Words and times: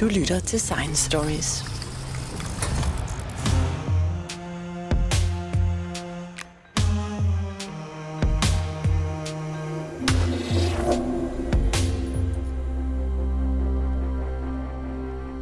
Du 0.00 0.04
lytter 0.06 0.40
til 0.40 0.60
Science 0.60 1.04
Stories. 1.10 1.64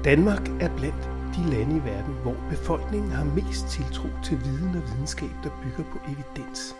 Danmark 0.04 0.48
er 0.60 0.76
blandt 0.76 1.08
de 1.36 1.50
lande 1.50 1.76
i 1.76 1.84
verden, 1.84 2.14
hvor 2.22 2.36
befolkningen 2.50 3.10
har 3.10 3.24
mest 3.24 3.68
tiltro 3.68 4.08
til 4.24 4.38
viden 4.44 4.76
og 4.76 4.82
videnskab, 4.92 5.30
der 5.44 5.50
bygger 5.62 5.90
på 5.92 5.98
evidens. 6.04 6.76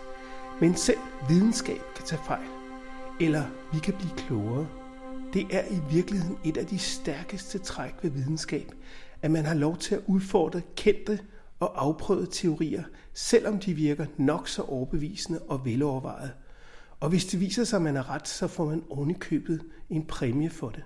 Men 0.61 0.75
selv 0.75 0.99
videnskab 1.29 1.81
kan 1.95 2.05
tage 2.05 2.21
fejl, 2.27 2.47
eller 3.19 3.43
vi 3.73 3.79
kan 3.79 3.93
blive 3.93 4.17
klogere. 4.17 4.86
Det 5.33 5.47
er 5.51 5.63
i 5.71 5.93
virkeligheden 5.93 6.37
et 6.45 6.57
af 6.57 6.65
de 6.65 6.79
stærkeste 6.79 7.59
træk 7.59 7.93
ved 8.01 8.11
videnskab, 8.11 8.71
at 9.21 9.31
man 9.31 9.45
har 9.45 9.53
lov 9.53 9.77
til 9.77 9.95
at 9.95 10.01
udfordre 10.07 10.61
kendte 10.75 11.19
og 11.59 11.83
afprøvede 11.83 12.27
teorier, 12.31 12.83
selvom 13.13 13.59
de 13.59 13.73
virker 13.73 14.05
nok 14.17 14.47
så 14.47 14.61
overbevisende 14.61 15.39
og 15.41 15.65
velovervejet. 15.65 16.31
Og 16.99 17.09
hvis 17.09 17.25
det 17.25 17.39
viser 17.39 17.63
sig, 17.63 17.77
at 17.77 17.83
man 17.83 17.97
er 17.97 18.09
ret, 18.09 18.27
så 18.27 18.47
får 18.47 18.65
man 18.65 18.83
ovenikøbet 18.89 19.61
en 19.89 20.05
præmie 20.05 20.49
for 20.49 20.69
det. 20.69 20.83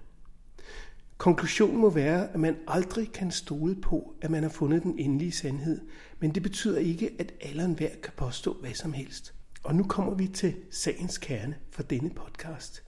Konklusionen 1.18 1.78
må 1.78 1.90
være, 1.90 2.30
at 2.34 2.40
man 2.40 2.58
aldrig 2.68 3.12
kan 3.12 3.32
stole 3.32 3.76
på, 3.76 4.16
at 4.22 4.32
man 4.32 4.44
har 4.44 4.50
fundet 4.50 4.84
den 4.84 5.00
endelige 5.00 5.32
sandhed, 5.32 5.82
men 6.20 6.36
det 6.36 6.44
betyder 6.44 6.80
ikke, 6.80 7.16
at 7.20 7.34
alle 7.42 7.64
enhver 7.64 7.90
kan 8.04 8.14
påstå 8.18 8.58
hvad 8.62 8.74
som 8.74 8.94
helst. 8.94 9.34
Og 9.64 9.76
nu 9.76 9.84
kommer 9.84 10.14
vi 10.14 10.28
til 10.28 10.56
sagens 10.72 11.18
kerne 11.18 11.56
for 11.72 11.84
denne 11.84 12.10
podcast. 12.10 12.84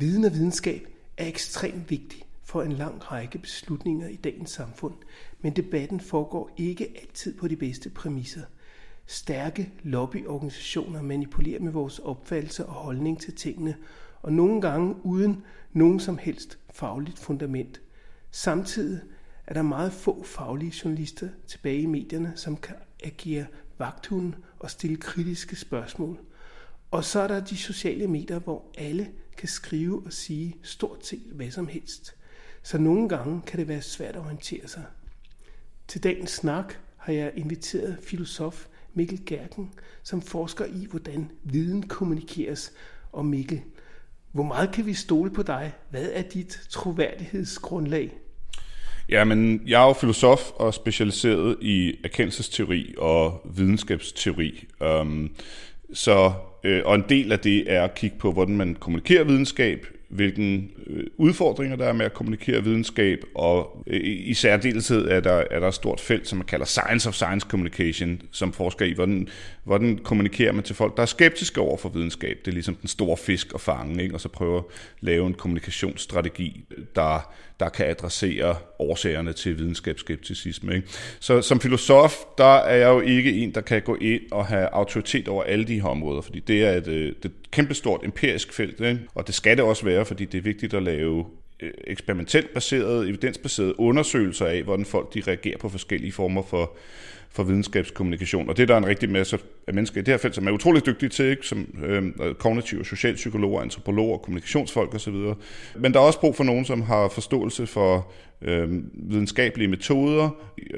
Viden 0.00 0.24
og 0.24 0.32
videnskab 0.34 0.86
er 1.16 1.26
ekstremt 1.26 1.90
vigtig 1.90 2.22
for 2.44 2.62
en 2.62 2.72
lang 2.72 3.12
række 3.12 3.38
beslutninger 3.38 4.08
i 4.08 4.16
dagens 4.16 4.50
samfund, 4.50 4.94
men 5.40 5.56
debatten 5.56 6.00
foregår 6.00 6.50
ikke 6.56 6.94
altid 7.02 7.38
på 7.38 7.48
de 7.48 7.56
bedste 7.56 7.90
præmisser. 7.90 8.42
Stærke 9.06 9.72
lobbyorganisationer 9.82 11.02
manipulerer 11.02 11.60
med 11.60 11.72
vores 11.72 11.98
opfattelse 11.98 12.66
og 12.66 12.72
holdning 12.72 13.20
til 13.20 13.34
tingene, 13.34 13.76
og 14.22 14.32
nogle 14.32 14.60
gange 14.60 14.94
uden 15.02 15.42
nogen 15.72 16.00
som 16.00 16.18
helst 16.18 16.58
fagligt 16.70 17.18
fundament. 17.18 17.80
Samtidig 18.30 19.00
er 19.46 19.54
der 19.54 19.62
meget 19.62 19.92
få 19.92 20.22
faglige 20.22 20.74
journalister 20.84 21.28
tilbage 21.46 21.80
i 21.80 21.86
medierne, 21.86 22.32
som 22.36 22.56
kan 22.56 22.76
agere 23.04 23.46
vagthunden 23.78 24.34
og 24.58 24.70
stille 24.70 24.96
kritiske 24.96 25.56
spørgsmål. 25.56 26.18
Og 26.90 27.04
så 27.04 27.20
er 27.20 27.28
der 27.28 27.40
de 27.40 27.56
sociale 27.56 28.06
medier, 28.06 28.38
hvor 28.38 28.64
alle 28.78 29.08
kan 29.36 29.48
skrive 29.48 30.02
og 30.06 30.12
sige 30.12 30.56
stort 30.62 31.06
set 31.06 31.22
hvad 31.32 31.50
som 31.50 31.68
helst. 31.68 32.14
Så 32.62 32.78
nogle 32.78 33.08
gange 33.08 33.40
kan 33.46 33.58
det 33.58 33.68
være 33.68 33.82
svært 33.82 34.16
at 34.16 34.22
orientere 34.22 34.68
sig. 34.68 34.84
Til 35.88 36.02
dagens 36.02 36.30
snak 36.30 36.74
har 36.96 37.12
jeg 37.12 37.32
inviteret 37.36 37.98
filosof 38.02 38.66
Mikkel 38.94 39.26
Gerken, 39.26 39.70
som 40.02 40.22
forsker 40.22 40.64
i, 40.64 40.86
hvordan 40.90 41.30
viden 41.42 41.82
kommunikeres. 41.82 42.72
Og 43.12 43.26
Mikkel, 43.26 43.62
hvor 44.32 44.42
meget 44.42 44.72
kan 44.72 44.86
vi 44.86 44.94
stole 44.94 45.30
på 45.30 45.42
dig? 45.42 45.72
Hvad 45.90 46.08
er 46.12 46.22
dit 46.22 46.60
troværdighedsgrundlag? 46.70 48.18
Ja, 49.08 49.24
men 49.24 49.62
jeg 49.66 49.82
er 49.82 49.86
jo 49.86 49.92
filosof 49.92 50.50
og 50.50 50.74
specialiseret 50.74 51.56
i 51.60 51.94
erkendelsesteori 52.04 52.94
og 52.98 53.40
videnskabsteori. 53.56 54.68
Um, 54.80 55.36
så, 55.92 56.32
øh, 56.64 56.82
og 56.84 56.94
en 56.94 57.04
del 57.08 57.32
af 57.32 57.38
det 57.38 57.72
er 57.72 57.84
at 57.84 57.94
kigge 57.94 58.16
på, 58.18 58.32
hvordan 58.32 58.56
man 58.56 58.74
kommunikerer 58.74 59.24
videnskab, 59.24 59.86
hvilke 60.10 60.68
øh, 60.86 61.06
udfordringer 61.16 61.76
der 61.76 61.86
er 61.86 61.92
med 61.92 62.06
at 62.06 62.14
kommunikere 62.14 62.64
videnskab, 62.64 63.24
og 63.34 63.84
øh, 63.86 64.00
i 64.02 64.34
særdeleshed 64.34 65.08
er 65.08 65.20
der, 65.20 65.44
er 65.50 65.60
der 65.60 65.68
et 65.68 65.74
stort 65.74 66.00
felt, 66.00 66.28
som 66.28 66.38
man 66.38 66.46
kalder 66.46 66.66
Science 66.66 67.08
of 67.08 67.14
Science 67.14 67.46
Communication, 67.50 68.22
som 68.30 68.52
forsker 68.52 68.86
i, 68.86 68.92
hvordan, 68.92 69.28
hvordan 69.64 69.98
kommunikerer 69.98 70.52
man 70.52 70.64
til 70.64 70.76
folk, 70.76 70.96
der 70.96 71.02
er 71.02 71.06
skeptiske 71.06 71.60
over 71.60 71.76
for 71.76 71.88
videnskab. 71.88 72.38
Det 72.44 72.48
er 72.48 72.52
ligesom 72.52 72.74
den 72.74 72.88
store 72.88 73.16
fisk 73.16 73.54
at 73.54 73.60
fange, 73.60 74.02
ikke? 74.02 74.14
og 74.14 74.20
så 74.20 74.28
prøve 74.28 74.58
at 74.58 74.64
lave 75.00 75.26
en 75.26 75.34
kommunikationsstrategi, 75.34 76.64
der, 76.96 77.32
der 77.60 77.68
kan 77.68 77.86
adressere 77.86 78.56
årsagerne 78.78 79.32
til 79.32 79.58
videnskabsskepticisme. 79.58 80.74
Ikke? 80.74 80.88
Så 81.20 81.42
som 81.42 81.60
filosof, 81.60 82.16
der 82.38 82.54
er 82.54 82.76
jeg 82.76 82.88
jo 82.88 83.00
ikke 83.00 83.32
en, 83.32 83.54
der 83.54 83.60
kan 83.60 83.82
gå 83.82 83.94
ind 83.94 84.22
og 84.30 84.46
have 84.46 84.66
autoritet 84.66 85.28
over 85.28 85.42
alle 85.42 85.64
de 85.64 85.80
her 85.80 85.88
områder, 85.88 86.20
fordi 86.20 86.40
det 86.40 86.64
er 86.64 86.72
et, 86.72 86.88
øh, 86.88 87.12
det 87.22 87.32
kæmpestort 87.50 88.04
empirisk 88.04 88.52
felt, 88.52 88.80
ikke? 88.80 89.00
og 89.14 89.26
det 89.26 89.34
skal 89.34 89.56
det 89.56 89.64
også 89.64 89.84
være, 89.84 90.04
fordi 90.04 90.24
det 90.24 90.38
er 90.38 90.42
vigtigt 90.42 90.74
at 90.74 90.82
lave 90.82 91.24
øh, 91.60 91.70
eksperimentelt 91.86 92.54
baserede, 92.54 93.08
evidensbaserede 93.08 93.80
undersøgelser 93.80 94.46
af, 94.46 94.62
hvordan 94.62 94.84
folk 94.84 95.14
de 95.14 95.22
reagerer 95.26 95.58
på 95.58 95.68
forskellige 95.68 96.12
former 96.12 96.42
for 96.42 96.76
for 97.32 97.42
videnskabskommunikation. 97.42 98.48
Og 98.48 98.56
det 98.56 98.68
der 98.68 98.74
er 98.74 98.80
der 98.80 98.86
en 98.86 98.90
rigtig 98.90 99.10
masse 99.10 99.38
af 99.66 99.74
mennesker 99.74 100.00
i 100.00 100.04
det 100.04 100.12
her 100.12 100.18
felt, 100.18 100.34
som 100.34 100.46
er 100.46 100.50
utrolig 100.50 100.86
dygtige 100.86 101.08
til, 101.08 101.24
ikke? 101.24 101.46
som 101.46 101.66
øh, 101.84 102.34
kognitive 102.34 102.80
og 102.80 102.86
socialpsykologer, 102.86 103.62
antropologer, 103.62 104.18
kommunikationsfolk 104.18 104.94
osv. 104.94 105.14
Men 105.78 105.94
der 105.94 106.00
er 106.00 106.04
også 106.04 106.20
brug 106.20 106.36
for 106.36 106.44
nogen, 106.44 106.64
som 106.64 106.82
har 106.82 107.08
forståelse 107.08 107.66
for 107.66 108.12
øh, 108.42 108.68
videnskabelige 108.94 109.68
metoder, 109.68 110.30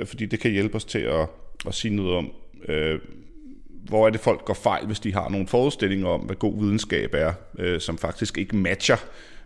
fordi 0.04 0.26
det 0.26 0.40
kan 0.40 0.50
hjælpe 0.50 0.74
os 0.76 0.84
til 0.84 0.98
at, 0.98 1.26
at 1.66 1.74
sige 1.74 1.96
noget 1.96 2.12
om, 2.12 2.30
øh, 2.68 2.98
hvor 3.88 4.06
er 4.06 4.10
det 4.10 4.20
folk 4.20 4.44
går 4.44 4.54
fejl, 4.54 4.86
hvis 4.86 5.00
de 5.00 5.14
har 5.14 5.28
nogle 5.28 5.46
forestillinger 5.46 6.08
om, 6.08 6.20
hvad 6.20 6.36
god 6.36 6.62
videnskab 6.62 7.14
er, 7.14 7.32
øh, 7.58 7.80
som 7.80 7.98
faktisk 7.98 8.38
ikke 8.38 8.56
matcher 8.56 8.96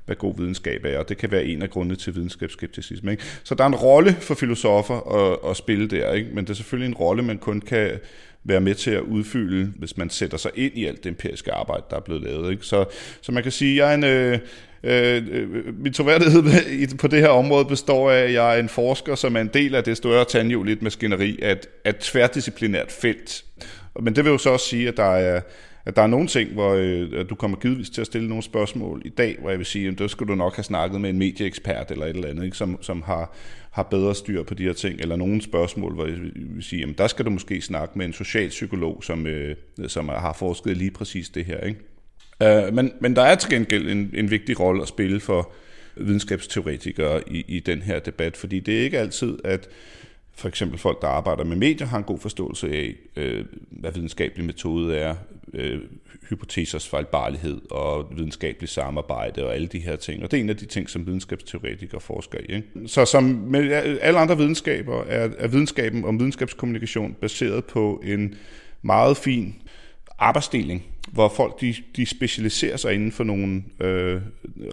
hvad 0.07 0.17
god 0.17 0.35
videnskab 0.37 0.85
er, 0.85 0.99
og 0.99 1.09
det 1.09 1.19
kan 1.19 1.31
være 1.31 1.45
en 1.45 1.63
af 1.63 1.71
grundene 1.71 1.97
til 1.97 2.15
videnskabsskepticisme. 2.15 3.11
Ikke? 3.11 3.25
Så 3.45 3.55
der 3.55 3.65
er 3.65 3.69
en 3.69 3.75
rolle 3.75 4.13
for 4.13 4.35
filosofer 4.35 5.15
at, 5.15 5.51
at 5.51 5.57
spille 5.57 5.89
der, 5.89 6.13
ikke? 6.13 6.31
men 6.33 6.45
det 6.45 6.51
er 6.51 6.55
selvfølgelig 6.55 6.89
en 6.89 6.95
rolle, 6.95 7.23
man 7.23 7.39
kun 7.39 7.61
kan 7.61 7.91
være 8.45 8.61
med 8.61 8.75
til 8.75 8.91
at 8.91 9.01
udfylde, 9.01 9.73
hvis 9.77 9.97
man 9.97 10.11
sætter 10.11 10.37
sig 10.39 10.51
ind 10.55 10.73
i 10.75 10.87
alt 10.87 11.05
det 11.05 11.11
empiriske 11.11 11.53
arbejde, 11.53 11.83
der 11.91 11.97
er 11.97 12.01
blevet 12.01 12.23
lavet. 12.23 12.51
Ikke? 12.51 12.65
Så, 12.65 12.85
så 13.21 13.33
man 13.33 13.43
kan 13.43 13.53
sige, 13.53 13.71
at 13.73 13.77
jeg 13.77 13.91
er 13.91 13.95
en... 13.95 14.05
Øh, 14.05 14.39
Øh, 14.83 15.23
øh 15.31 15.49
min 15.79 15.93
troværdighed 15.93 16.97
på 17.01 17.09
det 17.09 17.21
her 17.21 17.29
område 17.29 17.65
består 17.65 18.11
af, 18.11 18.23
at 18.23 18.33
jeg 18.33 18.57
er 18.57 18.61
en 18.61 18.69
forsker, 18.69 19.15
som 19.15 19.37
er 19.37 19.41
en 19.41 19.51
del 19.55 19.75
af 19.75 19.85
det 19.85 19.97
større 19.97 20.25
tandhjul 20.25 20.69
i 20.69 20.73
et 20.73 20.83
maskineri 20.83 21.39
af 21.43 21.53
et, 21.53 21.67
et 21.87 21.97
tværdisciplinært 21.97 22.93
felt. 22.93 23.45
Men 24.03 24.17
det 24.17 24.25
vil 24.25 24.31
jo 24.31 24.39
så 24.39 24.51
også 24.51 24.67
sige, 24.69 24.89
at 24.89 24.97
der 24.97 25.05
er, 25.05 25.41
at 25.87 25.97
der 25.97 26.03
er 26.03 26.07
nogle 26.07 26.27
ting, 26.27 26.53
hvor 26.53 26.75
øh, 26.75 27.31
du 27.31 27.35
kommer 27.35 27.57
givetvis 27.57 27.91
til 27.91 28.01
at 28.01 28.07
stille 28.07 28.29
nogle 28.29 28.43
spørgsmål 28.43 29.03
i 29.05 29.09
dag, 29.09 29.37
hvor 29.41 29.51
jeg 29.51 29.59
vil 29.59 29.67
sige, 29.67 29.89
at 29.89 29.99
der 29.99 30.07
skulle 30.07 30.29
du 30.29 30.35
nok 30.35 30.57
have 30.57 30.65
snakket 30.65 31.01
med 31.01 31.11
en 31.11 31.19
medieekspert 31.19 31.91
eller 31.91 32.07
et 32.07 32.17
eller 32.17 32.29
andet, 32.29 32.45
ikke, 32.45 32.57
som, 32.57 32.83
som 32.83 33.03
har, 33.03 33.35
har 33.71 33.83
bedre 33.83 34.15
styr 34.15 34.43
på 34.43 34.55
de 34.55 34.63
her 34.63 34.73
ting, 34.73 35.01
eller 35.01 35.17
nogle 35.17 35.43
spørgsmål, 35.43 35.95
hvor 35.95 36.07
jeg 36.07 36.17
vil 36.35 36.63
sige, 36.63 36.83
at 36.83 36.99
der 36.99 37.07
skal 37.07 37.25
du 37.25 37.31
måske 37.31 37.61
snakke 37.61 37.99
med 37.99 38.07
en 38.07 38.13
socialpsykolog, 38.13 39.05
som, 39.05 39.27
øh, 39.27 39.57
som 39.87 40.09
har 40.09 40.33
forsket 40.33 40.77
lige 40.77 40.91
præcis 40.91 41.29
det 41.29 41.45
her. 41.45 41.61
Ikke? 41.61 42.67
Øh, 42.67 42.75
men, 42.75 42.93
men 43.01 43.17
der 43.17 43.23
er 43.23 43.35
til 43.35 43.51
gengæld 43.51 43.91
en, 43.91 44.11
en 44.15 44.31
vigtig 44.31 44.61
rolle 44.61 44.83
at 44.83 44.89
spille 44.89 45.21
for 45.21 45.53
videnskabsteoretikere 45.97 47.23
i, 47.31 47.45
i 47.49 47.61
den 47.61 47.83
her 47.83 47.99
debat, 47.99 48.37
fordi 48.37 48.61
det 48.61 48.79
er 48.79 48.83
ikke 48.85 48.99
altid, 48.99 49.39
at 49.45 49.69
for 50.37 50.49
eksempel 50.49 50.79
folk, 50.79 51.03
der 51.03 51.09
arbejder 51.09 51.45
med 51.45 51.57
medier, 51.57 51.87
har 51.87 51.99
en 51.99 52.05
god 52.05 52.19
forståelse 52.19 52.69
af, 52.69 52.95
øh, 53.17 53.45
hvad 53.71 53.93
videnskabelig 53.93 54.47
metode 54.47 54.97
er, 54.97 55.15
øh, 55.55 55.81
hypotesers 56.29 56.89
fejlbarlighed 56.89 57.61
og 57.71 58.07
videnskabelig 58.17 58.69
samarbejde 58.69 59.47
og 59.47 59.55
alle 59.55 59.67
de 59.67 59.79
her 59.79 59.97
ting. 59.97 60.23
Og 60.23 60.31
det 60.31 60.37
er 60.37 60.41
en 60.41 60.51
af 60.51 60.57
de 60.57 60.67
ting, 60.67 60.91
som 60.91 61.07
videnskabsteoretikere 61.07 62.01
forsker 62.01 62.39
i. 62.39 62.43
Ikke? 62.43 62.69
Så 62.87 63.05
som 63.05 63.25
med 63.25 63.73
alle 64.03 64.19
andre 64.19 64.37
videnskaber, 64.37 65.05
er, 65.05 65.29
er 65.39 65.49
videnskaben 65.49 66.05
om 66.05 66.19
videnskabskommunikation 66.19 67.15
baseret 67.21 67.65
på 67.65 68.03
en 68.05 68.35
meget 68.83 69.17
fin 69.17 69.55
arbejdsdeling, 70.19 70.87
hvor 71.17 71.29
folk 71.29 71.61
de, 71.61 71.75
de 71.97 72.07
specialiserer 72.07 72.77
sig 72.77 72.95
inden 72.95 73.13
for 73.13 73.25
nogle 73.25 73.63
øh, 73.81 74.21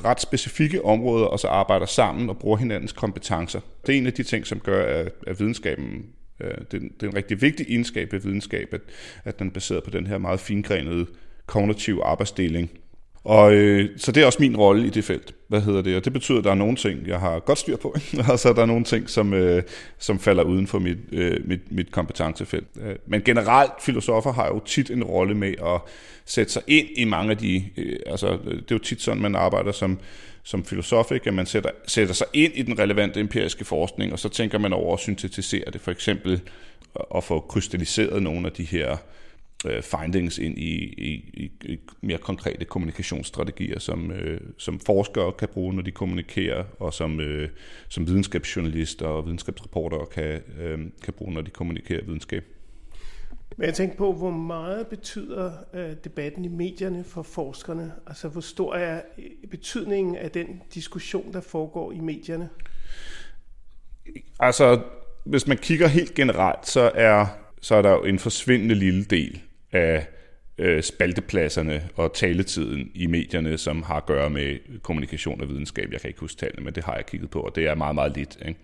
ret 0.06 0.22
specifikke 0.22 0.86
områder, 0.86 1.26
og 1.26 1.40
så 1.40 1.48
arbejder 1.48 1.86
sammen 1.86 2.30
og 2.30 2.38
bruger 2.38 2.58
hinandens 2.58 2.92
kompetencer. 2.92 3.60
Det 3.88 3.94
er 3.94 3.98
en 3.98 4.08
af 4.08 4.14
de 4.14 4.24
ting, 4.24 4.48
som 4.48 4.60
gør, 4.60 5.02
at, 5.02 5.12
at 5.28 5.40
videnskaben 5.40 6.06
øh, 6.40 6.58
det, 6.72 6.72
det 6.72 7.04
er 7.04 7.08
en 7.08 7.16
rigtig 7.16 7.42
vigtig 7.42 7.66
egenskab 7.70 8.14
ved 8.14 8.20
videnskab, 8.20 8.74
at, 8.74 8.82
at 9.24 9.40
den 9.40 9.48
er 9.48 9.52
baseret 9.52 9.84
på 9.84 9.90
den 9.90 10.08
her 10.08 10.18
meget 10.18 10.40
fingrenede 10.40 11.06
kognitive 11.46 12.04
arbejdsdeling, 12.04 12.70
og 13.24 13.54
øh, 13.54 13.90
så 13.98 14.12
det 14.12 14.24
er 14.24 14.26
også 14.26 14.38
min 14.42 14.58
rolle 14.58 14.88
i 14.88 14.90
det 14.90 15.04
felt. 15.04 15.36
Hvad 15.48 15.62
hedder 15.62 15.82
det? 15.82 15.96
Og 15.96 16.06
det 16.06 16.14
betyder, 16.14 16.38
at 16.38 16.44
der 16.44 16.52
er 16.52 16.56
nogle 16.56 16.76
ting, 16.76 17.08
jeg 17.08 17.20
har 17.20 17.40
godt 17.40 17.60
styr 17.60 17.78
på, 17.78 17.96
og 18.32 18.40
så 18.40 18.50
er 18.50 18.54
der 18.54 18.66
nogle 18.66 18.84
ting, 18.84 19.10
som, 19.10 19.34
øh, 19.34 19.64
som 19.98 20.20
falder 20.20 20.44
uden 20.44 20.68
for 20.68 20.80
mit, 20.80 20.98
øh, 21.12 21.48
mit, 21.48 21.72
mit 21.72 21.92
kompetencefelt. 21.92 22.68
Øh, 22.82 22.96
men 23.06 23.22
generelt, 23.22 23.72
filosofer 23.82 24.34
har 24.34 24.48
jo 24.48 24.60
tit 24.60 24.92
en 24.92 25.04
rolle 25.04 25.36
med 25.36 25.54
at 25.66 25.82
sætte 26.26 26.54
sig 26.54 26.62
ind 26.68 26.88
i 26.96 27.06
mange 27.06 27.32
af 27.32 27.38
de... 27.38 27.64
Øh, 27.78 28.00
altså, 28.06 28.28
øh, 28.28 28.56
det 28.56 28.72
er 28.72 28.76
jo 28.76 28.80
tit 28.80 29.02
sådan, 29.02 29.22
man 29.22 29.36
arbejder 29.36 29.72
som, 29.72 30.00
som 30.44 30.66
filosof, 30.66 31.12
ikke? 31.12 31.28
at 31.28 31.34
man 31.34 31.46
sætter, 31.46 31.70
sætter 31.88 32.14
sig 32.14 32.28
ind 32.34 32.54
i 32.56 32.62
den 32.62 32.80
relevante 32.80 33.20
empiriske 33.20 33.66
forskning, 33.66 34.14
og 34.14 34.20
så 34.20 34.30
tænker 34.30 34.58
man 34.58 34.74
over 34.74 34.94
at 34.94 35.00
syntetisere 35.00 35.72
det, 35.74 35.82
for 35.82 35.92
eksempel 35.92 36.42
at 37.16 37.24
få 37.24 37.40
krystalliseret 37.40 38.24
nogle 38.24 38.48
af 38.48 38.54
de 38.54 38.64
her 38.64 38.98
øh, 39.66 39.84
findings 39.84 40.38
ind 40.38 40.58
i, 40.58 40.76
i, 40.84 41.12
i, 41.34 41.52
i 41.74 41.80
mere 42.02 42.18
konkrete 42.18 42.66
kommunikationsstrategier, 42.66 43.80
som, 43.80 44.12
øh, 44.12 44.42
som 44.58 44.80
forskere 44.80 45.32
kan 45.32 45.48
bruge, 45.48 45.74
når 45.74 45.82
de 45.82 45.92
kommunikerer, 45.92 46.64
og 46.80 46.94
som, 46.94 47.20
øh, 47.20 47.50
som 47.90 48.08
videnskabsjournalister 48.08 49.08
og 49.08 49.26
videnskabsreportere 49.26 50.06
kan, 50.06 50.42
øh, 50.60 50.80
kan 51.04 51.14
bruge, 51.14 51.34
når 51.34 51.42
de 51.42 51.52
kommunikerer 51.52 52.04
videnskab. 52.06 52.44
Men 53.58 53.66
jeg 53.66 53.74
tænker 53.74 53.96
på, 53.96 54.14
hvor 54.14 54.30
meget 54.30 54.88
betyder 54.88 55.52
øh, 55.74 55.92
debatten 56.04 56.46
i 56.46 56.48
medierne 56.48 57.04
for 57.04 57.24
forskerne? 57.24 57.92
Altså, 58.08 58.28
hvor 58.28 58.42
stor 58.42 58.76
er 58.76 59.02
betydningen 59.52 60.16
af 60.16 60.32
den 60.32 60.62
diskussion, 60.74 61.34
der 61.34 61.42
foregår 61.42 61.92
i 61.92 62.00
medierne? 62.00 62.50
Altså, 64.40 64.82
hvis 65.26 65.48
man 65.48 65.58
kigger 65.58 65.88
helt 65.88 66.14
generelt, 66.14 66.68
så 66.68 66.92
er, 66.96 67.26
så 67.62 67.76
er 67.76 67.82
der 67.82 67.92
jo 67.92 68.04
en 68.04 68.20
forsvindende 68.20 68.76
lille 68.76 69.04
del 69.04 69.42
af 69.74 70.08
øh, 70.58 70.84
spaltepladserne 70.84 71.84
og 71.96 72.14
taletiden 72.14 72.92
i 72.96 73.08
medierne, 73.08 73.58
som 73.58 73.84
har 73.84 73.96
at 73.96 74.06
gøre 74.06 74.30
med 74.30 74.80
kommunikation 74.82 75.42
og 75.42 75.50
videnskab. 75.50 75.90
Jeg 75.92 76.02
kan 76.02 76.08
ikke 76.08 76.20
huske 76.20 76.40
tallene, 76.40 76.66
men 76.66 76.76
det 76.76 76.84
har 76.84 76.96
jeg 76.96 77.06
kigget 77.06 77.30
på, 77.30 77.40
og 77.40 77.56
det 77.56 77.68
er 77.68 77.76
meget, 77.76 77.96
meget 77.96 78.18
lidt. 78.18 78.38
Ikke? 78.48 78.60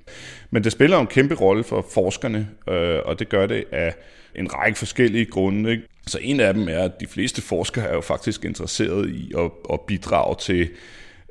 Men 0.52 0.64
det 0.64 0.72
spiller 0.72 1.00
en 1.00 1.08
kæmpe 1.08 1.36
rolle 1.36 1.64
for 1.64 1.86
forskerne, 1.94 2.50
øh, 2.70 3.00
og 3.06 3.20
det 3.20 3.30
gør 3.30 3.46
det 3.46 3.64
af 3.72 3.96
en 4.36 4.54
række 4.54 4.80
forskellige 4.80 5.26
grunde. 5.26 5.72
Ikke? 5.72 5.84
Så 6.08 6.20
en 6.22 6.40
af 6.40 6.54
dem 6.54 6.70
er, 6.70 6.80
at 6.80 7.00
de 7.00 7.08
fleste 7.08 7.42
forskere 7.42 7.88
er 7.88 7.94
jo 7.94 8.02
faktisk 8.02 8.46
interesseret 8.46 9.10
i 9.10 9.32
at, 9.38 9.52
at 9.74 9.82
bidrage 9.82 10.36
til 10.40 10.70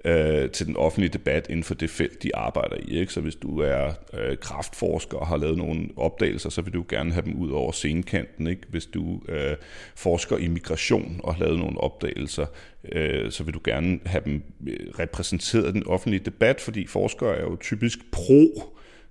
øh, 0.08 0.50
til 0.50 0.66
den 0.66 0.76
offentlige 0.76 1.12
debat 1.12 1.46
inden 1.50 1.64
for 1.64 1.75
det 1.75 1.90
felt, 1.90 2.22
de 2.22 2.37
arbejder 2.37 2.76
i. 2.82 2.99
Ikke? 2.99 3.12
Så 3.12 3.20
hvis 3.20 3.34
du 3.34 3.60
er 3.60 3.93
øh, 4.14 4.37
kraftforsker 4.37 5.16
og 5.16 5.26
har 5.26 5.37
lavet 5.37 5.58
nogle 5.58 5.88
opdagelser, 5.96 6.50
så 6.50 6.62
vil 6.62 6.72
du 6.72 6.84
gerne 6.88 7.12
have 7.12 7.25
dem 7.25 7.34
ud 7.34 7.50
over 7.50 7.72
scenekanten. 7.72 8.46
Ikke? 8.46 8.62
Hvis 8.69 8.87
du 8.87 9.22
øh, 9.28 9.56
forsker 9.96 10.37
i 10.37 10.49
migration 10.49 11.20
og 11.25 11.34
har 11.34 11.44
lavet 11.44 11.58
nogle 11.58 11.81
opdagelser, 11.81 12.46
øh, 12.93 13.31
så 13.31 13.44
vil 13.44 13.55
du 13.55 13.60
gerne 13.64 14.00
have 14.06 14.22
dem 14.25 14.43
øh, 14.66 14.90
repræsenteret 14.99 15.69
i 15.69 15.72
den 15.72 15.87
offentlige 15.87 16.25
debat, 16.25 16.60
fordi 16.60 16.87
forskere 16.87 17.37
er 17.37 17.43
jo 17.43 17.56
typisk 17.56 17.99
pro 18.12 18.62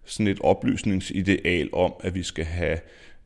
sådan 0.06 0.28
et 0.28 0.40
oplysningsideal 0.42 1.70
om, 1.74 1.94
at 2.00 2.16
vi 2.16 2.24
skal 2.24 2.46
have 2.46 2.80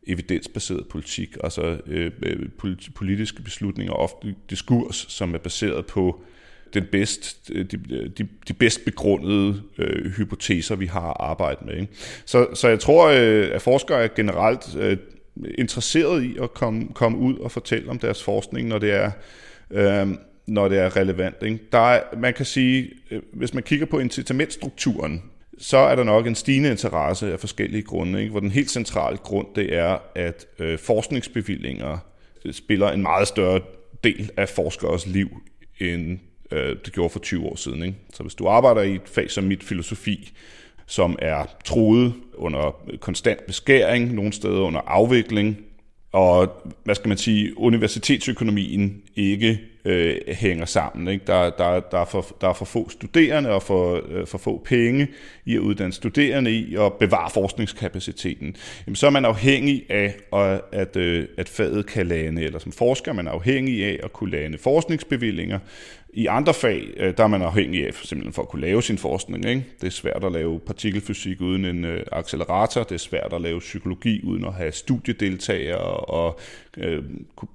evidensbaseret 0.08 0.88
politik, 0.88 1.38
altså 1.44 1.78
øh, 1.86 2.12
øh 2.24 2.50
politiske 2.96 3.42
beslutninger 3.42 3.94
ofte 3.94 4.36
diskurs, 4.50 5.06
som 5.10 5.34
er 5.34 5.38
baseret 5.38 5.86
på 5.86 6.24
den 6.74 6.86
bedst, 6.92 7.48
de, 7.48 7.64
de, 8.18 8.28
de 8.48 8.54
bedst 8.54 8.86
begrundede 8.86 9.62
øh, 9.78 10.12
hypoteser, 10.12 10.76
vi 10.76 10.86
har 10.86 11.18
arbejdet 11.20 11.66
med. 11.66 11.74
Ikke? 11.74 11.94
Så, 12.26 12.48
så 12.54 12.68
jeg 12.68 12.80
tror, 12.80 13.08
øh, 13.08 13.50
at 13.54 13.62
forskere 13.62 14.04
er 14.04 14.08
generelt 14.16 14.76
øh, 14.80 14.98
interesseret 15.58 16.24
i 16.24 16.38
at 16.42 16.54
komme, 16.54 16.88
komme 16.94 17.18
ud 17.18 17.38
og 17.38 17.52
fortælle 17.52 17.90
om 17.90 18.00
deres 18.00 18.24
forskning, 18.24 18.68
når 18.68 18.78
det 18.78 18.92
er, 18.92 19.12
øh, 19.72 20.08
når 20.48 20.68
det 20.68 20.80
er 20.80 20.96
relevant. 20.96 21.36
Ikke? 21.44 21.60
Der 21.72 21.80
er, 21.80 22.02
man 22.18 22.34
kan 22.34 22.46
sige, 22.46 22.90
øh, 23.12 23.22
hvis 23.34 23.54
man 23.54 23.64
kigger 23.64 23.86
på 23.86 24.00
incitamentstrukturen, 24.00 25.24
så 25.58 25.78
er 25.78 25.96
der 25.96 26.04
nok 26.04 26.28
en 26.28 26.36
stigende 26.36 26.72
interesse 26.72 27.34
af 27.34 27.40
forskellige 27.40 27.84
grunde, 27.84 28.20
ikke? 28.20 28.32
hvor 28.32 28.40
den 28.40 28.52
helt 28.52 28.72
centrale 28.72 29.18
grund 29.18 29.48
det 29.56 29.76
er, 29.76 29.98
at 30.16 30.46
øh, 30.60 30.80
forskningsbevillinger 30.80 31.98
spiller 32.52 32.92
en 32.92 33.02
meget 33.02 33.28
større 33.28 33.60
del 34.04 34.32
af 34.38 34.50
forskeres 34.50 35.08
liv 35.08 35.30
end 35.80 36.20
øh, 36.52 36.76
det 36.86 36.94
gjorde 36.94 37.10
for 37.10 37.20
20 37.20 37.46
år 37.46 37.56
siden. 37.56 37.84
Ikke? 37.84 37.98
Så 38.14 38.24
hvis 38.24 38.36
du 38.36 38.48
arbejder 38.48 38.82
i 38.82 38.96
et 38.96 39.02
fag 39.06 39.32
som 39.32 39.44
mit 39.44 39.64
filosofi, 39.64 40.32
som 40.86 41.16
er 41.20 41.46
troet 41.66 42.14
under 42.34 42.82
konstant 43.00 43.46
beskæring, 43.46 44.14
nogle 44.14 44.34
steder 44.34 44.60
under 44.60 44.82
afvikling, 44.82 45.58
og 46.12 46.62
hvad 46.84 46.96
skal 46.96 47.08
man 47.08 47.18
sige, 47.18 47.58
universitetsøkonomien 47.58 49.02
ikke 49.16 49.60
øh, 49.86 50.18
hænger 50.28 50.66
sammen. 50.66 51.08
Ikke? 51.08 51.26
Der, 51.28 51.50
der, 51.50 51.80
der, 51.80 51.98
er 51.98 52.06
for, 52.06 52.26
der 52.42 52.50
er 52.50 52.54
for 52.54 52.66
få 52.66 52.90
studerende 52.90 53.50
og 53.50 53.64
for, 53.64 54.02
øh, 54.10 54.28
for 54.28 54.38
få 54.38 54.62
penge 54.66 55.08
i 55.46 55.56
at 55.56 55.60
uddanne 55.60 55.94
studerende 55.94 56.52
i 56.52 56.76
og 56.76 56.94
bevare 56.94 57.30
forskningskapaciteten. 57.30 58.56
Jamen, 58.88 58.96
så 58.96 59.06
er 59.06 59.12
man 59.12 59.26
afhængig 59.26 59.86
af, 59.90 60.16
at, 60.34 60.62
at, 60.72 60.96
øh, 60.96 61.28
at 61.38 61.50
faget 61.50 61.86
kan 61.86 62.08
lande, 62.08 62.44
eller 62.44 62.60
som 62.60 62.72
forsker 62.72 63.12
er 63.12 63.16
man 63.16 63.28
afhængig 63.28 63.86
af 63.86 64.00
at 64.04 64.14
kunne 64.14 64.32
lande 64.32 64.58
forskningsbevillinger, 64.58 65.60
i 66.14 66.26
andre 66.26 66.54
fag, 66.54 66.94
øh, 66.98 67.18
der 67.18 67.24
er 67.24 67.28
man 67.28 67.42
afhængig 67.42 67.88
af 67.88 67.94
simpelthen 67.94 68.34
for 68.34 68.42
at 68.42 68.48
kunne 68.48 68.62
lave 68.62 68.84
sin 68.84 68.98
forskning. 68.98 69.46
Ikke? 69.46 69.66
Det 69.82 69.88
er 69.88 69.92
svært 69.92 70.24
at 70.24 70.32
lave 70.32 70.60
partikelfysik 70.60 71.42
uden 71.42 71.66
en 71.66 71.86
øh, 71.86 72.06
accelerator, 72.12 72.84
det 72.84 72.96
er 72.96 73.00
svært 73.00 73.34
at 73.34 73.42
lave 73.42 73.60
psykologi 73.60 74.22
uden 74.24 74.46
at 74.46 74.54
have 74.54 74.72
studiedeltagere 74.72 75.78
og 75.98 76.40
øh, 76.78 77.04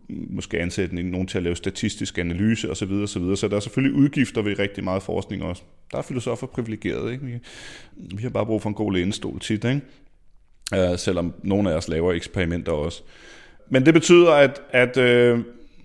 måske 0.09 0.59
ansætte 0.59 1.03
nogen 1.03 1.27
til 1.27 1.39
at 1.39 1.45
lave 1.45 1.57
statistisk 1.57 2.19
analyse 2.19 2.71
osv. 2.71 2.91
osv. 2.93 3.37
Så 3.37 3.49
der 3.51 3.57
er 3.57 3.61
selvfølgelig 3.61 3.99
udgifter 3.99 4.43
ved 4.43 4.59
rigtig 4.59 4.85
meget 4.85 5.03
forskning 5.03 5.43
også. 5.43 5.63
Der 5.93 5.99
er 5.99 6.03
filosofer 6.03 6.47
privilegeret. 6.47 7.13
Ikke? 7.13 7.25
Vi, 7.25 7.39
vi 7.97 8.23
har 8.23 8.31
bare 8.31 8.47
brug 8.47 8.63
for 8.63 8.69
en 8.69 8.75
god 8.75 8.93
lænestol 8.93 9.41
tit, 9.41 9.65
ikke? 9.65 9.81
Øh, 10.75 10.99
selvom 10.99 11.35
nogle 11.43 11.73
af 11.73 11.77
os 11.77 11.89
laver 11.89 12.13
eksperimenter 12.13 12.73
også. 12.73 13.03
Men 13.71 13.87
det 13.87 13.95
betyder, 13.95 14.33
at, 14.33 14.63
at, 14.71 14.97
øh, 14.97 15.39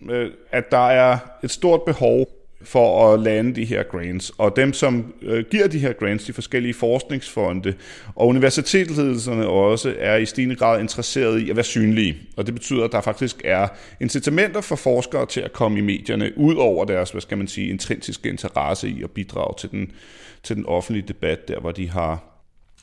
øh 0.09 0.31
at 0.51 0.71
der 0.71 0.87
er 0.87 1.17
et 1.43 1.51
stort 1.51 1.81
behov 1.85 2.40
for 2.63 3.13
at 3.13 3.19
lande 3.19 3.55
de 3.55 3.65
her 3.65 3.83
grants. 3.83 4.31
Og 4.37 4.55
dem, 4.55 4.73
som 4.73 5.13
øh, 5.21 5.45
giver 5.51 5.67
de 5.67 5.79
her 5.79 5.93
grants, 5.93 6.25
de 6.25 6.33
forskellige 6.33 6.73
forskningsfonde, 6.73 7.73
og 8.15 8.27
universitetsledelserne 8.27 9.47
også, 9.47 9.95
er 9.99 10.15
i 10.15 10.25
stigende 10.25 10.55
grad 10.55 10.79
interesseret 10.81 11.41
i 11.41 11.49
at 11.49 11.55
være 11.55 11.63
synlige. 11.63 12.17
Og 12.37 12.45
det 12.45 12.53
betyder, 12.53 12.83
at 12.83 12.91
der 12.91 13.01
faktisk 13.01 13.41
er 13.45 13.67
incitamenter 14.01 14.61
for 14.61 14.75
forskere 14.75 15.25
til 15.25 15.41
at 15.41 15.53
komme 15.53 15.77
i 15.77 15.81
medierne, 15.81 16.31
ud 16.37 16.55
over 16.55 16.85
deres, 16.85 17.11
hvad 17.11 17.21
skal 17.21 17.37
man 17.37 17.47
sige, 17.47 17.69
intrinsiske 17.69 18.29
interesse 18.29 18.89
i 18.89 19.03
at 19.03 19.11
bidrage 19.11 19.53
til 19.57 19.71
den, 19.71 19.91
til 20.43 20.55
den 20.55 20.65
offentlige 20.65 21.07
debat, 21.07 21.47
der 21.47 21.59
hvor 21.59 21.71
de 21.71 21.89
har, 21.89 22.23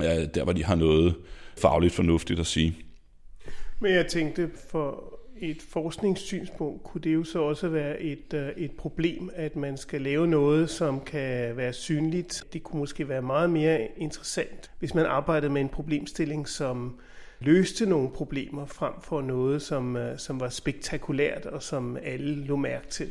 ja, 0.00 0.24
der 0.26 0.44
hvor 0.44 0.52
de 0.52 0.64
har 0.64 0.74
noget 0.74 1.14
fagligt 1.58 1.94
fornuftigt 1.94 2.40
at 2.40 2.46
sige. 2.46 2.76
Men 3.80 3.92
jeg 3.92 4.06
tænkte, 4.06 4.50
for 4.70 5.17
et 5.40 5.62
forskningssynspunkt 5.62 6.82
kunne 6.82 7.00
det 7.00 7.14
jo 7.14 7.24
så 7.24 7.42
også 7.42 7.68
være 7.68 8.00
et, 8.00 8.34
øh, 8.34 8.48
et 8.56 8.70
problem, 8.70 9.30
at 9.34 9.56
man 9.56 9.76
skal 9.76 10.02
lave 10.02 10.26
noget, 10.26 10.70
som 10.70 11.00
kan 11.00 11.56
være 11.56 11.72
synligt. 11.72 12.44
Det 12.52 12.62
kunne 12.62 12.80
måske 12.80 13.08
være 13.08 13.22
meget 13.22 13.50
mere 13.50 13.88
interessant, 13.96 14.70
hvis 14.78 14.94
man 14.94 15.06
arbejdede 15.06 15.52
med 15.52 15.60
en 15.60 15.68
problemstilling, 15.68 16.48
som 16.48 16.98
løste 17.40 17.86
nogle 17.86 18.10
problemer 18.10 18.66
frem 18.66 18.92
for 19.02 19.20
noget, 19.20 19.62
som, 19.62 19.96
øh, 19.96 20.18
som 20.18 20.40
var 20.40 20.48
spektakulært 20.48 21.46
og 21.46 21.62
som 21.62 21.96
alle 22.04 22.44
lå 22.44 22.56
mærke 22.56 22.88
til. 22.88 23.10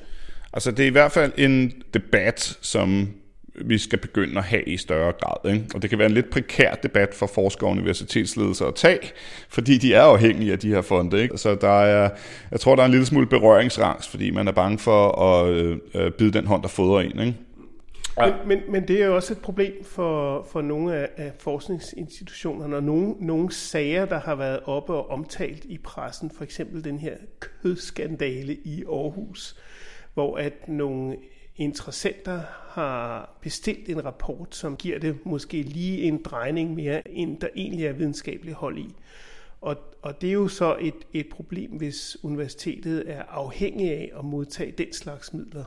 Altså 0.53 0.71
det 0.71 0.83
er 0.83 0.87
i 0.87 0.91
hvert 0.91 1.11
fald 1.11 1.31
en 1.37 1.83
debat, 1.93 2.57
som 2.61 3.13
vi 3.65 3.77
skal 3.77 3.99
begynde 3.99 4.37
at 4.37 4.43
have 4.43 4.63
i 4.63 4.77
større 4.77 5.13
grad. 5.21 5.51
Ikke? 5.53 5.65
Og 5.75 5.81
det 5.81 5.89
kan 5.89 5.99
være 5.99 6.07
en 6.07 6.13
lidt 6.13 6.29
prekær 6.29 6.73
debat 6.73 7.13
for 7.13 7.27
forskere 7.27 7.69
og 7.69 7.71
universitetsledelser 7.71 8.65
at 8.65 8.75
tage, 8.75 9.11
fordi 9.49 9.77
de 9.77 9.93
er 9.93 10.01
afhængige 10.01 10.51
af 10.51 10.59
de 10.59 10.69
her 10.69 10.81
fonde. 10.81 11.21
Ikke? 11.21 11.37
Så 11.37 11.55
der 11.55 11.81
er, 11.81 12.09
jeg 12.51 12.59
tror, 12.59 12.75
der 12.75 12.81
er 12.81 12.85
en 12.85 12.91
lille 12.91 13.05
smule 13.05 13.27
berøringsangst, 13.27 14.09
fordi 14.09 14.31
man 14.31 14.47
er 14.47 14.51
bange 14.51 14.79
for 14.79 15.21
at 15.21 15.49
øh, 15.53 15.77
øh 15.95 16.11
bide 16.11 16.33
den 16.33 16.47
hånd, 16.47 16.61
der 16.61 16.69
fodrer 16.69 17.01
en. 17.01 17.19
Ikke? 17.19 17.37
Men, 18.17 18.33
men, 18.45 18.59
men 18.69 18.87
det 18.87 19.01
er 19.01 19.05
jo 19.05 19.15
også 19.15 19.33
et 19.33 19.39
problem 19.39 19.83
for, 19.83 20.47
for 20.51 20.61
nogle 20.61 20.95
af, 20.95 21.09
af 21.17 21.31
forskningsinstitutionerne, 21.39 22.75
og 22.75 22.83
nogle, 22.83 23.15
nogle 23.19 23.51
sager, 23.51 24.05
der 24.05 24.19
har 24.19 24.35
været 24.35 24.59
oppe 24.65 24.93
og 24.93 25.09
omtalt 25.09 25.65
i 25.65 25.77
pressen, 25.77 26.31
for 26.37 26.43
eksempel 26.43 26.83
den 26.83 26.99
her 26.99 27.13
kødskandale 27.39 28.53
i 28.53 28.83
Aarhus, 28.83 29.55
hvor 30.13 30.37
at 30.37 30.67
nogle 30.67 31.15
interessenter 31.57 32.41
har 32.69 33.29
bestilt 33.41 33.89
en 33.89 34.05
rapport, 34.05 34.55
som 34.55 34.77
giver 34.77 34.99
det 34.99 35.25
måske 35.25 35.61
lige 35.61 36.01
en 36.01 36.21
drejning 36.23 36.73
mere, 36.73 37.07
end 37.07 37.39
der 37.39 37.47
egentlig 37.55 37.85
er 37.85 37.93
videnskabelig 37.93 38.53
hold 38.53 38.77
i. 38.77 38.95
Og, 39.61 39.77
og 40.01 40.21
det 40.21 40.29
er 40.29 40.33
jo 40.33 40.47
så 40.47 40.77
et, 40.79 40.93
et 41.13 41.29
problem, 41.29 41.71
hvis 41.71 42.17
universitetet 42.23 43.03
er 43.07 43.23
afhængig 43.23 43.91
af 43.91 44.11
at 44.19 44.25
modtage 44.25 44.71
den 44.71 44.93
slags 44.93 45.33
midler. 45.33 45.63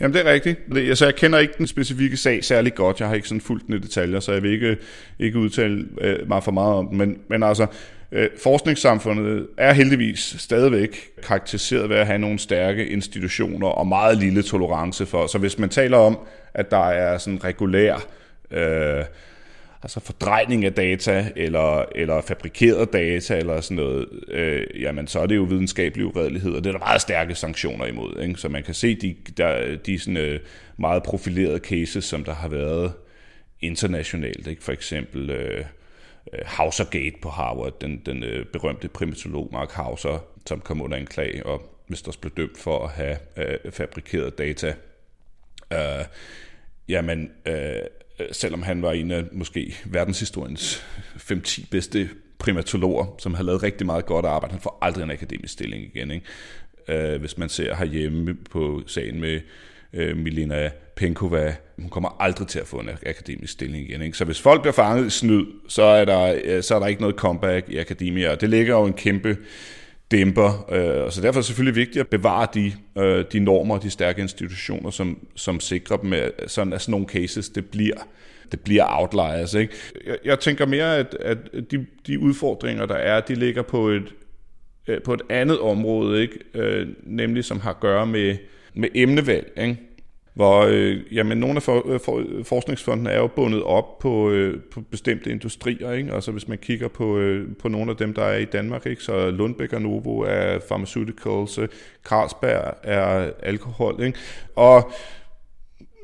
Jamen 0.00 0.14
det 0.14 0.26
er 0.26 0.32
rigtigt. 0.32 0.60
Altså, 0.76 1.04
jeg 1.04 1.14
kender 1.14 1.38
ikke 1.38 1.54
den 1.58 1.66
specifikke 1.66 2.16
sag 2.16 2.44
særlig 2.44 2.74
godt. 2.74 3.00
Jeg 3.00 3.08
har 3.08 3.14
ikke 3.14 3.28
sådan 3.28 3.40
fulgt 3.40 3.66
den 3.66 3.74
i 3.74 3.78
detaljer, 3.78 4.20
så 4.20 4.32
jeg 4.32 4.42
vil 4.42 4.50
ikke, 4.50 4.76
ikke 5.18 5.38
udtale 5.38 5.86
øh, 6.00 6.28
mig 6.28 6.44
for 6.44 6.52
meget 6.52 6.74
om 6.74 6.88
den. 6.88 6.98
Men, 6.98 7.18
men 7.28 7.42
altså, 7.42 7.66
Øh, 8.12 8.28
forskningssamfundet 8.42 9.46
er 9.58 9.72
heldigvis 9.72 10.34
stadigvæk 10.38 11.08
karakteriseret 11.22 11.88
ved 11.88 11.96
at 11.96 12.06
have 12.06 12.18
nogle 12.18 12.38
stærke 12.38 12.86
institutioner 12.86 13.68
og 13.68 13.86
meget 13.86 14.18
lille 14.18 14.42
tolerance 14.42 15.06
for. 15.06 15.26
Så 15.26 15.38
hvis 15.38 15.58
man 15.58 15.68
taler 15.68 15.96
om, 15.96 16.18
at 16.54 16.70
der 16.70 16.88
er 16.88 17.18
sådan 17.18 17.44
regulær 17.44 18.06
øh, 18.50 19.04
altså 19.86 20.00
fordrejning 20.00 20.64
af 20.64 20.72
data, 20.72 21.32
eller, 21.36 21.84
eller 21.94 22.20
fabrikeret 22.20 22.92
data, 22.92 23.36
eller 23.36 23.60
sådan 23.60 23.76
noget, 23.76 24.08
øh, 24.28 24.82
jamen 24.82 25.06
så 25.06 25.20
er 25.20 25.26
det 25.26 25.36
jo 25.36 25.42
videnskabelig 25.42 26.06
uredelighed, 26.06 26.52
og 26.52 26.64
det 26.64 26.68
er 26.68 26.72
der 26.72 26.84
meget 26.84 27.00
stærke 27.00 27.34
sanktioner 27.34 27.86
imod. 27.86 28.20
Ikke? 28.22 28.40
Så 28.40 28.48
man 28.48 28.62
kan 28.62 28.74
se 28.74 28.94
de, 28.94 29.16
der, 29.36 29.76
de 29.76 29.98
sådan, 29.98 30.16
øh, 30.16 30.40
meget 30.76 31.02
profilerede 31.02 31.58
cases, 31.58 32.04
som 32.04 32.24
der 32.24 32.34
har 32.34 32.48
været 32.48 32.92
internationalt. 33.60 34.46
Ikke? 34.46 34.64
For 34.64 34.72
eksempel... 34.72 35.30
Øh, 35.30 35.58
øh 35.58 35.64
Hausergate 36.44 37.16
på 37.22 37.28
Harvard, 37.28 37.80
den, 37.80 38.02
den 38.06 38.22
øh, 38.22 38.46
berømte 38.46 38.88
primatolog 38.88 39.48
Mark 39.52 39.70
Hauser, 39.70 40.24
som 40.46 40.60
kom 40.60 40.82
under 40.82 40.96
anklage 40.96 41.46
og 41.46 41.62
hvis 41.86 42.02
der 42.02 42.12
blev 42.20 42.32
dømt 42.36 42.58
for 42.58 42.84
at 42.84 42.90
have 42.90 43.16
øh, 43.36 43.72
fabrikeret 43.72 44.38
data. 44.38 44.74
Øh, 45.72 46.04
jamen, 46.88 47.30
øh, 47.46 47.82
Øh, 48.20 48.26
selvom 48.32 48.62
han 48.62 48.82
var 48.82 48.92
en 48.92 49.10
af 49.10 49.24
måske 49.32 49.76
verdenshistoriens 49.84 50.84
5-10 51.16 51.66
bedste 51.70 52.08
primatologer, 52.38 53.14
som 53.18 53.34
har 53.34 53.42
lavet 53.42 53.62
rigtig 53.62 53.86
meget 53.86 54.06
godt 54.06 54.26
arbejde, 54.26 54.52
han 54.52 54.60
får 54.60 54.78
aldrig 54.82 55.04
en 55.04 55.10
akademisk 55.10 55.52
stilling 55.52 55.84
igen. 55.84 56.10
Ikke? 56.10 56.26
Øh, 56.88 57.20
hvis 57.20 57.38
man 57.38 57.48
ser 57.48 57.74
herhjemme 57.76 58.34
på 58.50 58.82
sagen 58.86 59.20
med 59.20 59.40
øh, 59.92 60.16
Milena 60.16 60.70
Penkova, 60.96 61.56
hun 61.78 61.88
kommer 61.88 62.16
aldrig 62.20 62.48
til 62.48 62.58
at 62.58 62.66
få 62.66 62.76
en 62.76 62.88
akademisk 63.06 63.52
stilling 63.52 63.88
igen. 63.88 64.02
Ikke? 64.02 64.16
Så 64.16 64.24
hvis 64.24 64.40
folk 64.40 64.60
bliver 64.60 64.72
fanget 64.72 65.06
i 65.06 65.10
snyd, 65.10 65.46
så 65.68 65.82
er 65.82 66.04
der, 66.04 66.40
øh, 66.44 66.62
så 66.62 66.74
er 66.74 66.78
der 66.78 66.86
ikke 66.86 67.00
noget 67.00 67.16
comeback 67.16 67.68
i 67.68 67.78
akademia, 67.78 68.30
og 68.30 68.40
det 68.40 68.50
ligger 68.50 68.74
jo 68.74 68.84
en 68.84 68.92
kæmpe 68.92 69.36
dæmper. 70.10 70.72
Øh, 70.72 71.10
så 71.10 71.20
derfor 71.20 71.38
er 71.38 71.40
det 71.40 71.44
selvfølgelig 71.44 71.76
vigtigt 71.76 72.00
at 72.00 72.08
bevare 72.08 72.46
de, 72.54 72.72
øh, 72.98 73.24
de 73.32 73.38
normer 73.38 73.74
og 73.74 73.82
de 73.82 73.90
stærke 73.90 74.22
institutioner, 74.22 74.90
som, 74.90 75.26
som 75.36 75.60
sikrer 75.60 75.96
dem, 75.96 76.12
at 76.12 76.32
sådan, 76.46 76.72
at 76.72 76.80
sådan 76.80 76.90
nogle 76.90 77.06
cases, 77.06 77.48
det 77.48 77.66
bliver 77.66 77.96
det 78.52 78.60
bliver 78.60 78.84
outliers. 78.88 79.54
Ikke? 79.54 79.74
Jeg, 80.06 80.18
jeg 80.24 80.40
tænker 80.40 80.66
mere, 80.66 80.96
at, 80.96 81.16
at 81.20 81.38
de, 81.70 81.86
de 82.06 82.18
udfordringer, 82.18 82.86
der 82.86 82.94
er, 82.94 83.20
de 83.20 83.34
ligger 83.34 83.62
på 83.62 83.88
et, 83.88 84.14
øh, 84.86 85.02
på 85.02 85.14
et 85.14 85.22
andet 85.30 85.60
område, 85.60 86.22
ikke? 86.22 86.38
Øh, 86.54 86.88
nemlig 87.02 87.44
som 87.44 87.60
har 87.60 87.70
at 87.70 87.80
gøre 87.80 88.06
med, 88.06 88.36
med 88.74 88.88
emnevalg. 88.94 89.52
Ikke? 89.56 89.76
Hvor 90.36 90.66
øh, 90.68 91.14
jamen, 91.14 91.38
nogle 91.38 91.56
af 91.56 91.62
for, 91.62 91.92
øh, 91.92 92.00
for, 92.00 92.18
øh, 92.18 92.44
forskningsfondene 92.44 93.10
er 93.10 93.18
jo 93.18 93.26
bundet 93.26 93.62
op 93.62 93.98
på, 93.98 94.30
øh, 94.30 94.60
på 94.72 94.80
bestemte 94.80 95.30
industrier. 95.30 95.92
Ikke? 95.92 96.12
Altså 96.12 96.32
hvis 96.32 96.48
man 96.48 96.58
kigger 96.58 96.88
på, 96.88 97.18
øh, 97.18 97.48
på 97.62 97.68
nogle 97.68 97.90
af 97.90 97.96
dem, 97.96 98.14
der 98.14 98.22
er 98.24 98.38
i 98.38 98.44
Danmark, 98.44 98.86
ikke? 98.86 99.02
så 99.02 99.30
Lundbeck 99.30 99.72
og 99.72 99.82
Novo 99.82 100.20
er 100.20 100.58
pharmaceuticals, 100.58 101.58
øh, 101.58 101.68
Carlsberg 102.04 102.74
er 102.82 103.30
alkohol. 103.42 104.02
Ikke? 104.02 104.18
Og 104.56 104.92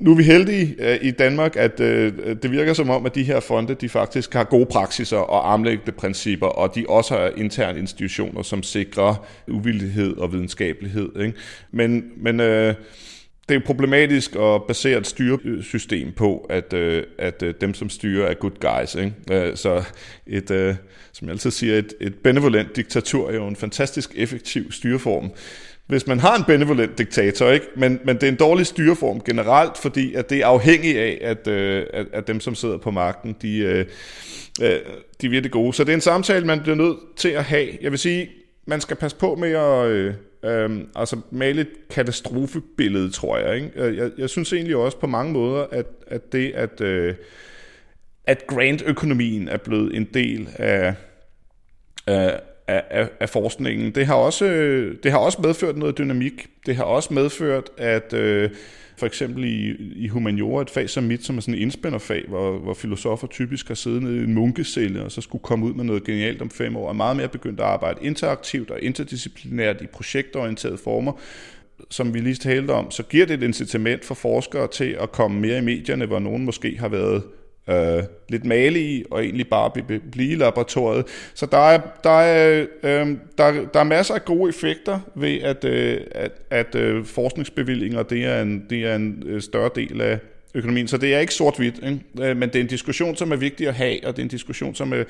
nu 0.01 0.11
er 0.13 0.17
vi 0.17 0.23
heldige 0.23 0.75
øh, 0.79 0.99
i 1.03 1.11
Danmark, 1.11 1.57
at 1.57 1.81
øh, 1.81 2.13
det 2.43 2.51
virker 2.51 2.73
som 2.73 2.91
om, 2.91 3.07
at 3.07 3.15
de 3.15 3.23
her 3.23 3.41
fonde, 3.41 3.75
de 3.75 3.89
faktisk 3.89 4.33
har 4.33 4.45
gode 4.45 4.67
praksiser 4.67 5.19
og 5.19 5.53
armlæggende 5.53 5.93
principper, 5.93 6.47
og 6.47 6.75
de 6.75 6.85
også 6.89 7.15
har 7.15 7.33
interne 7.37 7.79
institutioner, 7.79 8.43
som 8.43 8.63
sikrer 8.63 9.27
uvildighed 9.49 10.17
og 10.17 10.33
videnskabelighed. 10.33 11.21
Ikke? 11.21 11.35
Men, 11.71 12.05
men 12.17 12.41
øh, 12.41 12.75
det 13.49 13.57
er 13.57 13.61
problematisk 13.67 14.37
at 14.37 14.63
basere 14.69 14.99
et 14.99 15.07
styresystem 15.07 16.13
på, 16.13 16.47
at, 16.51 16.73
øh, 16.73 17.03
at 17.19 17.43
øh, 17.43 17.55
dem, 17.61 17.75
som 17.75 17.91
styrer, 17.91 18.27
er 18.27 18.35
good 18.35 18.61
guys. 18.61 18.95
Ikke? 18.95 19.13
Øh, 19.33 19.57
så 19.57 19.85
et, 20.27 20.51
øh, 20.51 20.75
som 21.13 21.29
jeg 21.29 21.33
altid 21.33 21.51
siger, 21.51 21.79
et, 21.79 21.95
et 22.01 22.15
benevolent 22.15 22.77
diktatur 22.77 23.31
er 23.31 23.35
jo 23.35 23.47
en 23.47 23.57
fantastisk 23.57 24.13
effektiv 24.17 24.73
styreform. 24.73 25.31
Hvis 25.87 26.07
man 26.07 26.21
har 26.21 26.37
en 26.37 26.45
benevolent 26.45 26.99
diktator, 26.99 27.51
ikke? 27.51 27.67
Men, 27.77 28.01
men 28.05 28.17
det 28.17 28.23
er 28.23 28.29
en 28.29 28.37
dårlig 28.37 28.67
styreform 28.67 29.21
generelt, 29.21 29.79
fordi 29.79 30.15
at 30.15 30.31
det 30.31 30.39
er 30.39 30.47
afhængigt 30.47 30.99
af, 30.99 31.19
at, 31.23 31.49
øh, 31.49 31.87
at, 31.93 32.07
at 32.13 32.27
dem, 32.27 32.41
som 32.41 32.55
sidder 32.55 32.79
på 32.79 32.91
magten, 32.91 33.37
de, 33.43 33.59
øh, 33.59 33.87
øh, 34.63 34.79
de 35.21 35.27
er 35.27 35.31
virkelig 35.31 35.51
gode. 35.51 35.73
Så 35.73 35.85
det 35.85 35.91
er 35.91 35.95
en 35.95 36.01
samtale, 36.01 36.47
man 36.47 36.61
bliver 36.61 36.77
nødt 36.77 36.99
til 37.17 37.29
at 37.29 37.45
have. 37.45 37.69
Jeg 37.81 37.91
vil 37.91 37.99
sige, 37.99 38.31
man 38.67 38.81
skal 38.81 38.97
passe 38.97 39.17
på 39.17 39.35
med 39.35 39.51
at... 39.51 39.87
Øh, 39.87 40.15
Øhm, 40.45 40.89
altså 40.97 41.21
male 41.31 41.61
et 41.61 41.89
katastrofebillede, 41.91 43.11
tror 43.11 43.39
jeg, 43.39 43.57
ikke? 43.57 43.71
Øh, 43.75 43.97
jeg. 43.97 44.11
Jeg 44.19 44.31
synes 44.31 44.53
egentlig 44.53 44.77
også 44.77 44.99
på 44.99 45.07
mange 45.07 45.33
måder, 45.33 45.67
at, 45.73 45.87
at 46.07 46.33
det, 46.33 46.53
at, 46.55 46.81
øh, 46.81 47.15
at 48.25 48.47
grant-økonomien 48.47 49.49
er 49.49 49.57
blevet 49.57 49.97
en 49.97 50.05
del 50.05 50.49
af, 50.57 50.95
af, 52.07 52.41
af, 52.69 53.09
af 53.21 53.29
forskningen, 53.29 53.91
det 53.91 54.07
har, 54.07 54.15
også, 54.15 54.45
det 55.03 55.13
har 55.13 55.19
også 55.19 55.43
medført 55.43 55.77
noget 55.77 55.99
dynamik. 55.99 56.47
Det 56.67 56.77
har 56.77 56.85
også 56.85 57.15
medført, 57.15 57.71
at... 57.79 58.13
Øh, 58.13 58.51
for 58.97 59.07
eksempel 59.07 59.45
i, 59.45 59.77
i 60.05 60.09
humaniora, 60.09 60.63
et 60.63 60.71
fag 60.71 60.91
som 60.91 61.05
mit, 61.05 61.25
som 61.25 61.37
er 61.37 61.41
sådan 61.41 61.55
en 61.55 61.61
indspænderfag, 61.61 62.25
hvor, 62.29 62.59
hvor 62.59 62.75
filosofer 62.75 63.27
typisk 63.27 63.69
har 63.69 63.75
siddet 63.75 64.03
nede 64.03 64.17
i 64.17 64.25
en 64.25 64.35
munkecelle, 64.35 65.05
og 65.05 65.13
så 65.13 65.21
skulle 65.21 65.43
komme 65.43 65.67
ud 65.67 65.75
med 65.75 65.85
noget 65.85 66.05
genialt 66.05 66.43
om 66.43 66.51
fem 66.51 66.77
år, 66.77 66.89
og 66.89 66.97
meget 66.97 67.17
mere 67.17 67.29
begyndt 67.29 67.61
at 67.61 67.67
arbejde 67.67 67.99
interaktivt 68.03 68.71
og 68.71 68.81
interdisciplinært 68.83 69.83
i 69.83 69.87
projektorienterede 69.87 70.79
former, 70.79 71.13
som 71.91 72.15
vi 72.15 72.21
lige 72.21 72.35
talte 72.35 72.71
om, 72.71 72.91
så 72.91 73.03
giver 73.03 73.27
det 73.27 73.35
et 73.35 73.43
incitament 73.43 74.05
for 74.05 74.15
forskere 74.15 74.69
til 74.69 74.97
at 75.01 75.13
komme 75.13 75.41
mere 75.41 75.59
i 75.59 75.63
medierne, 75.63 76.07
hvor 76.07 76.19
nogen 76.19 76.45
måske 76.45 76.79
har 76.79 76.89
været 76.89 77.23
øh, 77.71 78.03
lidt 78.29 78.45
male 78.45 78.81
i, 78.81 79.05
og 79.11 79.25
egentlig 79.25 79.49
bare 79.49 79.71
blive, 79.71 80.01
blive 80.13 80.33
i 80.33 80.35
laboratoriet. 80.35 81.07
Så 81.35 81.47
der 81.47 81.59
er, 81.59 81.81
der, 82.05 82.21
er, 82.21 82.67
øh, 82.83 83.17
der, 83.39 83.53
der 83.75 83.81
er 83.81 83.85
masser 83.85 84.15
af 84.15 84.25
gode 84.25 84.49
effekter 84.49 85.01
ved, 85.15 85.41
at, 85.41 85.65
øh, 85.65 86.01
at, 86.11 86.33
at 86.51 86.75
øh, 86.75 87.05
forskningsbevillinger 87.05 88.03
det 88.03 88.25
er, 88.25 88.43
en, 88.43 88.67
det 88.71 88.85
er 88.85 88.95
en 88.95 89.23
øh, 89.27 89.43
større 89.43 89.71
del 89.75 90.01
af 90.01 90.19
økonomien. 90.55 90.89
Så 90.89 90.97
det 90.97 91.15
er 91.15 91.19
ikke 91.19 91.35
sort-hvidt, 91.35 91.75
ikke? 91.77 92.31
Øh, 92.31 92.37
men 92.37 92.49
det 92.49 92.57
er 92.57 92.61
en 92.61 92.67
diskussion, 92.67 93.17
som 93.17 93.33
er 93.33 93.37
vigtig 93.37 93.69
at 93.69 93.75
have, 93.75 94.07
og 94.07 94.17
det 94.17 94.23
er 94.23 94.25
en 94.25 94.29
diskussion, 94.29 94.75
som 94.75 94.93
er, 94.93 95.05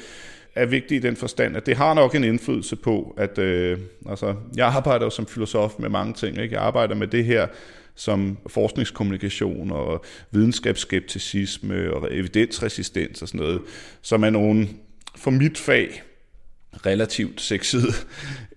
er 0.54 0.66
vigtig 0.66 0.96
i 0.96 1.00
den 1.00 1.16
forstand, 1.16 1.56
at 1.56 1.66
det 1.66 1.76
har 1.76 1.94
nok 1.94 2.14
en 2.14 2.24
indflydelse 2.24 2.76
på, 2.76 3.14
at 3.18 3.38
øh, 3.38 3.78
altså, 4.10 4.34
jeg 4.56 4.66
arbejder 4.66 5.06
jo 5.06 5.10
som 5.10 5.26
filosof 5.26 5.72
med 5.78 5.88
mange 5.88 6.14
ting. 6.14 6.38
Ikke? 6.38 6.54
Jeg 6.54 6.62
arbejder 6.62 6.94
med 6.94 7.06
det 7.06 7.24
her 7.24 7.46
som 7.94 8.38
forskningskommunikation 8.46 9.70
og 9.70 10.04
videnskabsskepticisme 10.30 11.94
og 11.94 12.08
evidensresistens 12.10 13.22
og 13.22 13.28
sådan 13.28 13.40
noget, 13.40 13.60
som 14.02 14.24
er 14.24 14.30
nogle 14.30 14.68
for 15.16 15.30
mit 15.30 15.58
fag 15.58 16.02
relativt 16.86 17.40
sexede 17.40 17.92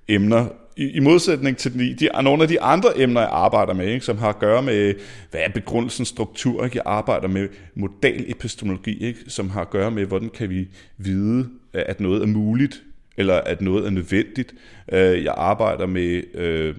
emner, 0.08 0.48
i, 0.78 0.90
i 0.90 1.00
modsætning 1.00 1.58
til 1.58 1.74
de, 1.74 1.94
de, 1.94 2.24
nogle 2.24 2.44
af 2.44 2.50
de 2.50 2.62
andre 2.62 3.00
emner, 3.00 3.22
jeg 3.22 3.30
arbejder 3.32 3.74
med, 3.74 3.88
ikke, 3.88 4.06
som 4.06 4.18
har 4.18 4.30
at 4.30 4.40
gøre 4.40 4.64
med, 4.64 4.94
hvad 5.32 5.42
er 5.42 5.50
begrundelsens 5.50 6.08
struktur, 6.08 6.66
ikke? 6.66 6.78
jeg 6.78 6.84
arbejder 6.86 7.28
med 7.28 7.50
modal 7.76 8.26
epistemologi, 8.28 9.04
ikke, 9.04 9.20
som 9.28 9.50
har 9.50 9.62
at 9.62 9.70
gøre 9.70 9.92
med, 9.92 10.06
hvordan 10.06 10.30
kan 10.30 10.50
vi 10.50 10.68
vide, 10.98 11.50
at 11.74 12.00
noget 12.00 12.22
er 12.22 12.26
muligt, 12.26 12.84
eller 13.18 13.36
at 13.36 13.62
noget 13.62 13.86
er 13.86 13.90
nødvendigt. 13.90 14.54
Øh, 14.92 15.24
jeg 15.24 15.34
arbejder 15.38 15.86
med 15.86 16.24
øh, 16.34 16.76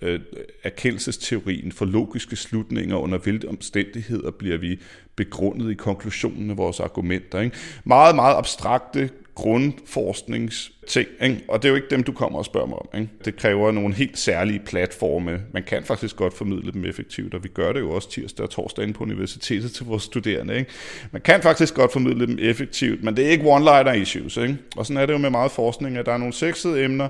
øh, 0.00 0.20
erkendelsesteorien 0.62 1.72
for 1.72 1.84
logiske 1.84 2.36
slutninger, 2.36 2.96
under 2.96 3.18
hvilke 3.18 3.48
omstændigheder 3.48 4.30
bliver 4.30 4.58
vi 4.58 4.80
begrundet 5.16 5.70
i 5.70 5.74
konklusionen 5.74 6.50
af 6.50 6.56
vores 6.56 6.80
argumenter. 6.80 7.40
Ikke? 7.40 7.56
Meget, 7.84 8.14
meget 8.14 8.36
abstrakte 8.36 9.10
grundforskningsting, 9.36 11.08
ikke? 11.22 11.42
og 11.48 11.62
det 11.62 11.68
er 11.68 11.70
jo 11.70 11.76
ikke 11.76 11.88
dem, 11.90 12.02
du 12.02 12.12
kommer 12.12 12.38
og 12.38 12.44
spørger 12.44 12.66
mig 12.66 12.78
om. 12.78 12.88
Ikke? 13.00 13.12
Det 13.24 13.36
kræver 13.36 13.70
nogle 13.70 13.94
helt 13.94 14.18
særlige 14.18 14.58
platforme. 14.66 15.40
Man 15.52 15.62
kan 15.62 15.84
faktisk 15.84 16.16
godt 16.16 16.34
formidle 16.34 16.72
dem 16.72 16.84
effektivt, 16.84 17.34
og 17.34 17.44
vi 17.44 17.48
gør 17.48 17.72
det 17.72 17.80
jo 17.80 17.90
også 17.90 18.10
tirsdag 18.10 18.44
og 18.44 18.50
torsdag 18.50 18.82
inde 18.82 18.94
på 18.94 19.04
universitetet 19.04 19.72
til 19.72 19.86
vores 19.86 20.02
studerende. 20.02 20.58
Ikke? 20.58 20.70
Man 21.12 21.22
kan 21.22 21.42
faktisk 21.42 21.74
godt 21.74 21.92
formidle 21.92 22.26
dem 22.26 22.38
effektivt, 22.40 23.04
men 23.04 23.16
det 23.16 23.26
er 23.26 23.30
ikke 23.30 23.44
one-liner 23.44 23.92
issues. 23.92 24.36
Ikke? 24.36 24.56
Og 24.76 24.86
sådan 24.86 25.02
er 25.02 25.06
det 25.06 25.12
jo 25.12 25.18
med 25.18 25.30
meget 25.30 25.52
forskning, 25.52 25.96
at 25.96 26.06
der 26.06 26.12
er 26.12 26.18
nogle 26.18 26.34
sexede 26.34 26.84
emner, 26.84 27.08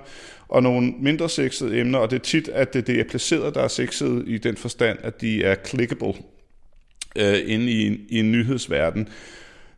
og 0.49 0.63
nogle 0.63 0.93
mindre 1.01 1.29
sexede 1.29 1.81
emner, 1.81 1.99
og 1.99 2.11
det 2.11 2.17
er 2.17 2.25
tit, 2.25 2.49
at 2.49 2.75
det, 2.75 2.87
det 2.87 3.01
er 3.01 3.05
placeret, 3.05 3.55
der 3.55 3.63
er 3.63 3.69
sexede 3.69 4.25
i 4.27 4.39
den 4.39 4.57
forstand, 4.57 4.99
at 5.03 5.21
de 5.21 5.45
er 5.45 5.55
clickable 5.67 6.15
øh, 7.17 7.39
inde 7.47 7.73
i 7.73 7.87
en, 7.87 8.01
i 8.09 8.19
en 8.19 8.33
nyhedsverden. 8.33 9.09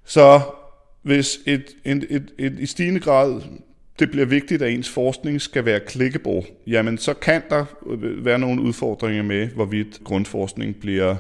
Så 0.04 0.40
hvis 1.02 1.40
et, 1.46 1.76
et, 1.84 2.06
et, 2.10 2.32
et, 2.38 2.58
i 2.58 2.66
stigende 2.66 3.00
grad 3.00 3.40
det 3.98 4.10
bliver 4.10 4.26
vigtigt, 4.26 4.62
at 4.62 4.72
ens 4.72 4.88
forskning 4.88 5.40
skal 5.40 5.64
være 5.64 5.80
clickable, 5.88 6.42
jamen 6.66 6.98
så 6.98 7.14
kan 7.14 7.42
der 7.50 7.64
øh, 7.86 8.24
være 8.24 8.38
nogle 8.38 8.62
udfordringer 8.62 9.22
med, 9.22 9.48
hvorvidt 9.48 10.00
grundforskning 10.04 10.76
bliver, 10.76 11.16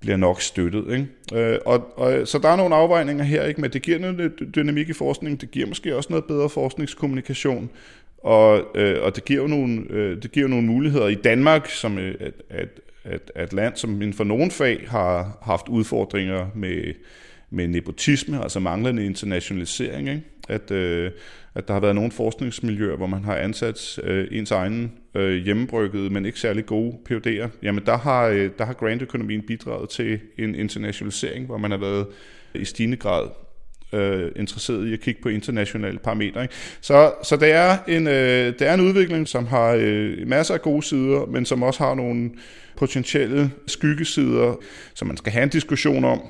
bliver 0.00 0.16
nok 0.16 0.42
støttet. 0.42 0.84
Ikke? 0.92 1.42
Øh, 1.52 1.58
og, 1.66 1.98
og, 1.98 2.28
så 2.28 2.38
der 2.38 2.48
er 2.48 2.56
nogle 2.56 2.74
afvejninger 2.74 3.24
her, 3.24 3.44
ikke? 3.44 3.60
men 3.60 3.70
det 3.70 3.82
giver 3.82 3.98
noget 3.98 4.32
dynamik 4.54 4.88
i 4.88 4.92
forskningen, 4.92 5.40
det 5.40 5.50
giver 5.50 5.66
måske 5.66 5.96
også 5.96 6.08
noget 6.10 6.24
bedre 6.24 6.48
forskningskommunikation, 6.48 7.70
og, 8.18 8.62
øh, 8.74 9.02
og 9.02 9.16
det 9.16 9.24
giver 9.24 9.42
jo 9.42 9.46
nogle, 9.46 9.84
øh, 9.90 10.22
det 10.22 10.32
giver 10.32 10.48
nogle 10.48 10.66
muligheder 10.66 11.08
i 11.08 11.14
Danmark, 11.14 11.70
som 11.70 11.98
øh, 11.98 12.14
et, 12.14 12.34
et, 12.50 12.80
et, 13.12 13.42
et 13.42 13.52
land, 13.52 13.76
som 13.76 13.94
inden 13.94 14.12
for 14.12 14.24
nogle 14.24 14.50
fag 14.50 14.84
har 14.88 15.38
haft 15.42 15.68
udfordringer 15.68 16.46
med, 16.54 16.94
med 17.54 17.68
nepotisme, 17.68 18.42
altså 18.42 18.60
manglende 18.60 19.06
internationalisering. 19.06 20.08
Ikke? 20.08 20.22
At, 20.48 20.70
øh, 20.70 21.10
at 21.54 21.68
der 21.68 21.74
har 21.74 21.80
været 21.80 21.94
nogle 21.94 22.10
forskningsmiljøer, 22.10 22.96
hvor 22.96 23.06
man 23.06 23.24
har 23.24 23.36
ansat 23.36 23.98
øh, 24.02 24.28
ens 24.30 24.50
egen 24.50 24.92
øh, 25.14 25.44
hjemmebryggede, 25.44 26.10
men 26.10 26.26
ikke 26.26 26.40
særlig 26.40 26.66
gode 26.66 26.96
PUD'er. 27.10 27.48
Jamen 27.62 27.86
der 27.86 27.98
har, 27.98 28.26
øh, 28.26 28.50
der 28.58 28.64
har 28.64 28.72
grantøkonomien 28.72 29.42
bidraget 29.42 29.88
til 29.90 30.20
en 30.38 30.54
internationalisering, 30.54 31.46
hvor 31.46 31.58
man 31.58 31.70
har 31.70 31.78
været 31.78 32.06
i 32.54 32.64
stigende 32.64 32.96
grad 32.96 33.28
øh, 33.94 34.32
interesseret 34.36 34.86
i 34.86 34.92
at 34.92 35.00
kigge 35.00 35.22
på 35.22 35.28
internationale 35.28 35.98
parametre. 35.98 36.42
Ikke? 36.42 36.54
Så, 36.80 37.12
så 37.22 37.36
det, 37.36 37.50
er 37.50 37.78
en, 37.88 38.06
øh, 38.06 38.52
det 38.58 38.62
er 38.62 38.74
en 38.74 38.80
udvikling, 38.80 39.28
som 39.28 39.46
har 39.46 39.76
øh, 39.78 40.28
masser 40.28 40.54
af 40.54 40.62
gode 40.62 40.82
sider, 40.82 41.26
men 41.26 41.46
som 41.46 41.62
også 41.62 41.84
har 41.84 41.94
nogle 41.94 42.30
potentielle 42.76 43.50
skyggesider, 43.66 44.54
som 44.94 45.08
man 45.08 45.16
skal 45.16 45.32
have 45.32 45.42
en 45.42 45.48
diskussion 45.48 46.04
om 46.04 46.20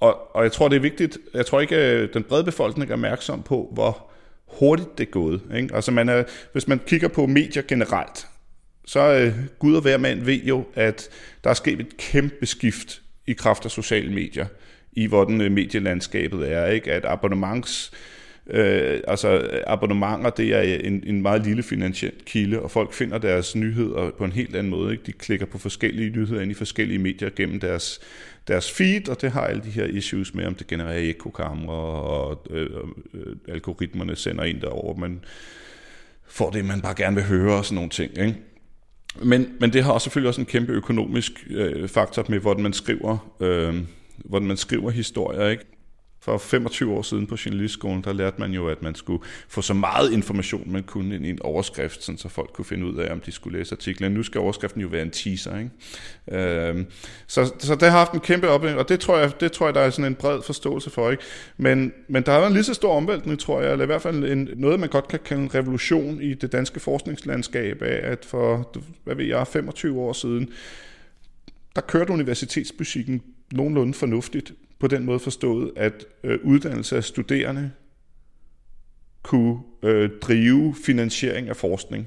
og, 0.00 0.36
og 0.36 0.42
jeg 0.42 0.52
tror, 0.52 0.68
det 0.68 0.76
er 0.76 0.80
vigtigt, 0.80 1.18
jeg 1.34 1.46
tror 1.46 1.60
ikke, 1.60 1.76
at 1.76 2.14
den 2.14 2.22
brede 2.22 2.44
befolkning 2.44 2.90
er 2.90 2.94
opmærksom 2.94 3.42
på, 3.42 3.70
hvor 3.72 4.10
hurtigt 4.46 4.98
det 4.98 5.06
er 5.06 5.10
gået. 5.10 5.40
Ikke? 5.56 5.74
Altså 5.74 5.90
man 5.90 6.08
er, 6.08 6.24
hvis 6.52 6.68
man 6.68 6.80
kigger 6.86 7.08
på 7.08 7.26
medier 7.26 7.62
generelt, 7.68 8.26
så 8.86 9.12
øh, 9.12 9.34
Gud 9.58 9.74
og 9.74 9.82
hver 9.82 9.98
mand 9.98 10.20
ved 10.20 10.42
jo, 10.42 10.64
at 10.74 11.08
der 11.44 11.50
er 11.50 11.54
sket 11.54 11.80
et 11.80 11.96
kæmpe 11.96 12.46
skift 12.46 13.02
i 13.26 13.32
kraft 13.32 13.64
af 13.64 13.70
sociale 13.70 14.12
medier, 14.12 14.46
i 14.92 15.06
hvordan 15.06 15.40
øh, 15.40 15.52
medielandskabet 15.52 16.52
er. 16.52 16.66
Ikke? 16.66 16.92
At 16.92 17.04
abonnements 17.04 17.92
Øh, 18.50 19.00
altså 19.08 19.48
abonnementer, 19.66 20.30
det 20.30 20.54
er 20.54 20.60
en, 20.60 21.02
en 21.06 21.22
meget 21.22 21.46
lille 21.46 21.62
finansiel 21.62 22.12
kilde, 22.26 22.60
og 22.60 22.70
folk 22.70 22.92
finder 22.92 23.18
deres 23.18 23.56
nyheder 23.56 24.10
på 24.18 24.24
en 24.24 24.32
helt 24.32 24.56
anden 24.56 24.70
måde. 24.70 24.92
Ikke? 24.92 25.04
De 25.06 25.12
klikker 25.12 25.46
på 25.46 25.58
forskellige 25.58 26.10
nyheder 26.10 26.40
ind 26.40 26.50
i 26.50 26.54
forskellige 26.54 26.98
medier 26.98 27.30
gennem 27.36 27.60
deres, 27.60 28.00
deres 28.48 28.72
feed, 28.72 29.08
og 29.08 29.20
det 29.20 29.30
har 29.30 29.40
alle 29.40 29.62
de 29.62 29.70
her 29.70 29.84
issues 29.84 30.34
med, 30.34 30.46
om 30.46 30.54
det 30.54 30.66
genererer 30.66 31.10
ekokammer, 31.10 31.72
og 31.72 32.46
øh, 32.50 32.70
øh, 33.14 33.36
algoritmerne 33.48 34.16
sender 34.16 34.44
ind 34.44 34.60
derover, 34.60 34.96
man 34.96 35.20
får 36.26 36.50
det, 36.50 36.64
man 36.64 36.80
bare 36.80 36.94
gerne 36.96 37.16
vil 37.16 37.24
høre, 37.24 37.54
og 37.54 37.64
sådan 37.64 37.74
nogle 37.74 37.90
ting. 37.90 38.18
Ikke? 38.18 38.36
Men, 39.22 39.48
men 39.60 39.72
det 39.72 39.84
har 39.84 39.92
også 39.92 40.04
selvfølgelig 40.04 40.28
også 40.28 40.40
en 40.40 40.46
kæmpe 40.46 40.72
økonomisk 40.72 41.46
øh, 41.50 41.88
faktor 41.88 42.26
med, 42.28 42.38
hvordan 42.38 42.62
man 42.62 42.72
skriver, 42.72 43.32
øh, 43.40 43.74
hvordan 44.24 44.48
man 44.48 44.56
skriver 44.56 44.90
historier. 44.90 45.48
Ikke? 45.48 45.64
For 46.28 46.38
25 46.38 46.92
år 46.92 47.02
siden 47.02 47.26
på 47.26 47.36
journalistskolen, 47.46 48.04
der 48.04 48.12
lærte 48.12 48.40
man 48.40 48.52
jo, 48.52 48.68
at 48.68 48.82
man 48.82 48.94
skulle 48.94 49.24
få 49.48 49.62
så 49.62 49.74
meget 49.74 50.12
information, 50.12 50.72
man 50.72 50.82
kunne 50.82 51.14
ind 51.14 51.26
i 51.26 51.30
en 51.30 51.42
overskrift, 51.42 52.02
sådan, 52.02 52.18
så 52.18 52.28
folk 52.28 52.52
kunne 52.52 52.64
finde 52.64 52.86
ud 52.86 52.96
af, 52.96 53.12
om 53.12 53.20
de 53.20 53.32
skulle 53.32 53.58
læse 53.58 53.74
artiklen. 53.74 54.12
Nu 54.12 54.22
skal 54.22 54.40
overskriften 54.40 54.80
jo 54.80 54.88
være 54.88 55.02
en 55.02 55.10
teaser. 55.10 55.58
Ikke? 55.58 56.48
Øh, 56.48 56.84
så, 57.26 57.52
så 57.58 57.74
det 57.74 57.90
har 57.90 57.98
haft 57.98 58.12
en 58.12 58.20
kæmpe 58.20 58.48
oplevelse, 58.48 58.78
og 58.78 58.88
det 58.88 59.00
tror, 59.00 59.18
jeg, 59.18 59.40
det 59.40 59.52
tror 59.52 59.66
jeg, 59.66 59.74
der 59.74 59.80
er 59.80 59.90
sådan 59.90 60.12
en 60.12 60.14
bred 60.14 60.42
forståelse 60.42 60.90
for. 60.90 61.10
Ikke? 61.10 61.22
Men, 61.56 61.92
men 62.08 62.22
der 62.22 62.32
har 62.32 62.38
været 62.38 62.50
en 62.50 62.54
lige 62.54 62.64
så 62.64 62.74
stor 62.74 62.96
omvæltning, 62.96 63.38
tror 63.38 63.60
jeg, 63.60 63.72
eller 63.72 63.82
i 63.82 63.86
hvert 63.86 64.02
fald 64.02 64.24
en, 64.24 64.48
noget, 64.56 64.80
man 64.80 64.88
godt 64.88 65.08
kan 65.08 65.18
kalde 65.24 65.42
en 65.42 65.54
revolution 65.54 66.20
i 66.20 66.34
det 66.34 66.52
danske 66.52 66.80
forskningslandskab 66.80 67.82
af, 67.82 68.10
at 68.10 68.24
for, 68.24 68.76
hvad 69.04 69.14
ved 69.14 69.24
jeg, 69.24 69.46
25 69.46 70.00
år 70.00 70.12
siden, 70.12 70.48
der 71.76 71.80
kørte 71.80 72.12
universitetsmusikken 72.12 73.22
nogenlunde 73.52 73.94
fornuftigt 73.94 74.52
på 74.80 74.86
den 74.86 75.04
måde 75.04 75.18
forstået, 75.18 75.72
at 75.76 76.04
øh, 76.24 76.38
uddannelse 76.44 76.96
af 76.96 77.04
studerende 77.04 77.70
kunne 79.22 79.58
øh, 79.82 80.10
drive 80.22 80.74
finansiering 80.84 81.48
af 81.48 81.56
forskning. 81.56 82.06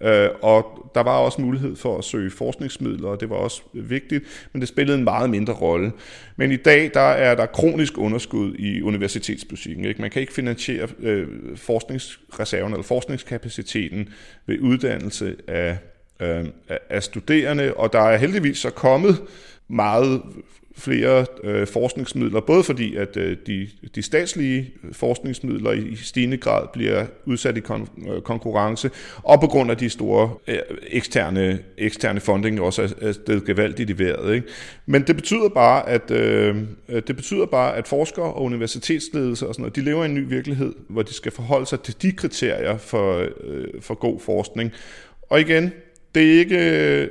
Øh, 0.00 0.28
og 0.42 0.90
der 0.94 1.00
var 1.00 1.18
også 1.18 1.40
mulighed 1.40 1.76
for 1.76 1.98
at 1.98 2.04
søge 2.04 2.30
forskningsmidler, 2.30 3.08
og 3.08 3.20
det 3.20 3.30
var 3.30 3.36
også 3.36 3.62
vigtigt, 3.72 4.48
men 4.52 4.60
det 4.60 4.68
spillede 4.68 4.98
en 4.98 5.04
meget 5.04 5.30
mindre 5.30 5.52
rolle. 5.52 5.92
Men 6.36 6.52
i 6.52 6.56
dag 6.56 6.90
der 6.94 7.00
er 7.00 7.34
der 7.34 7.46
kronisk 7.46 7.98
underskud 7.98 8.54
i 8.58 8.82
universitetsmusikken. 8.82 9.84
Ikke? 9.84 10.00
Man 10.00 10.10
kan 10.10 10.20
ikke 10.20 10.32
finansiere 10.32 10.88
øh, 10.98 11.28
forskningsreserven 11.56 12.72
eller 12.72 12.84
forskningskapaciteten 12.84 14.08
ved 14.46 14.58
uddannelse 14.60 15.36
af, 15.48 15.78
øh, 16.20 16.44
af 16.90 17.02
studerende, 17.02 17.74
og 17.74 17.92
der 17.92 18.00
er 18.00 18.16
heldigvis 18.16 18.58
så 18.58 18.70
kommet 18.70 19.22
meget 19.68 20.22
flere 20.78 21.26
øh, 21.44 21.66
forskningsmidler, 21.66 22.40
både 22.40 22.62
fordi 22.62 22.96
at 22.96 23.16
øh, 23.16 23.36
de, 23.46 23.68
de 23.94 24.02
statslige 24.02 24.74
forskningsmidler 24.92 25.72
i 25.72 25.96
stigende 25.96 26.36
grad 26.36 26.66
bliver 26.72 27.06
udsat 27.24 27.56
i 27.56 27.60
kon- 27.60 28.10
øh, 28.10 28.22
konkurrence, 28.22 28.90
og 29.22 29.40
på 29.40 29.46
grund 29.46 29.70
af 29.70 29.76
de 29.76 29.88
store 29.88 30.34
øh, 30.46 30.58
eksterne, 30.86 31.58
eksterne 31.78 32.20
funding 32.20 32.60
også 32.60 32.82
er, 32.82 33.08
er 33.08 33.12
stedet 33.12 33.44
gevaldigt 33.44 33.90
i 33.90 33.98
vejret. 33.98 34.34
Ikke? 34.34 34.46
Men 34.86 35.02
det 35.02 35.16
betyder 35.16 35.48
bare, 35.48 35.88
at 35.88 36.10
øh, 36.10 36.56
det 36.88 37.16
betyder 37.16 37.46
bare, 37.46 37.76
at 37.76 37.88
forskere 37.88 38.32
og 38.32 38.42
universitetsledelse 38.42 39.46
og 39.46 39.54
sådan 39.54 39.62
noget, 39.62 39.76
de 39.76 39.80
lever 39.80 40.02
i 40.02 40.06
en 40.06 40.14
ny 40.14 40.28
virkelighed, 40.28 40.74
hvor 40.88 41.02
de 41.02 41.14
skal 41.14 41.32
forholde 41.32 41.66
sig 41.66 41.80
til 41.80 42.02
de 42.02 42.12
kriterier 42.12 42.76
for, 42.76 43.26
øh, 43.44 43.64
for 43.80 43.94
god 43.94 44.20
forskning. 44.20 44.72
Og 45.30 45.40
igen, 45.40 45.72
det 46.16 46.34
er 46.34 46.38
ikke, 46.38 46.58
øh, 46.58 47.08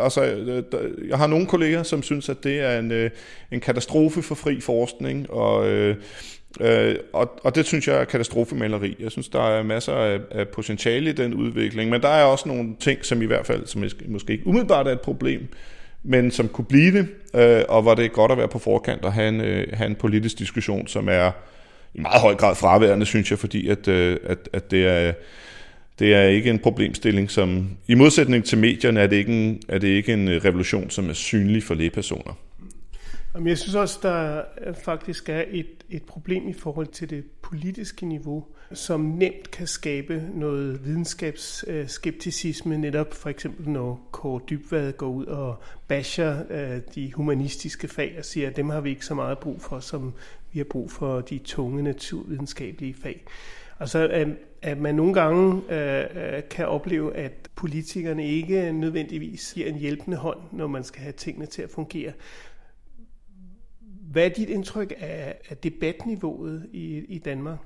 altså, 0.00 0.24
øh, 0.24 1.08
jeg 1.08 1.18
har 1.18 1.26
nogle 1.26 1.46
kolleger, 1.46 1.82
som 1.82 2.02
synes, 2.02 2.28
at 2.28 2.44
det 2.44 2.60
er 2.60 2.78
en, 2.78 2.92
øh, 2.92 3.10
en 3.52 3.60
katastrofe 3.60 4.22
for 4.22 4.34
fri 4.34 4.60
forskning, 4.60 5.30
og, 5.30 5.68
øh, 5.68 5.96
øh, 6.60 6.96
og, 7.12 7.40
og 7.44 7.54
det 7.54 7.66
synes 7.66 7.88
jeg 7.88 7.96
er 7.96 8.04
katastrofemaleri. 8.04 8.96
Jeg 9.00 9.10
synes, 9.10 9.28
der 9.28 9.58
er 9.58 9.62
masser 9.62 9.92
af, 9.92 10.18
af 10.30 10.48
potentiale 10.48 11.10
i 11.10 11.12
den 11.12 11.34
udvikling, 11.34 11.90
men 11.90 12.02
der 12.02 12.08
er 12.08 12.24
også 12.24 12.48
nogle 12.48 12.76
ting, 12.80 13.04
som 13.04 13.22
i 13.22 13.26
hvert 13.26 13.46
fald, 13.46 13.66
som 13.66 13.84
måske 14.06 14.32
ikke 14.32 14.46
umiddelbart 14.46 14.86
er 14.86 14.92
et 14.92 15.00
problem, 15.00 15.48
men 16.02 16.30
som 16.30 16.48
kunne 16.48 16.64
blive 16.64 16.92
det, 16.92 17.08
øh, 17.34 17.62
og 17.68 17.82
hvor 17.82 17.94
det 17.94 18.04
er 18.04 18.08
godt 18.08 18.32
at 18.32 18.38
være 18.38 18.48
på 18.48 18.58
forkant 18.58 19.04
og 19.04 19.12
have 19.12 19.28
en, 19.28 19.40
øh, 19.40 19.66
have 19.72 19.86
en 19.86 19.94
politisk 19.96 20.38
diskussion, 20.38 20.86
som 20.86 21.08
er 21.08 21.30
i 21.94 22.00
meget 22.00 22.20
høj 22.20 22.34
grad 22.34 22.54
fraværende, 22.54 23.06
synes 23.06 23.30
jeg, 23.30 23.38
fordi 23.38 23.68
at, 23.68 23.88
øh, 23.88 24.16
at, 24.26 24.48
at 24.52 24.70
det 24.70 24.86
er 24.86 25.12
det 25.98 26.14
er 26.14 26.22
ikke 26.22 26.50
en 26.50 26.58
problemstilling, 26.58 27.30
som 27.30 27.68
i 27.86 27.94
modsætning 27.94 28.44
til 28.44 28.58
medierne 28.58 29.00
er 29.00 29.06
det 29.06 29.16
ikke 29.16 29.48
en, 29.48 29.62
er 29.68 29.78
det 29.78 29.88
ikke 29.88 30.12
en 30.12 30.28
øh, 30.28 30.44
revolution, 30.44 30.90
som 30.90 31.08
er 31.08 31.12
synlig 31.12 31.62
for 31.62 31.74
lægepersoner. 31.74 32.32
Jamen, 33.34 33.48
jeg 33.48 33.58
synes 33.58 33.74
også, 33.74 33.98
der 34.02 34.42
faktisk 34.84 35.28
er 35.28 35.44
et, 35.50 35.84
et 35.90 36.02
problem 36.02 36.48
i 36.48 36.52
forhold 36.52 36.86
til 36.86 37.10
det 37.10 37.24
politiske 37.42 38.06
niveau, 38.06 38.44
som 38.72 39.00
nemt 39.00 39.50
kan 39.50 39.66
skabe 39.66 40.22
noget 40.34 40.84
videnskabsskepticisme, 40.84 42.74
øh, 42.74 42.80
netop 42.80 43.14
for 43.14 43.28
eksempel 43.28 43.68
når 43.68 44.08
Kåre 44.12 44.40
Dybvad 44.50 44.92
går 44.92 45.08
ud 45.08 45.26
og 45.26 45.62
basher 45.88 46.36
øh, 46.50 46.80
de 46.94 47.12
humanistiske 47.12 47.88
fag 47.88 48.14
og 48.18 48.24
siger, 48.24 48.50
at 48.50 48.56
dem 48.56 48.70
har 48.70 48.80
vi 48.80 48.90
ikke 48.90 49.06
så 49.06 49.14
meget 49.14 49.38
brug 49.38 49.62
for, 49.62 49.80
som 49.80 50.12
vi 50.52 50.58
har 50.58 50.64
brug 50.64 50.90
for 50.90 51.20
de 51.20 51.38
tunge 51.38 51.82
naturvidenskabelige 51.82 52.94
fag. 53.02 53.24
Altså, 53.80 54.08
at, 54.08 54.28
at 54.64 54.78
man 54.78 54.94
nogle 54.94 55.14
gange 55.14 55.62
øh, 55.70 56.34
øh, 56.34 56.42
kan 56.50 56.66
opleve, 56.66 57.16
at 57.16 57.50
politikerne 57.54 58.26
ikke 58.28 58.72
nødvendigvis 58.72 59.52
giver 59.54 59.68
en 59.68 59.78
hjælpende 59.78 60.16
hånd, 60.16 60.38
når 60.52 60.66
man 60.66 60.84
skal 60.84 61.02
have 61.02 61.12
tingene 61.12 61.46
til 61.46 61.62
at 61.62 61.70
fungere. 61.70 62.12
Hvad 64.10 64.24
er 64.24 64.28
dit 64.28 64.48
indtryk 64.48 64.92
af, 64.98 65.34
af 65.48 65.56
debatniveauet 65.56 66.68
i, 66.72 66.98
i 66.98 67.18
Danmark? 67.18 67.58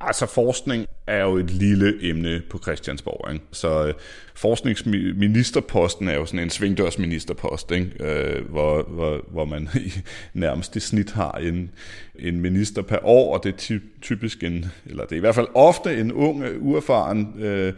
Altså 0.00 0.26
forskning 0.26 0.86
er 1.06 1.22
jo 1.22 1.36
et 1.36 1.50
lille 1.50 1.94
emne 2.02 2.42
på 2.50 2.58
Christiansborg. 2.58 3.32
Ikke? 3.32 3.44
Så 3.52 3.86
øh, 3.86 3.94
forskningsministerposten 4.34 6.08
er 6.08 6.14
jo 6.14 6.26
sådan 6.26 6.40
en 6.40 6.50
svingdørsministerpost, 6.50 7.70
ikke? 7.70 7.90
Øh, 8.00 8.50
hvor, 8.50 8.82
hvor, 8.82 9.24
hvor 9.30 9.44
man 9.44 9.68
i 9.86 9.92
nærmest 10.34 10.76
i 10.76 10.80
snit 10.80 11.10
har 11.10 11.32
en, 11.32 11.70
en 12.18 12.40
minister 12.40 12.82
per 12.82 12.98
år, 13.02 13.34
og 13.34 13.44
det 13.44 13.52
er 13.52 13.56
ty, 13.56 13.78
typisk 14.02 14.42
en, 14.42 14.64
eller 14.86 15.02
det 15.02 15.12
er 15.12 15.16
i 15.16 15.20
hvert 15.20 15.34
fald 15.34 15.48
ofte 15.54 16.00
en 16.00 16.12
ung, 16.12 16.44
uerfaren 16.60 17.34
øh, 17.38 17.72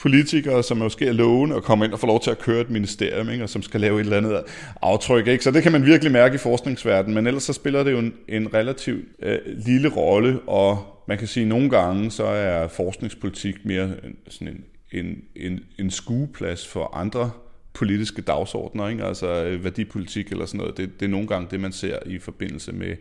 politiker, 0.00 0.62
som 0.62 0.76
måske 0.76 1.06
er 1.06 1.12
lovende 1.12 1.56
og 1.56 1.62
kommer 1.62 1.84
ind 1.84 1.92
og 1.92 2.00
får 2.00 2.06
lov 2.06 2.20
til 2.20 2.30
at 2.30 2.38
køre 2.38 2.60
et 2.60 2.70
ministerium, 2.70 3.30
ikke? 3.30 3.44
og 3.44 3.48
som 3.48 3.62
skal 3.62 3.80
lave 3.80 4.00
et 4.00 4.04
eller 4.04 4.16
andet 4.16 4.42
aftryk. 4.82 5.26
Ikke? 5.26 5.44
Så 5.44 5.50
det 5.50 5.62
kan 5.62 5.72
man 5.72 5.84
virkelig 5.84 6.12
mærke 6.12 6.34
i 6.34 6.38
forskningsverdenen, 6.38 7.14
men 7.14 7.26
ellers 7.26 7.42
så 7.42 7.52
spiller 7.52 7.82
det 7.82 7.92
jo 7.92 7.98
en, 7.98 8.14
en 8.28 8.54
relativt 8.54 9.04
øh, 9.22 9.38
lille 9.66 9.88
rolle, 9.88 10.40
og 10.46 10.97
man 11.08 11.18
kan 11.18 11.26
sige, 11.26 11.42
at 11.42 11.48
nogle 11.48 11.70
gange 11.70 12.10
så 12.10 12.24
er 12.24 12.68
forskningspolitik 12.68 13.64
mere 13.64 13.90
sådan 14.28 14.48
en, 14.48 14.64
en, 14.92 15.22
en, 15.36 15.60
en 15.78 15.90
skueplads 15.90 16.66
for 16.66 16.96
andre 16.96 17.30
politiske 17.74 18.22
dagsordner, 18.22 18.88
ikke? 18.88 19.04
altså 19.04 19.44
øh, 19.44 19.64
værdipolitik 19.64 20.32
eller 20.32 20.46
sådan 20.46 20.58
noget. 20.58 20.76
Det, 20.76 21.00
det 21.00 21.06
er 21.06 21.10
nogle 21.10 21.26
gange 21.26 21.48
det, 21.50 21.60
man 21.60 21.72
ser 21.72 21.98
i 22.06 22.18
forbindelse 22.18 22.72
med, 22.72 22.96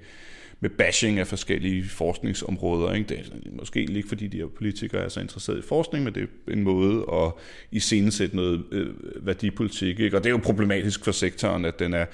med 0.60 0.70
bashing 0.70 1.20
af 1.20 1.28
forskellige 1.28 1.90
forskningsområder. 1.90 2.94
Ikke? 2.94 3.10
Det 3.10 3.20
er 3.20 3.50
måske 3.60 3.80
ikke, 3.80 4.08
fordi 4.08 4.28
de 4.28 4.38
her 4.38 4.48
politikere 4.48 5.04
er 5.04 5.10
så 5.10 5.20
interesserede 5.20 5.60
i 5.60 5.64
forskning, 5.68 6.04
men 6.04 6.16
det 6.16 6.24
er 6.48 6.52
en 6.52 6.64
måde 6.64 7.06
at 7.14 7.32
iscenesætte 7.72 8.36
noget 8.36 8.64
øh, 8.72 8.88
værdipolitik. 9.22 10.00
Ikke? 10.00 10.18
Og 10.18 10.24
det 10.24 10.30
er 10.30 10.34
jo 10.34 10.42
problematisk 10.44 11.04
for 11.04 11.12
sektoren, 11.12 11.66
at 11.66 11.80
den 11.80 11.94
er, 11.94 12.06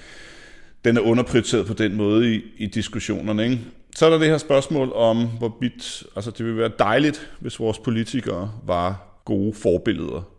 den 0.86 0.97
er 0.97 1.01
underprioriteret 1.01 1.65
på 1.65 1.73
den 1.73 1.95
måde 1.95 2.36
i, 2.36 2.43
i 2.58 2.65
diskussionerne. 2.65 3.43
Ikke? 3.43 3.60
Så 3.95 4.06
er 4.06 4.10
der 4.10 4.17
det 4.17 4.27
her 4.27 4.38
spørgsmål 4.38 4.91
om, 4.91 5.27
hvorvidt 5.27 6.03
altså 6.15 6.32
det 6.32 6.45
ville 6.45 6.58
være 6.58 6.71
dejligt, 6.79 7.32
hvis 7.39 7.60
vores 7.60 7.79
politikere 7.79 8.51
var 8.65 9.19
gode 9.25 9.53
forbilleder 9.53 10.29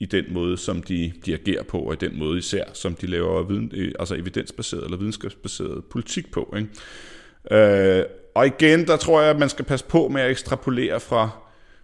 i 0.00 0.06
den 0.06 0.24
måde, 0.30 0.58
som 0.58 0.82
de, 0.82 1.12
de 1.26 1.34
agerer 1.34 1.62
på, 1.62 1.78
og 1.78 1.92
i 1.92 1.96
den 1.96 2.18
måde 2.18 2.38
især, 2.38 2.64
som 2.72 2.94
de 2.94 3.06
laver 3.06 3.42
viden, 3.42 3.72
øh, 3.74 3.92
altså 3.98 4.14
evidensbaseret 4.14 4.84
eller 4.84 4.96
videnskabsbaseret 4.96 5.84
politik 5.84 6.30
på. 6.30 6.56
Ikke? 6.56 7.98
Øh, 7.98 8.04
og 8.34 8.46
igen, 8.46 8.86
der 8.86 8.96
tror 8.96 9.20
jeg, 9.20 9.30
at 9.30 9.38
man 9.38 9.48
skal 9.48 9.64
passe 9.64 9.86
på 9.86 10.08
med 10.08 10.22
at 10.22 10.30
ekstrapolere 10.30 11.00
fra 11.00 11.30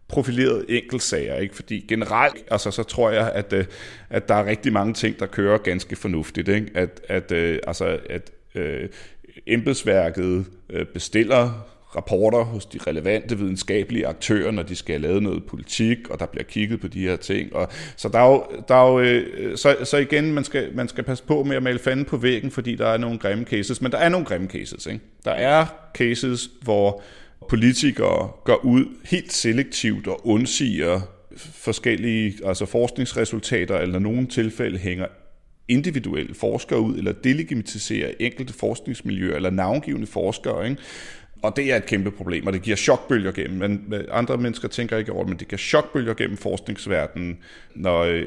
profilerede 0.08 0.64
enkeltsager, 0.68 1.36
ikke? 1.36 1.54
fordi 1.54 1.84
generelt, 1.88 2.44
altså, 2.50 2.70
så 2.70 2.82
tror 2.82 3.10
jeg, 3.10 3.32
at, 3.34 3.52
øh, 3.52 3.64
at 4.10 4.28
der 4.28 4.34
er 4.34 4.46
rigtig 4.46 4.72
mange 4.72 4.94
ting, 4.94 5.18
der 5.18 5.26
kører 5.26 5.58
ganske 5.58 5.96
fornuftigt. 5.96 6.48
Ikke? 6.48 6.70
At, 6.74 7.00
at, 7.08 7.32
øh, 7.32 7.58
altså, 7.66 7.98
at 8.10 8.30
øh, 8.54 8.88
embedsværket 9.46 10.46
øh, 10.70 10.86
bestiller 10.86 11.66
rapporter 11.96 12.44
hos 12.44 12.66
de 12.66 12.78
relevante 12.86 13.38
videnskabelige 13.38 14.06
aktører, 14.06 14.50
når 14.50 14.62
de 14.62 14.76
skal 14.76 15.00
lave 15.00 15.20
noget 15.20 15.44
politik, 15.44 16.10
og 16.10 16.20
der 16.20 16.26
bliver 16.26 16.44
kigget 16.44 16.80
på 16.80 16.88
de 16.88 17.00
her 17.00 17.16
ting. 17.16 17.54
Og, 17.54 17.68
så 17.96 18.08
der 18.08 18.18
er 18.18 18.30
jo, 18.30 18.44
der 18.68 18.74
er 18.74 18.90
jo 18.90 19.00
øh, 19.00 19.56
så, 19.56 19.76
så 19.84 19.96
igen, 19.96 20.32
man 20.32 20.44
skal, 20.44 20.70
man 20.74 20.88
skal 20.88 21.04
passe 21.04 21.24
på 21.24 21.44
med 21.44 21.56
at 21.56 21.62
male 21.62 21.78
fanden 21.78 22.04
på 22.04 22.16
væggen, 22.16 22.50
fordi 22.50 22.74
der 22.74 22.86
er 22.86 22.96
nogle 22.96 23.18
grimme 23.18 23.44
cases, 23.44 23.82
men 23.82 23.92
der 23.92 23.98
er 23.98 24.08
nogle 24.08 24.26
grimme 24.26 24.48
cases. 24.48 24.86
Ikke? 24.86 25.00
Der 25.24 25.30
er 25.30 25.66
cases, 25.94 26.50
hvor 26.62 27.02
politikere 27.48 28.30
går 28.44 28.64
ud 28.64 28.84
helt 29.04 29.32
selektivt 29.32 30.06
og 30.06 30.26
undsiger 30.26 31.00
forskellige 31.36 32.34
altså 32.46 32.66
forskningsresultater, 32.66 33.78
eller 33.78 33.98
nogle 33.98 34.26
tilfælde 34.26 34.78
hænger 34.78 35.06
individuelle 35.68 36.34
forskere 36.34 36.80
ud, 36.80 36.98
eller 36.98 37.12
delegitimisere 37.12 38.22
enkelte 38.22 38.52
forskningsmiljøer, 38.52 39.36
eller 39.36 39.50
navngivende 39.50 40.06
forskere. 40.06 40.68
Ikke? 40.68 40.82
Og 41.44 41.56
det 41.56 41.72
er 41.72 41.76
et 41.76 41.86
kæmpe 41.86 42.10
problem, 42.10 42.46
og 42.46 42.52
det 42.52 42.62
giver 42.62 42.76
chokbølger 42.76 43.32
gennem, 43.32 43.58
men 43.58 43.94
andre 44.10 44.36
mennesker 44.36 44.68
tænker 44.68 44.96
ikke 44.96 45.12
over 45.12 45.22
det, 45.22 45.28
men 45.28 45.38
det 45.38 45.48
giver 45.48 45.58
chokbølger 45.58 46.14
gennem 46.14 46.36
forskningsverdenen, 46.36 47.38
når 47.74 48.02
øh, 48.02 48.26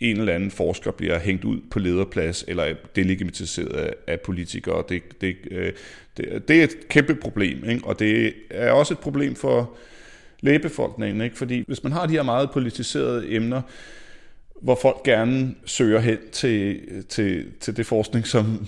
en 0.00 0.20
eller 0.20 0.34
anden 0.34 0.50
forsker 0.50 0.90
bliver 0.90 1.18
hængt 1.18 1.44
ud 1.44 1.60
på 1.70 1.78
lederplads, 1.78 2.44
eller 2.48 2.74
delegitimiseret 2.96 3.94
af 4.06 4.20
politikere. 4.20 4.84
Det, 4.88 5.02
det, 5.20 5.36
øh, 5.50 5.72
det, 6.16 6.48
det 6.48 6.60
er 6.60 6.64
et 6.64 6.88
kæmpe 6.88 7.14
problem, 7.14 7.70
ikke? 7.70 7.84
og 7.84 7.98
det 7.98 8.34
er 8.50 8.70
også 8.70 8.94
et 8.94 8.98
problem 8.98 9.34
for 9.34 9.76
lægebefolkningen, 10.40 11.20
ikke? 11.20 11.36
fordi 11.36 11.64
hvis 11.66 11.82
man 11.82 11.92
har 11.92 12.06
de 12.06 12.12
her 12.12 12.22
meget 12.22 12.50
politiserede 12.50 13.32
emner, 13.34 13.62
hvor 14.62 14.78
folk 14.82 15.02
gerne 15.02 15.54
søger 15.64 16.00
hen 16.00 16.18
til, 16.32 16.80
til, 17.08 17.46
til 17.60 17.76
det 17.76 17.86
forskning, 17.86 18.26
som, 18.26 18.66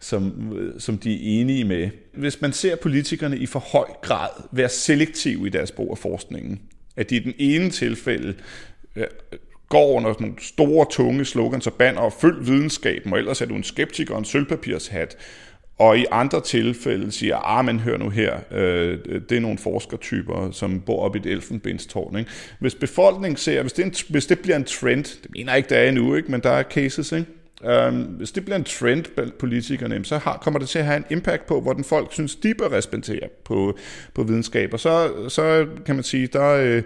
som, 0.00 0.52
som 0.78 0.98
de 0.98 1.12
er 1.14 1.40
enige 1.40 1.64
med. 1.64 1.90
Hvis 2.12 2.40
man 2.40 2.52
ser 2.52 2.76
politikerne 2.76 3.38
i 3.38 3.46
for 3.46 3.58
høj 3.58 3.86
grad 4.02 4.28
være 4.52 4.68
selektive 4.68 5.46
i 5.46 5.50
deres 5.50 5.72
brug 5.72 5.90
af 5.90 5.98
forskningen, 5.98 6.60
at 6.96 7.10
de 7.10 7.16
i 7.16 7.18
den 7.18 7.34
ene 7.38 7.70
tilfælde 7.70 8.34
øh, 8.96 9.06
går 9.68 9.92
under 9.92 10.14
nogle 10.20 10.34
store, 10.38 10.86
tunge 10.90 11.24
slogans 11.24 11.66
og 11.66 11.72
banner 11.72 12.00
og 12.00 12.12
følg 12.12 12.46
videnskaben, 12.46 13.12
og 13.12 13.18
ellers 13.18 13.40
er 13.40 13.46
du 13.46 13.54
en 13.54 13.64
skeptiker 13.64 14.14
og 14.14 14.18
en 14.18 14.24
sølvpapirshat, 14.24 15.16
og 15.78 15.98
i 15.98 16.06
andre 16.10 16.40
tilfælde 16.40 17.12
siger, 17.12 17.36
ah, 17.36 17.64
men 17.64 17.80
hør 17.80 17.96
nu 17.96 18.10
her, 18.10 18.36
øh, 18.50 18.98
det 19.28 19.36
er 19.36 19.40
nogle 19.40 19.58
forskertyper, 19.58 20.50
som 20.50 20.80
bor 20.80 21.02
op 21.02 21.16
i 21.16 21.18
et 21.18 21.26
elfenbenstårn. 21.26 22.18
Ikke? 22.18 22.30
Hvis 22.60 22.74
befolkningen 22.74 23.36
ser, 23.36 23.62
hvis 23.62 23.72
det, 23.72 23.84
en, 23.84 23.94
hvis 24.08 24.26
det 24.26 24.38
bliver 24.38 24.56
en 24.56 24.64
trend, 24.64 25.04
det 25.04 25.30
mener 25.30 25.52
jeg 25.52 25.56
ikke, 25.56 25.68
der 25.68 25.76
er 25.76 25.88
endnu, 25.88 26.14
ikke? 26.14 26.30
men 26.30 26.40
der 26.40 26.50
er 26.50 26.62
cases, 26.62 27.12
ikke? 27.12 27.26
Um, 27.88 27.94
hvis 27.94 28.30
det 28.30 28.44
bliver 28.44 28.56
en 28.56 28.64
trend 28.64 29.04
blandt 29.14 29.38
politikerne, 29.38 30.04
så 30.04 30.18
har, 30.18 30.38
kommer 30.42 30.60
det 30.60 30.68
til 30.68 30.78
at 30.78 30.84
have 30.84 30.96
en 30.96 31.04
impact 31.10 31.46
på, 31.46 31.60
hvordan 31.60 31.84
folk 31.84 32.12
synes, 32.12 32.36
de 32.36 32.54
bør 32.54 32.72
respektere 32.72 33.28
på, 33.44 33.78
på 34.14 34.22
videnskab. 34.22 34.72
Og 34.72 34.80
så, 34.80 35.10
så 35.28 35.66
kan 35.86 35.94
man 35.94 36.04
sige, 36.04 36.26
der 36.26 36.48
øh, 36.48 36.82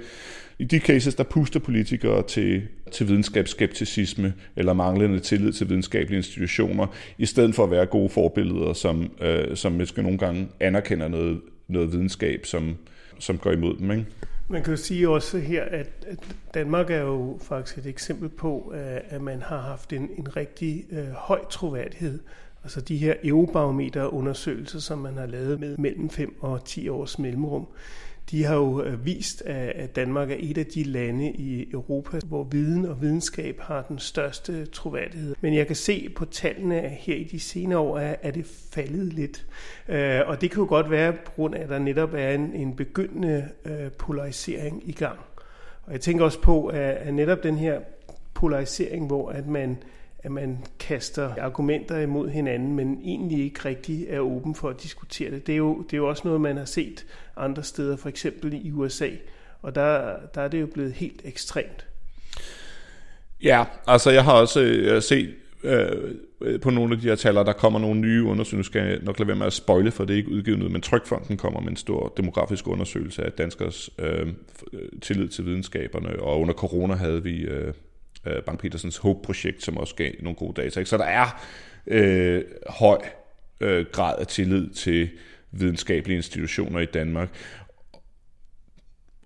i 0.63 0.65
de 0.65 0.79
cases, 0.79 1.15
der 1.15 1.25
puster 1.25 1.61
politikere 1.61 2.23
til, 2.23 2.63
til 2.93 3.09
videnskabsskepticisme 3.09 4.35
eller 4.57 4.73
manglende 4.73 5.21
tillid 5.21 5.53
til 5.53 5.69
videnskabelige 5.69 6.17
institutioner, 6.17 6.87
i 7.19 7.27
stedet 7.27 7.55
for 7.55 7.65
at 7.65 7.71
være 7.71 7.87
gode 7.87 8.09
forbilleder, 8.09 8.73
som, 8.73 9.13
øh, 9.21 9.57
som 9.57 9.73
måske 9.73 10.03
nogle 10.03 10.19
gange 10.19 10.49
anerkender 10.61 11.09
noget, 11.09 11.41
noget 11.69 11.93
videnskab, 11.93 12.47
som, 12.47 12.77
som 13.19 13.39
går 13.39 13.51
imod 13.51 13.77
dem. 13.77 13.91
Ikke? 13.91 14.07
Man 14.49 14.63
kan 14.63 14.73
jo 14.73 14.77
sige 14.77 15.09
også 15.09 15.39
her, 15.39 15.65
at, 15.65 15.89
Danmark 16.55 16.91
er 16.91 17.01
jo 17.01 17.39
faktisk 17.43 17.79
et 17.79 17.87
eksempel 17.87 18.29
på, 18.29 18.73
øh, 18.75 19.01
at 19.09 19.21
man 19.23 19.43
har 19.43 19.61
haft 19.61 19.93
en, 19.93 20.11
en 20.19 20.37
rigtig 20.37 20.85
øh, 20.91 21.09
høj 21.15 21.41
troværdighed. 21.51 22.19
Altså 22.65 22.81
de 22.81 22.97
her 22.97 23.15
eurobarometerundersøgelser, 23.25 24.79
som 24.79 24.99
man 24.99 25.17
har 25.17 25.27
lavet 25.27 25.61
med 25.61 25.77
mellem 25.77 26.11
5 26.11 26.35
og 26.41 26.65
10 26.65 26.89
års 26.89 27.19
mellemrum, 27.19 27.67
de 28.33 28.45
har 28.45 28.57
jo 28.57 28.83
øh, 28.83 29.07
vist, 29.07 29.43
at 29.47 29.97
Danmark 29.97 30.31
er 30.31 30.37
et 30.39 30.59
af 30.59 30.67
de 30.67 30.83
lande 30.83 31.31
i 31.31 31.71
Europa, 31.73 32.19
hvor 32.27 32.45
viden 32.45 32.87
og 32.87 33.03
videnskab 33.03 33.61
har 33.61 33.83
den 33.89 33.99
største 33.99 34.67
troværdighed. 34.67 35.35
Men 35.41 35.55
jeg 35.55 35.67
kan 35.67 35.77
se 35.77 36.09
på 36.17 36.25
tallene 36.25 36.81
her 36.81 37.15
i 37.15 37.25
de 37.25 37.41
senere 37.41 37.79
år, 37.79 37.99
at 37.99 38.35
det 38.35 38.47
faldet 38.73 39.13
lidt. 39.13 39.47
Øh, 39.89 40.21
og 40.27 40.41
det 40.41 40.51
kan 40.51 40.61
jo 40.61 40.69
godt 40.69 40.91
være 40.91 41.13
på 41.13 41.33
grund 41.33 41.55
af, 41.55 41.63
at 41.63 41.69
der 41.69 41.79
netop 41.79 42.15
er 42.15 42.31
en, 42.31 42.55
en 42.55 42.77
begyndende 42.77 43.49
øh, 43.65 43.91
polarisering 43.91 44.83
i 44.87 44.93
gang. 44.93 45.19
Og 45.83 45.93
jeg 45.93 46.01
tænker 46.01 46.25
også 46.25 46.41
på, 46.41 46.67
at 46.67 47.15
netop 47.15 47.43
den 47.43 47.57
her 47.57 47.81
polarisering, 48.35 49.07
hvor 49.07 49.31
at 49.31 49.47
man 49.47 49.79
at 50.23 50.31
man 50.31 50.59
kaster 50.79 51.35
argumenter 51.41 51.99
imod 51.99 52.29
hinanden, 52.29 52.77
men 52.77 53.01
egentlig 53.05 53.45
ikke 53.45 53.65
rigtig 53.65 54.07
er 54.09 54.21
åben 54.21 54.55
for 54.55 54.69
at 54.69 54.83
diskutere 54.83 55.31
det. 55.31 55.47
Det 55.47 55.53
er 55.53 55.57
jo, 55.57 55.83
det 55.83 55.93
er 55.93 55.97
jo 55.97 56.09
også 56.09 56.23
noget, 56.25 56.41
man 56.41 56.57
har 56.57 56.65
set 56.65 57.07
andre 57.37 57.63
steder, 57.63 57.97
for 57.97 58.09
eksempel 58.09 58.67
i 58.67 58.71
USA, 58.71 59.09
og 59.63 59.75
der, 59.75 60.17
der 60.35 60.41
er 60.43 60.49
det 60.49 60.61
jo 60.61 60.67
blevet 60.67 60.93
helt 60.93 61.23
ekstremt. 61.25 61.87
Ja, 63.43 63.65
altså 63.87 64.11
jeg 64.11 64.25
har 64.25 64.33
også 64.33 64.61
øh, 64.61 65.03
set 65.03 65.35
øh, 65.65 66.61
på 66.63 66.71
nogle 66.71 66.95
af 66.95 67.01
de 67.01 67.09
her 67.09 67.15
taler, 67.15 67.43
der 67.43 67.53
kommer 67.53 67.79
nogle 67.79 68.01
nye 68.01 68.25
undersøgelser. 68.25 68.57
Nu 68.57 68.63
skal 68.63 68.87
jeg 68.87 68.99
nok 69.03 69.19
lade 69.19 69.27
være 69.27 69.37
med 69.37 69.47
at 69.47 69.53
spoile, 69.53 69.91
for 69.91 70.05
det 70.05 70.15
er 70.15 70.17
ikke 70.17 70.31
udgivet 70.31 70.59
nu, 70.59 70.69
men 70.69 70.81
Trykfonden 70.81 71.37
kommer 71.37 71.61
med 71.61 71.71
en 71.71 71.77
stor 71.77 72.13
demografisk 72.17 72.69
undersøgelse 72.69 73.25
af 73.25 73.33
danskers 73.33 73.91
øh, 73.99 74.27
tillid 75.03 75.29
til 75.29 75.47
videnskaberne, 75.47 76.23
og 76.23 76.41
under 76.41 76.55
corona 76.55 76.95
havde 76.95 77.23
vi 77.23 77.41
øh, 77.41 77.75
øh, 78.27 78.43
Bank 78.43 78.61
Petersens 78.61 78.97
HOPE-projekt, 78.97 79.63
som 79.63 79.77
også 79.77 79.95
gav 79.95 80.13
nogle 80.21 80.37
gode 80.37 80.63
data. 80.63 80.81
Ikke? 80.81 80.91
Så 80.91 80.97
der 80.97 81.05
er 81.05 81.43
øh, 81.87 82.43
høj 82.69 82.99
øh, 83.61 83.87
grad 83.93 84.19
af 84.19 84.27
tillid 84.27 84.71
til 84.71 85.09
videnskabelige 85.53 86.17
institutioner 86.17 86.81
i 86.81 86.87
Danmark. 86.87 87.29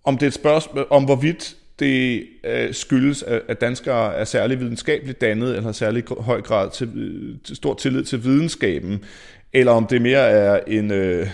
Om 0.05 0.19
det 0.19 0.23
er 0.23 0.29
et 0.29 0.35
spørgsmål 0.35 0.87
om, 0.91 1.05
hvorvidt 1.05 1.57
det 1.79 2.27
øh, 2.45 2.75
skyldes, 2.75 3.23
at 3.23 3.61
danskere 3.61 4.15
er 4.15 4.25
særlig 4.25 4.61
videnskabeligt 4.61 5.21
dannet, 5.21 5.49
eller 5.49 5.63
har 5.63 5.73
særlig 5.73 6.05
høj 6.21 6.41
grad 6.41 6.71
til, 6.71 7.41
til 7.45 7.57
stor 7.57 7.75
tillid 7.75 8.05
til 8.05 8.25
videnskaben, 8.25 9.05
eller 9.53 9.73
om 9.73 9.87
det 9.87 10.03
mere 10.03 10.29
er 10.29 10.61
en, 10.67 10.91
øh, 10.91 11.29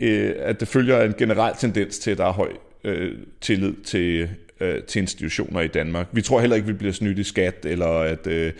øh, 0.00 0.34
at 0.38 0.60
det 0.60 0.68
følger 0.68 1.02
en 1.02 1.14
generel 1.18 1.54
tendens 1.58 1.98
til, 1.98 2.10
at 2.10 2.18
der 2.18 2.24
er 2.24 2.32
høj 2.32 2.52
øh, 2.84 3.18
tillid 3.40 3.74
til 3.84 4.28
øh, 4.60 4.82
til 4.82 5.00
institutioner 5.00 5.60
i 5.60 5.66
Danmark. 5.66 6.06
Vi 6.12 6.22
tror 6.22 6.40
heller 6.40 6.56
ikke, 6.56 6.68
vi 6.68 6.72
bliver 6.72 6.92
snydt 6.92 7.18
i 7.18 7.24
skat, 7.24 7.66
eller 7.66 7.86
at... 7.86 8.26
Øh, 8.26 8.52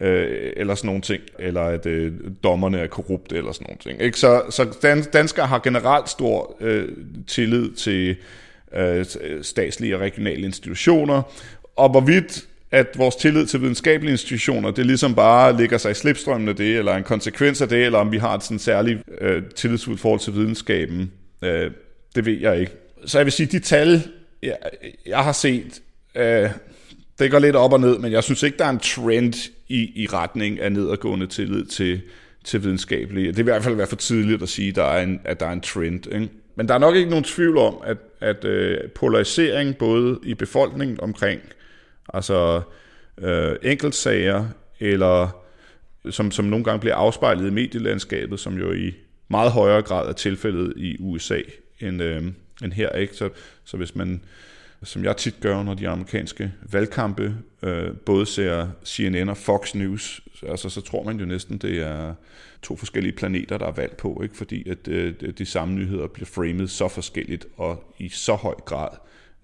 øh, 0.00 0.52
eller 0.56 0.74
sådan 0.74 0.88
nogle 0.88 1.02
ting, 1.02 1.22
eller 1.38 1.60
at 1.60 1.86
øh, 1.86 2.12
dommerne 2.44 2.78
er 2.78 2.86
korrupte, 2.86 3.36
eller 3.36 3.52
sådan 3.52 3.66
nogle 3.68 3.78
ting. 3.78 4.02
Ikke? 4.02 4.18
Så, 4.18 4.42
så 4.50 4.76
dan, 4.82 5.02
danskere 5.02 5.46
har 5.46 5.58
generelt 5.58 6.08
stor 6.08 6.56
øh, 6.60 6.88
tillid 7.26 7.72
til 7.72 8.16
øh, 8.74 9.04
statslige 9.42 9.96
og 9.96 10.00
regionale 10.00 10.46
institutioner, 10.46 11.22
og 11.76 11.90
hvorvidt 11.90 12.46
at 12.70 12.98
vores 12.98 13.16
tillid 13.16 13.46
til 13.46 13.60
videnskabelige 13.60 14.12
institutioner, 14.12 14.70
det 14.70 14.86
ligesom 14.86 15.14
bare 15.14 15.56
ligger 15.56 15.78
sig 15.78 15.90
i 15.90 15.94
slipstrømmen 15.94 16.48
af 16.48 16.56
det, 16.56 16.76
eller 16.78 16.94
en 16.94 17.02
konsekvens 17.02 17.62
af 17.62 17.68
det, 17.68 17.84
eller 17.84 17.98
om 17.98 18.12
vi 18.12 18.18
har 18.18 18.34
et 18.34 18.42
sådan 18.42 18.58
særligt 18.58 19.02
øh, 19.20 19.42
tillidsfuldt 19.56 20.00
forhold 20.00 20.20
til 20.20 20.34
videnskaben, 20.34 21.12
øh, 21.42 21.70
det 22.14 22.26
ved 22.26 22.38
jeg 22.40 22.60
ikke. 22.60 22.72
Så 23.06 23.18
jeg 23.18 23.26
vil 23.26 23.32
sige, 23.32 23.46
de 23.46 23.58
tal, 23.58 24.02
jeg, 24.44 24.58
jeg 25.06 25.24
har 25.24 25.32
set, 25.32 25.82
øh, 26.14 26.50
det 27.18 27.30
går 27.30 27.38
lidt 27.38 27.56
op 27.56 27.72
og 27.72 27.80
ned, 27.80 27.98
men 27.98 28.12
jeg 28.12 28.24
synes 28.24 28.42
ikke, 28.42 28.58
der 28.58 28.64
er 28.64 28.70
en 28.70 28.78
trend 28.78 29.34
i, 29.68 30.02
i 30.02 30.06
retning 30.06 30.60
af 30.60 30.72
nedadgående 30.72 31.26
tillid 31.26 31.64
til, 31.64 32.00
til 32.44 32.62
videnskabelige. 32.62 33.26
Det 33.26 33.36
vil 33.36 33.42
i 33.42 33.50
hvert 33.52 33.64
fald 33.64 33.74
være 33.74 33.86
for 33.86 33.96
tidligt 33.96 34.42
at 34.42 34.48
sige, 34.48 34.72
der 34.72 34.84
er 34.84 35.02
en, 35.02 35.20
at 35.24 35.40
der 35.40 35.46
er 35.46 35.52
en 35.52 35.60
trend. 35.60 36.06
Ikke? 36.14 36.28
Men 36.56 36.68
der 36.68 36.74
er 36.74 36.78
nok 36.78 36.96
ikke 36.96 37.10
nogen 37.10 37.24
tvivl 37.24 37.58
om, 37.58 37.76
at, 37.84 37.96
at 38.20 38.44
øh, 38.44 38.90
polarisering 38.90 39.76
både 39.76 40.18
i 40.22 40.34
befolkningen 40.34 41.00
omkring 41.00 41.40
altså 42.14 42.62
øh, 43.18 43.56
enkeltsager, 43.62 44.46
eller 44.80 45.44
som, 46.10 46.30
som 46.30 46.44
nogle 46.44 46.64
gange 46.64 46.80
bliver 46.80 46.96
afspejlet 46.96 47.46
i 47.46 47.50
medielandskabet, 47.50 48.40
som 48.40 48.58
jo 48.58 48.72
i 48.72 48.94
meget 49.28 49.52
højere 49.52 49.82
grad 49.82 50.08
er 50.08 50.12
tilfældet 50.12 50.72
i 50.76 50.96
USA 51.00 51.40
end, 51.80 52.02
øh, 52.02 52.22
end 52.62 52.72
her. 52.72 52.90
Ikke? 52.90 53.16
Så, 53.16 53.28
så 53.64 53.76
hvis 53.76 53.94
man, 53.94 54.20
som 54.82 55.04
jeg 55.04 55.16
tit 55.16 55.40
gør, 55.40 55.62
når 55.62 55.74
de 55.74 55.88
amerikanske 55.88 56.52
valgkampe 56.72 57.34
øh, 57.62 57.96
både 58.06 58.26
ser 58.26 58.68
CNN 58.84 59.28
og 59.28 59.36
Fox 59.36 59.74
News, 59.74 60.20
altså, 60.42 60.68
så 60.68 60.80
tror 60.80 61.02
man 61.02 61.20
jo 61.20 61.26
næsten, 61.26 61.58
det 61.58 61.78
er 61.78 62.14
to 62.62 62.76
forskellige 62.76 63.12
planeter, 63.12 63.58
der 63.58 63.66
er 63.66 63.72
valgt 63.72 63.96
på, 63.96 64.20
ikke? 64.22 64.36
fordi 64.36 64.68
at 64.68 64.88
øh, 64.88 65.14
de 65.38 65.46
samme 65.46 65.74
nyheder 65.74 66.06
bliver 66.06 66.26
framet 66.26 66.70
så 66.70 66.88
forskelligt 66.88 67.46
og 67.56 67.94
i 67.98 68.08
så 68.08 68.34
høj 68.34 68.54
grad, 68.54 68.88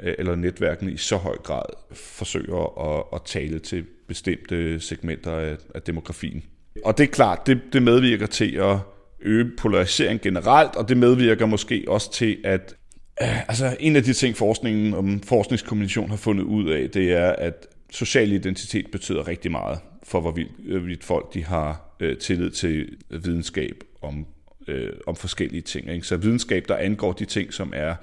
øh, 0.01 0.15
eller 0.19 0.35
netværkene 0.35 0.93
i 0.93 0.97
så 0.97 1.17
høj 1.17 1.37
grad 1.37 1.65
forsøger 1.93 2.81
at, 2.91 3.05
at 3.15 3.23
tale 3.25 3.59
til 3.59 3.85
bestemte 4.07 4.81
segmenter 4.81 5.33
af, 5.33 5.57
af 5.75 5.83
demografien. 5.83 6.45
Og 6.85 6.99
det 6.99 7.05
er 7.05 7.09
klart, 7.09 7.47
det, 7.47 7.61
det 7.73 7.83
medvirker 7.83 8.27
til 8.27 8.57
at 8.57 8.77
øge 9.21 9.51
polarisering 9.59 10.21
generelt, 10.21 10.77
og 10.77 10.89
det 10.89 10.97
medvirker 10.97 11.47
måske 11.47 11.85
også 11.89 12.13
til, 12.13 12.39
at 12.45 12.75
Øh, 13.23 13.49
altså 13.49 13.77
en 13.81 13.97
af 13.97 14.03
de 14.03 14.13
ting, 14.13 14.37
forskningen 14.37 14.95
om 14.95 15.21
forskningskommunikation 15.21 16.11
har 16.11 16.17
fundet 16.17 16.45
ud 16.45 16.71
af, 16.71 16.91
det 16.91 17.13
er, 17.13 17.31
at 17.31 17.67
social 17.91 18.33
identitet 18.33 18.91
betyder 18.93 19.29
rigtig 19.29 19.51
meget 19.51 19.79
for, 20.03 20.21
hvorvidt 20.21 20.49
øh, 20.67 20.97
folk 21.01 21.35
de 21.35 21.45
har 21.45 21.97
øh, 22.01 22.19
tillid 22.19 22.51
til 22.51 22.97
videnskab 23.11 23.85
om 24.03 24.27
øh, 24.69 24.93
om 25.07 25.17
forskellige 25.17 25.63
ting. 25.63 25.91
Ikke? 25.91 26.07
Så 26.07 26.17
videnskab, 26.17 26.65
der 26.69 26.77
angår 26.77 27.13
de 27.13 27.25
ting, 27.25 27.53
som 27.53 27.73
er 27.77 27.95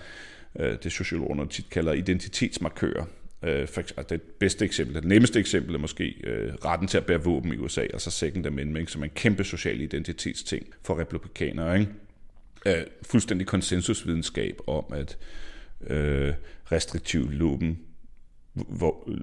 øh, 0.59 0.77
det 0.83 0.91
sociologerne 0.91 1.47
tit 1.47 1.69
kalder 1.69 1.93
identitetsmarkører. 1.93 3.05
Øh, 3.43 3.67
for, 3.67 3.81
altså 3.81 4.05
det 4.09 4.21
bedste 4.21 4.65
eksempel, 4.65 4.95
det 4.95 5.05
nemmeste 5.05 5.39
eksempel 5.39 5.75
er 5.75 5.79
måske 5.79 6.15
øh, 6.23 6.53
retten 6.53 6.87
til 6.87 6.97
at 6.97 7.05
bære 7.05 7.23
våben 7.23 7.53
i 7.53 7.57
USA, 7.57 7.81
altså 7.81 8.11
Second 8.11 8.45
Amendment, 8.45 8.91
som 8.91 9.01
er 9.01 9.05
en 9.05 9.11
kæmpe 9.15 9.43
social 9.43 9.81
identitetsting 9.81 10.67
for 10.83 10.99
republikanere. 10.99 11.79
Ikke? 11.79 11.91
Øh, 12.65 12.83
fuldstændig 13.01 13.47
konsensusvidenskab 13.47 14.59
om, 14.67 14.85
at 14.93 15.17
øh, 15.87 16.33
restriktiv 16.71 17.29
våben, 17.39 17.79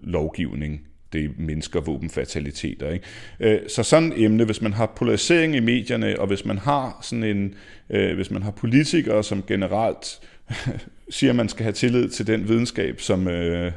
lovgivning 0.02 0.86
det 1.14 1.38
mindsker 1.38 1.80
våbenfataliteter. 1.80 2.90
Ikke? 2.90 3.06
Øh, 3.40 3.60
så 3.68 3.82
sådan 3.82 4.12
et 4.12 4.24
emne, 4.24 4.44
hvis 4.44 4.62
man 4.62 4.72
har 4.72 4.86
polarisering 4.96 5.56
i 5.56 5.60
medierne, 5.60 6.20
og 6.20 6.26
hvis 6.26 6.44
man 6.44 6.58
har 6.58 6.98
sådan 7.02 7.24
en, 7.24 7.54
øh, 7.90 8.14
hvis 8.14 8.30
man 8.30 8.42
har 8.42 8.50
politikere, 8.50 9.24
som 9.24 9.42
generelt 9.46 10.20
siger, 11.10 11.30
at 11.30 11.36
man 11.36 11.48
skal 11.48 11.62
have 11.62 11.72
tillid 11.72 12.08
til 12.08 12.26
den 12.26 12.48
videnskab, 12.48 13.00
som 13.00 13.28
øh, 13.28 13.72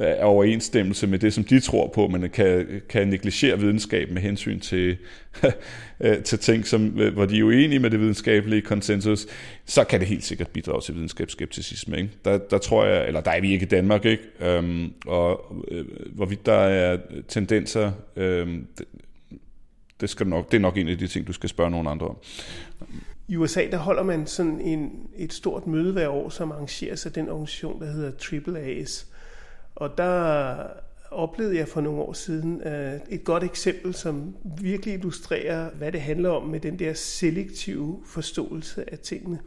Øh, 0.00 0.06
er 0.06 0.24
overensstemmelse 0.24 1.06
med 1.06 1.18
det, 1.18 1.34
som 1.34 1.44
de 1.44 1.60
tror 1.60 1.88
på, 1.88 2.08
men 2.08 2.30
kan, 2.30 2.82
kan 2.88 3.08
negligere 3.08 3.58
videnskab 3.58 4.10
med 4.10 4.22
hensyn 4.22 4.60
til, 4.60 4.96
øh, 6.00 6.22
til 6.22 6.38
ting, 6.38 6.66
som, 6.66 7.00
øh, 7.00 7.12
hvor 7.12 7.26
de 7.26 7.38
er 7.38 7.44
uenige 7.44 7.78
med 7.78 7.90
det 7.90 8.00
videnskabelige 8.00 8.62
konsensus, 8.62 9.26
så 9.66 9.84
kan 9.84 10.00
det 10.00 10.08
helt 10.08 10.24
sikkert 10.24 10.48
bidrage 10.48 10.80
til 10.80 10.94
videnskabsskepticisme. 10.94 11.96
Ikke? 11.96 12.10
Der, 12.24 12.38
der 12.38 12.58
tror 12.58 12.84
jeg, 12.84 13.06
eller 13.06 13.20
der 13.20 13.30
er 13.30 13.40
vi 13.40 13.52
ikke 13.52 13.66
i 13.66 13.68
Danmark, 13.68 14.04
ikke? 14.04 14.22
Øhm, 14.40 14.92
og 15.06 15.56
øh, 15.70 15.84
hvorvidt 16.12 16.46
der 16.46 16.52
er 16.52 16.98
tendenser, 17.28 17.92
øhm, 18.16 18.66
det, 18.78 18.86
det, 20.00 20.10
skal 20.10 20.26
nok, 20.26 20.52
det 20.52 20.56
er 20.56 20.62
nok 20.62 20.76
en 20.76 20.88
af 20.88 20.98
de 20.98 21.06
ting, 21.06 21.26
du 21.26 21.32
skal 21.32 21.48
spørge 21.48 21.70
nogle 21.70 21.90
andre 21.90 22.06
om. 22.06 22.16
I 23.28 23.36
USA 23.36 23.66
der 23.70 23.78
holder 23.78 24.02
man 24.02 24.26
sådan 24.26 24.60
en, 24.60 24.90
et 25.16 25.32
stort 25.32 25.66
møde 25.66 25.92
hver 25.92 26.08
år, 26.08 26.28
som 26.28 26.52
arrangeres 26.52 27.06
af 27.06 27.12
den 27.12 27.28
organisation, 27.28 27.80
der 27.80 27.86
hedder 27.86 28.10
AAA's. 28.10 29.11
Og 29.74 29.98
der 29.98 30.54
oplevede 31.10 31.56
jeg 31.56 31.68
for 31.68 31.80
nogle 31.80 32.02
år 32.02 32.12
siden 32.12 32.62
øh, 32.62 33.00
et 33.08 33.24
godt 33.24 33.44
eksempel, 33.44 33.94
som 33.94 34.36
virkelig 34.60 34.94
illustrerer, 34.94 35.70
hvad 35.70 35.92
det 35.92 36.00
handler 36.00 36.30
om 36.30 36.46
med 36.48 36.60
den 36.60 36.78
der 36.78 36.94
selektive 36.94 38.00
forståelse 38.06 38.92
af 38.92 38.98
tingene. 38.98 39.38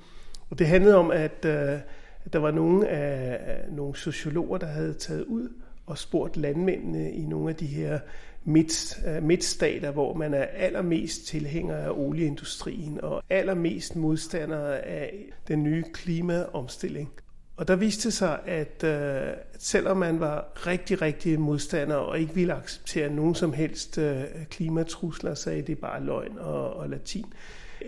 Og 0.50 0.60
det 0.60 0.68
handlede 0.68 0.96
om, 0.96 1.12
at, 1.12 1.46
øh, 1.46 1.80
at 2.26 2.34
der 2.34 2.40
var 2.40 2.52
nogle 2.52 2.88
af, 2.88 3.40
nogle 3.72 3.96
sociologer, 3.96 4.58
der 4.58 4.68
havde 4.68 4.94
taget 4.94 5.24
ud 5.24 5.50
og 5.86 5.98
spurgt 5.98 6.38
landmændene 6.38 7.12
i 7.12 7.26
nogle 7.26 7.50
af 7.50 7.56
de 7.56 7.66
her 7.66 8.00
midt, 8.44 9.00
øh, 9.08 9.24
midtstater, 9.24 9.92
hvor 9.92 10.14
man 10.14 10.34
er 10.34 10.44
allermest 10.44 11.28
tilhænger 11.28 11.76
af 11.76 11.90
olieindustrien 11.90 13.02
og 13.02 13.24
allermest 13.30 13.96
modstander 13.96 14.74
af 14.74 15.14
den 15.48 15.64
nye 15.64 15.84
klimaomstilling. 15.94 17.10
Og 17.58 17.68
der 17.68 17.76
viste 17.76 18.12
sig, 18.12 18.40
at, 18.46 18.84
øh, 18.84 19.34
selvom 19.60 19.98
man 19.98 20.20
var 20.20 20.48
rigtig, 20.68 21.02
rigtig 21.02 21.40
modstander 21.40 21.96
og 21.96 22.20
ikke 22.20 22.36
ville 22.36 22.54
acceptere 22.54 23.10
nogen 23.10 23.36
som 23.36 23.54
helst 23.54 23.98
øh, 23.98 24.24
klimatrusler, 24.50 25.34
sagde 25.34 25.62
det 25.62 25.80
bare 25.80 26.04
løgn 26.04 26.38
og, 26.40 26.74
og 26.74 26.90
latin, 26.90 27.26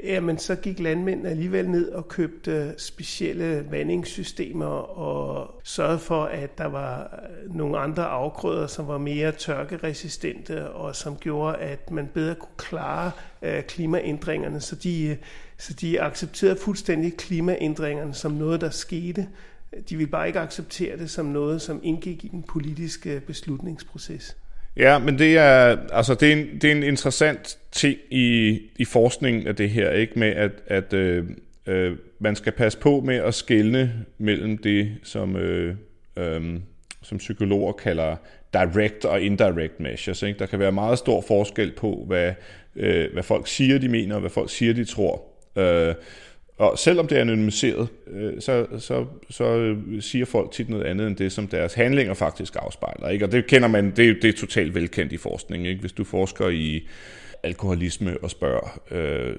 jamen 0.03 0.38
så 0.38 0.56
gik 0.56 0.80
landmændene 0.80 1.30
alligevel 1.30 1.69
ned 1.69 1.89
og 1.89 2.08
købte 2.08 2.51
øh, 2.51 2.69
specielle 2.77 3.65
vandingssystemer 3.71 4.65
og 4.99 5.62
sørgede 5.63 5.99
for, 5.99 6.23
at 6.23 6.58
der 6.58 6.65
var 6.65 7.19
øh, 7.45 7.56
nogle 7.56 7.77
andre 7.80 8.06
afgrøder, 8.06 8.67
som 8.67 8.88
var 8.88 8.97
mere 8.97 9.32
tørkeresistente 9.32 10.69
og 10.69 10.95
som 10.95 11.15
gjorde, 11.15 11.58
at 11.58 11.91
man 11.91 12.10
bedre 12.13 12.36
kunne 12.36 12.58
klare 12.58 13.12
øh, 13.41 13.63
klimaændringerne. 13.63 14.62
Så 14.62 14.75
de, 14.75 15.08
øh, 15.08 15.17
så 15.58 15.73
de 15.73 16.01
accepterede 16.01 16.60
fuldstændig 16.60 17.17
klimaændringerne 17.17 18.13
som 18.13 18.32
noget, 18.32 18.62
der 18.62 18.69
skete 18.69 19.27
de 19.89 19.97
vil 19.97 20.08
bare 20.08 20.27
ikke 20.27 20.39
acceptere 20.39 20.97
det 20.97 21.10
som 21.10 21.25
noget, 21.25 21.62
som 21.62 21.80
indgik 21.84 22.25
i 22.25 22.27
den 22.27 22.43
politiske 22.43 23.21
beslutningsproces. 23.27 24.38
Ja, 24.77 24.99
men 24.99 25.19
det 25.19 25.38
er, 25.38 25.77
altså 25.91 26.13
det 26.15 26.27
er, 26.27 26.34
en, 26.34 26.47
det 26.62 26.63
er 26.63 26.71
en 26.71 26.84
interessant 26.84 27.58
ting 27.71 27.97
i, 28.12 28.60
i 28.75 28.86
forskningen 28.86 29.47
af 29.47 29.56
det 29.56 29.69
her, 29.69 29.91
ikke 29.91 30.19
med 30.19 30.27
at, 30.27 30.51
at 30.67 30.93
øh, 30.93 31.25
øh, 31.67 31.97
man 32.19 32.36
skal 32.36 32.51
passe 32.51 32.80
på 32.80 33.01
med 33.06 33.15
at 33.15 33.34
skelne 33.34 34.06
mellem 34.17 34.58
det, 34.58 34.91
som, 35.03 35.36
øh, 35.36 35.75
øh, 36.17 36.60
som 37.03 37.17
psykologer 37.17 37.71
kalder 37.71 38.15
direct 38.53 39.06
og 39.06 39.21
indirect 39.21 39.80
measures. 39.80 40.23
Ikke? 40.23 40.39
Der 40.39 40.45
kan 40.45 40.60
være 40.60 40.71
meget 40.71 40.97
stor 40.97 41.21
forskel 41.27 41.71
på, 41.71 42.03
hvad, 42.08 42.34
øh, 42.75 43.13
hvad 43.13 43.23
folk 43.23 43.47
siger, 43.47 43.77
de 43.77 43.89
mener, 43.89 44.15
og 44.15 44.21
hvad 44.21 44.30
folk 44.30 44.49
siger, 44.49 44.73
de 44.73 44.86
tror. 44.86 45.23
Øh, 45.56 45.95
og 46.57 46.79
selvom 46.79 47.07
det 47.07 47.17
er 47.17 47.21
anonymiseret, 47.21 47.87
øh, 48.07 48.41
så, 48.41 48.65
så, 48.79 49.05
så 49.29 49.43
øh, 49.43 50.01
siger 50.01 50.25
folk 50.25 50.51
tit 50.51 50.69
noget 50.69 50.83
andet 50.83 51.07
end 51.07 51.15
det, 51.15 51.31
som 51.31 51.47
deres 51.47 51.73
handlinger 51.73 52.13
faktisk 52.13 52.55
afspejler. 52.59 53.09
Ikke? 53.09 53.25
Og 53.25 53.31
det 53.31 53.47
kender 53.47 53.67
man, 53.67 53.85
det, 53.95 54.21
det 54.21 54.29
er 54.29 54.37
totalt 54.37 54.75
velkendt 54.75 55.13
i 55.13 55.17
forskning. 55.17 55.67
Ikke? 55.67 55.81
Hvis 55.81 55.91
du 55.91 56.03
forsker 56.03 56.49
i 56.49 56.87
alkoholisme 57.43 58.17
og 58.21 58.31
spørger 58.31 58.79
øh, 58.91 59.35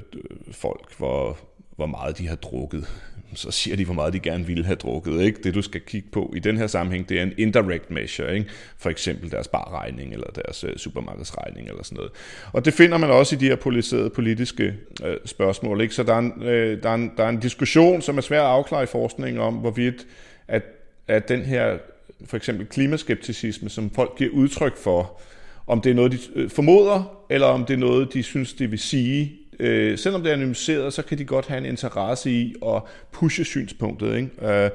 folk, 0.52 0.98
hvor, 0.98 1.38
hvor 1.78 1.86
meget 1.86 2.18
de 2.18 2.28
har 2.28 2.36
drukket, 2.36 2.86
så 3.34 3.50
siger 3.50 3.76
de, 3.76 3.84
hvor 3.84 3.94
meget 3.94 4.12
de 4.12 4.20
gerne 4.20 4.46
ville 4.46 4.64
have 4.64 4.76
drukket. 4.76 5.20
Ikke? 5.20 5.42
Det, 5.42 5.54
du 5.54 5.62
skal 5.62 5.80
kigge 5.80 6.08
på 6.12 6.32
i 6.36 6.38
den 6.38 6.56
her 6.56 6.66
sammenhæng, 6.66 7.08
det 7.08 7.18
er 7.18 7.22
en 7.22 7.32
indirect 7.38 7.90
measure. 7.90 8.36
Ikke? 8.36 8.50
For 8.78 8.90
eksempel 8.90 9.30
deres 9.30 9.48
barregning, 9.48 10.12
eller 10.12 10.26
deres 10.26 10.64
øh, 10.64 10.76
supermarkedsregning, 10.76 11.68
eller 11.68 11.82
sådan 11.82 11.96
noget. 11.96 12.12
Og 12.52 12.64
det 12.64 12.74
finder 12.74 12.98
man 12.98 13.10
også 13.10 13.36
i 13.36 13.38
de 13.38 13.44
her 13.44 13.56
poliserede 13.56 14.10
politiske 14.10 14.74
øh, 15.04 15.16
spørgsmål. 15.24 15.80
Ikke? 15.80 15.94
Så 15.94 16.02
der 16.02 16.14
er, 16.14 16.18
en, 16.18 16.42
øh, 16.42 16.82
der, 16.82 16.90
er 16.90 16.94
en, 16.94 17.12
der 17.16 17.24
er 17.24 17.28
en 17.28 17.40
diskussion, 17.40 18.02
som 18.02 18.16
er 18.16 18.22
svær 18.22 18.42
at 18.42 18.48
afklare 18.48 18.82
i 18.82 18.86
forskningen 18.86 19.42
om, 19.42 19.54
hvorvidt 19.54 20.06
at, 20.48 20.62
at 21.08 21.28
den 21.28 21.42
her 21.42 21.78
for 22.24 22.36
eksempel 22.36 22.66
klimaskepticisme, 22.66 23.68
som 23.68 23.90
folk 23.90 24.18
giver 24.18 24.30
udtryk 24.30 24.76
for, 24.76 25.20
om 25.66 25.80
det 25.80 25.90
er 25.90 25.94
noget, 25.94 26.12
de 26.12 26.18
øh, 26.34 26.50
formoder, 26.50 27.24
eller 27.30 27.46
om 27.46 27.64
det 27.64 27.74
er 27.74 27.78
noget, 27.78 28.14
de 28.14 28.22
synes, 28.22 28.52
det 28.52 28.70
vil 28.70 28.78
sige, 28.78 29.38
øh, 29.60 29.98
selvom 29.98 30.22
det 30.22 30.30
er 30.30 30.34
anonymiseret, 30.34 30.92
så 30.92 31.02
kan 31.02 31.18
de 31.18 31.24
godt 31.24 31.46
have 31.46 31.58
en 31.58 31.66
interesse 31.66 32.30
i 32.30 32.54
at 32.66 32.82
pushe 33.12 33.44
synspunktet. 33.44 34.16
Ikke? 34.16 34.64
Øh, 34.64 34.70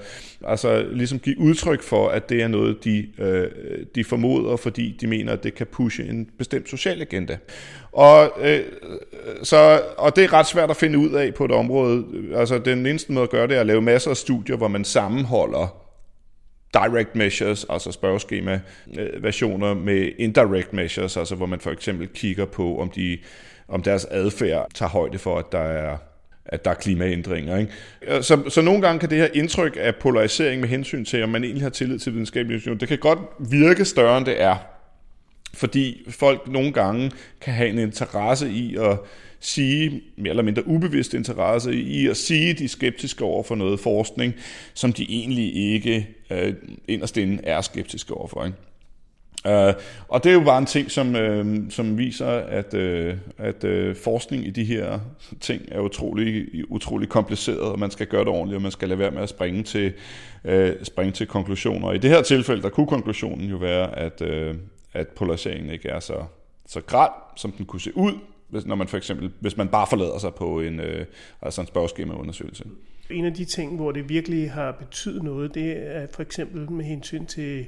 altså 0.48 0.86
ligesom 0.92 1.20
give 1.20 1.40
udtryk 1.40 1.84
for, 1.84 2.10
at 2.10 2.30
det 2.30 2.42
er 2.42 2.48
noget, 2.48 2.84
de, 2.84 3.08
øh, 3.18 3.48
de 3.96 4.04
formoder, 4.04 4.58
fordi 4.58 4.98
de 5.02 5.08
mener, 5.08 5.34
at 5.34 5.44
det 5.44 5.56
kan 5.56 5.68
pushe 5.68 6.10
en 6.10 6.30
bestemt 6.38 6.70
social 6.70 7.02
agenda. 7.02 7.38
Og, 7.92 8.32
øh, 8.42 8.62
så, 9.44 9.82
og 9.98 10.16
det 10.16 10.24
er 10.24 10.34
ret 10.34 10.48
svært 10.48 10.70
at 10.70 10.78
finde 10.78 11.00
ud 11.00 11.10
af 11.10 11.34
på 11.34 11.46
et 11.46 11.52
område. 11.52 12.06
Altså 12.36 12.58
den 12.58 12.86
eneste 12.86 13.12
måde 13.12 13.24
at 13.24 13.30
gøre 13.30 13.48
det 13.48 13.56
er 13.56 13.62
at 13.62 13.68
lave 13.68 13.82
masser 13.82 14.12
af 14.12 14.18
studier, 14.18 14.58
hvor 14.58 14.68
man 14.68 14.84
sammenholder 14.86 15.84
direct 16.74 17.16
measures, 17.16 17.66
altså 17.70 17.92
spørgeskema 17.92 18.60
øh, 19.00 19.24
versioner 19.24 19.74
med 19.74 20.12
indirect 20.18 20.74
measures, 20.74 21.18
altså 21.18 21.36
hvor 21.36 21.46
man 21.46 21.60
for 21.60 21.72
eksempel 21.72 22.08
kigger 22.08 22.46
på, 22.46 22.80
om 22.80 22.90
de 22.90 23.18
om 23.74 23.82
deres 23.82 24.06
adfærd 24.06 24.68
tager 24.74 24.90
højde 24.90 25.18
for, 25.18 25.40
at 25.40 25.52
der 25.52 25.60
er 25.60 25.98
at 26.46 26.66
der 26.66 26.72
er 26.72 26.76
klimaændringer. 26.76 27.58
Ikke? 27.58 27.72
Så, 28.24 28.44
så 28.50 28.62
nogle 28.62 28.82
gange 28.82 29.00
kan 29.00 29.10
det 29.10 29.18
her 29.18 29.28
indtryk 29.34 29.78
af 29.80 29.96
polarisering 29.96 30.62
med 30.62 30.70
hensyn 30.70 31.06
til, 31.06 31.24
om 31.24 31.30
man 31.30 31.44
egentlig 31.44 31.64
har 31.64 31.70
tillid 31.70 32.00
til 32.00 32.14
videnskabelig 32.14 32.56
information, 32.56 32.80
det 32.80 32.88
kan 32.88 32.98
godt 32.98 33.20
virke 33.40 33.86
større, 33.86 34.18
end 34.18 34.26
det 34.26 34.42
er. 34.42 34.56
Fordi 35.54 36.06
folk 36.10 36.48
nogle 36.48 36.72
gange 36.72 37.12
kan 37.42 37.54
have 37.54 37.70
en 37.70 37.80
interesse 37.80 38.50
i 38.50 38.76
at 38.76 39.00
sige, 39.40 40.02
mere 40.18 40.30
eller 40.30 40.44
mindre 40.44 40.68
ubevidst 40.68 41.14
interesse 41.14 41.74
i 41.74 42.08
at 42.08 42.18
sige, 42.18 42.54
de 42.54 42.64
er 42.64 42.70
skeptiske 42.70 43.24
over 43.24 43.44
for 43.44 43.56
noget 43.56 43.80
forskning, 43.80 44.34
som 44.74 44.94
de 44.94 45.06
egentlig 45.10 45.56
ikke 45.56 46.08
øh, 46.30 46.54
inderst 46.88 47.18
inde 47.18 47.44
er 47.44 47.62
skeptiske 47.62 48.14
over 48.14 48.28
for. 48.28 48.46
Ikke? 48.46 48.58
Uh, 49.46 49.74
og 50.08 50.24
det 50.24 50.30
er 50.30 50.34
jo 50.34 50.44
bare 50.44 50.58
en 50.58 50.66
ting, 50.66 50.92
som, 50.92 51.16
øh, 51.16 51.72
som 51.72 51.98
viser, 51.98 52.28
at, 52.28 52.74
øh, 52.74 53.18
at 53.38 53.64
øh, 53.64 53.96
forskning 53.96 54.48
i 54.48 54.50
de 54.50 54.64
her 54.64 55.00
ting 55.42 55.62
er 55.72 55.80
utrolig, 55.80 56.48
utrolig 56.70 57.10
kompliceret, 57.10 57.60
og 57.60 57.80
man 57.80 57.92
skal 57.92 58.08
gøre 58.08 58.22
det 58.22 58.28
ordentligt, 58.28 58.56
og 58.56 58.62
man 58.62 58.72
skal 58.72 58.90
lade 58.90 59.00
være 59.00 59.12
med 59.12 59.22
at 59.22 59.30
springe 59.30 59.64
til, 59.64 59.94
øh, 60.46 60.76
springe 60.84 61.12
til 61.12 61.28
konklusioner. 61.28 61.92
I 61.92 61.98
det 61.98 62.10
her 62.10 62.22
tilfælde, 62.22 62.62
der 62.62 62.70
kunne 62.70 62.88
konklusionen 62.88 63.50
jo 63.50 63.58
være, 63.58 64.00
at, 64.00 64.22
øh, 64.22 64.56
at 64.94 65.08
polariseringen 65.08 65.70
ikke 65.70 65.90
er 65.90 66.00
så, 66.00 66.24
så 66.68 66.82
grad, 66.82 67.10
som 67.36 67.52
den 67.52 67.66
kunne 67.66 67.82
se 67.82 67.98
ud, 67.98 68.14
hvis, 68.50 68.66
når 68.66 68.76
man 68.76 68.88
for 68.88 68.98
eksempel, 68.98 69.32
hvis 69.40 69.58
man 69.58 69.68
bare 69.68 69.88
forlader 69.90 70.18
sig 70.18 70.34
på 70.34 70.60
en, 70.60 70.80
øh, 70.80 71.06
altså 71.42 71.62
en 71.62 71.68
spørgeskemaundersøgelse. 71.68 72.64
En 73.10 73.26
af 73.26 73.34
de 73.34 73.46
ting, 73.46 73.76
hvor 73.76 73.92
det 73.92 74.10
virkelig 74.10 74.52
har 74.52 74.72
betydet 74.72 75.24
noget, 75.24 75.56
det 75.56 75.96
er 75.96 76.08
for 76.14 76.22
eksempel 76.22 76.72
med 76.72 76.86
hensyn 76.86 77.26
til 77.26 77.68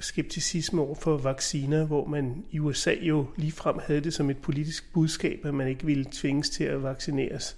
skepticisme 0.00 0.82
over 0.82 0.94
for 0.94 1.16
vacciner, 1.16 1.86
hvor 1.86 2.06
man 2.06 2.44
i 2.50 2.58
USA 2.58 2.94
jo 3.00 3.26
ligefrem 3.36 3.78
havde 3.86 4.00
det 4.00 4.14
som 4.14 4.30
et 4.30 4.38
politisk 4.38 4.92
budskab, 4.92 5.40
at 5.44 5.54
man 5.54 5.68
ikke 5.68 5.86
ville 5.86 6.04
tvinges 6.12 6.50
til 6.50 6.64
at 6.64 6.82
vaccineres. 6.82 7.56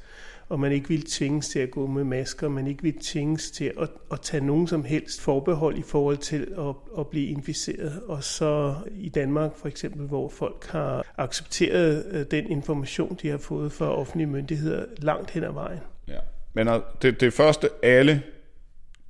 og 0.49 0.61
man 0.61 0.73
ikke 0.73 0.89
ville 0.89 1.05
tvinges 1.09 1.49
til 1.49 1.59
at 1.59 1.71
gå 1.71 1.87
med 1.87 2.05
masker, 2.05 2.49
man 2.49 2.67
ikke 2.67 2.83
ville 2.83 2.99
tvinges 3.03 3.51
til 3.51 3.73
at, 3.81 3.89
at 4.13 4.21
tage 4.21 4.47
nogen 4.47 4.67
som 4.67 4.85
helst 4.85 5.21
forbehold 5.21 5.79
i 5.79 5.83
forhold 5.83 6.17
til 6.17 6.55
at, 6.59 6.75
at 6.99 7.07
blive 7.07 7.27
inficeret. 7.27 8.03
Og 8.07 8.25
så 8.25 8.75
i 8.95 9.09
Danmark 9.09 9.57
for 9.57 9.69
eksempel, 9.69 10.07
hvor 10.07 10.29
folk 10.29 10.67
har 10.67 11.15
accepteret 11.19 12.07
øh, 12.11 12.27
den 12.31 12.47
information, 12.51 13.19
de 13.23 13.29
har 13.29 13.39
fået 13.39 13.73
fra 13.73 13.97
offentlige 13.97 14.27
myndigheder 14.27 14.85
langt 14.99 15.31
hen 15.31 15.45
ad 15.45 15.53
vejen. 15.53 15.81
Ja. 16.09 16.19
Men 16.55 16.69
øh, 16.69 16.81
det, 17.03 17.21
det 17.21 17.33
første 17.33 17.69
alle, 17.83 18.23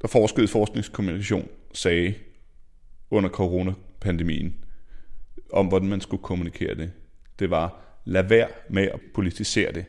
der 0.02 0.08
forskede 0.08 0.44
i 0.44 0.46
forskningskommunikation, 0.46 1.48
sagde 1.74 2.14
under 3.10 3.30
coronapandemien, 3.30 4.56
om 5.52 5.66
hvordan 5.66 5.88
man 5.88 6.00
skulle 6.00 6.22
kommunikere 6.22 6.74
det, 6.74 6.92
det 7.38 7.50
var, 7.50 7.80
lad 8.04 8.22
være 8.22 8.48
med 8.68 8.82
at 8.82 9.00
politisere 9.14 9.72
det. 9.72 9.84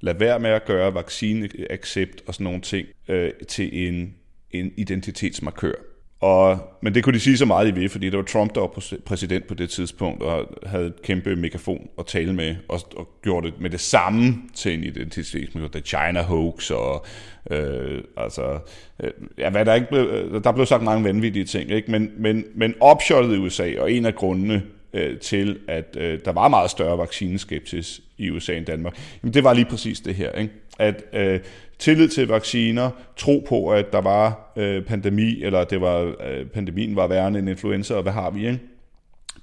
Lad 0.00 0.14
være 0.14 0.40
med 0.40 0.50
at 0.50 0.64
gøre 0.64 0.94
vaccineaccept 0.94 2.22
og 2.26 2.34
sådan 2.34 2.44
nogle 2.44 2.60
ting 2.60 2.88
øh, 3.08 3.32
til 3.48 3.88
en, 3.88 4.14
en 4.50 4.72
identitetsmarkør. 4.76 5.74
Og, 6.20 6.58
men 6.82 6.94
det 6.94 7.04
kunne 7.04 7.12
de 7.12 7.20
sige 7.20 7.36
så 7.36 7.46
meget 7.46 7.68
i 7.68 7.74
ved, 7.74 7.88
fordi 7.88 8.10
det 8.10 8.16
var 8.16 8.24
Trump, 8.24 8.54
der 8.54 8.60
var 8.60 8.80
præsident 9.06 9.46
på 9.46 9.54
det 9.54 9.70
tidspunkt, 9.70 10.22
og 10.22 10.46
havde 10.66 10.86
et 10.86 11.02
kæmpe 11.02 11.36
megafon 11.36 11.88
at 11.98 12.06
tale 12.06 12.34
med, 12.34 12.56
og, 12.68 12.80
og 12.96 13.08
gjorde 13.22 13.46
det 13.46 13.60
med 13.60 13.70
det 13.70 13.80
samme 13.80 14.34
til 14.54 14.74
en 14.74 14.84
identitetsmarkør. 14.84 15.68
The 15.68 15.80
China 15.80 16.22
hoax, 16.22 16.70
og 16.70 17.06
øh, 17.50 18.02
altså, 18.16 18.58
øh, 19.02 19.10
ja, 19.38 19.50
hvad 19.50 19.64
der 19.64 19.74
ikke 19.74 19.88
blev, 19.88 20.02
øh, 20.02 20.44
der 20.44 20.52
blev 20.52 20.66
sagt 20.66 20.82
mange 20.82 21.04
vanvittige 21.04 21.44
ting, 21.44 21.70
ikke? 21.70 21.90
Men, 21.90 22.10
men, 22.16 22.44
men 22.54 22.74
opshottet 22.80 23.36
i 23.36 23.38
USA, 23.38 23.72
og 23.78 23.92
en 23.92 24.06
af 24.06 24.14
grundene 24.14 24.62
øh, 24.92 25.18
til, 25.18 25.58
at 25.68 25.96
øh, 25.96 26.18
der 26.24 26.32
var 26.32 26.48
meget 26.48 26.70
større 26.70 26.98
vaccineskepsis 26.98 28.00
i 28.18 28.30
USA 28.30 28.56
end 28.56 28.66
Danmark, 28.66 28.98
jamen 29.22 29.34
det 29.34 29.44
var 29.44 29.52
lige 29.52 29.64
præcis 29.64 30.00
det 30.00 30.14
her, 30.14 30.32
ikke? 30.32 30.52
at 30.78 31.04
øh, 31.12 31.40
tillid 31.84 32.08
til 32.08 32.28
vacciner, 32.28 32.90
tro 33.16 33.44
på, 33.48 33.68
at 33.68 33.92
der 33.92 34.00
var 34.00 34.52
øh, 34.56 34.84
pandemi, 34.84 35.42
eller 35.42 35.64
det 35.64 35.80
var, 35.80 36.14
øh, 36.26 36.46
pandemien 36.46 36.96
var 36.96 37.06
værre 37.06 37.28
end 37.28 37.48
influenza, 37.48 37.94
og 37.94 38.02
hvad 38.02 38.12
har 38.12 38.30
vi, 38.30 38.46
ikke? 38.46 38.60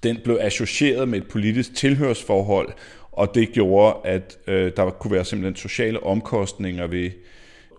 den 0.04 0.18
blev 0.24 0.38
associeret 0.42 1.08
med 1.10 1.18
et 1.18 1.28
politisk 1.28 1.76
tilhørsforhold, 1.76 2.70
og 3.12 3.36
det 3.36 3.52
gjorde, 3.52 3.96
at 4.04 4.38
øh, 4.48 4.72
der 4.76 4.90
kunne 4.90 5.12
være 5.12 5.26
simpelthen 5.26 5.56
sociale 5.56 6.04
omkostninger 6.04 6.88
ved 6.88 7.12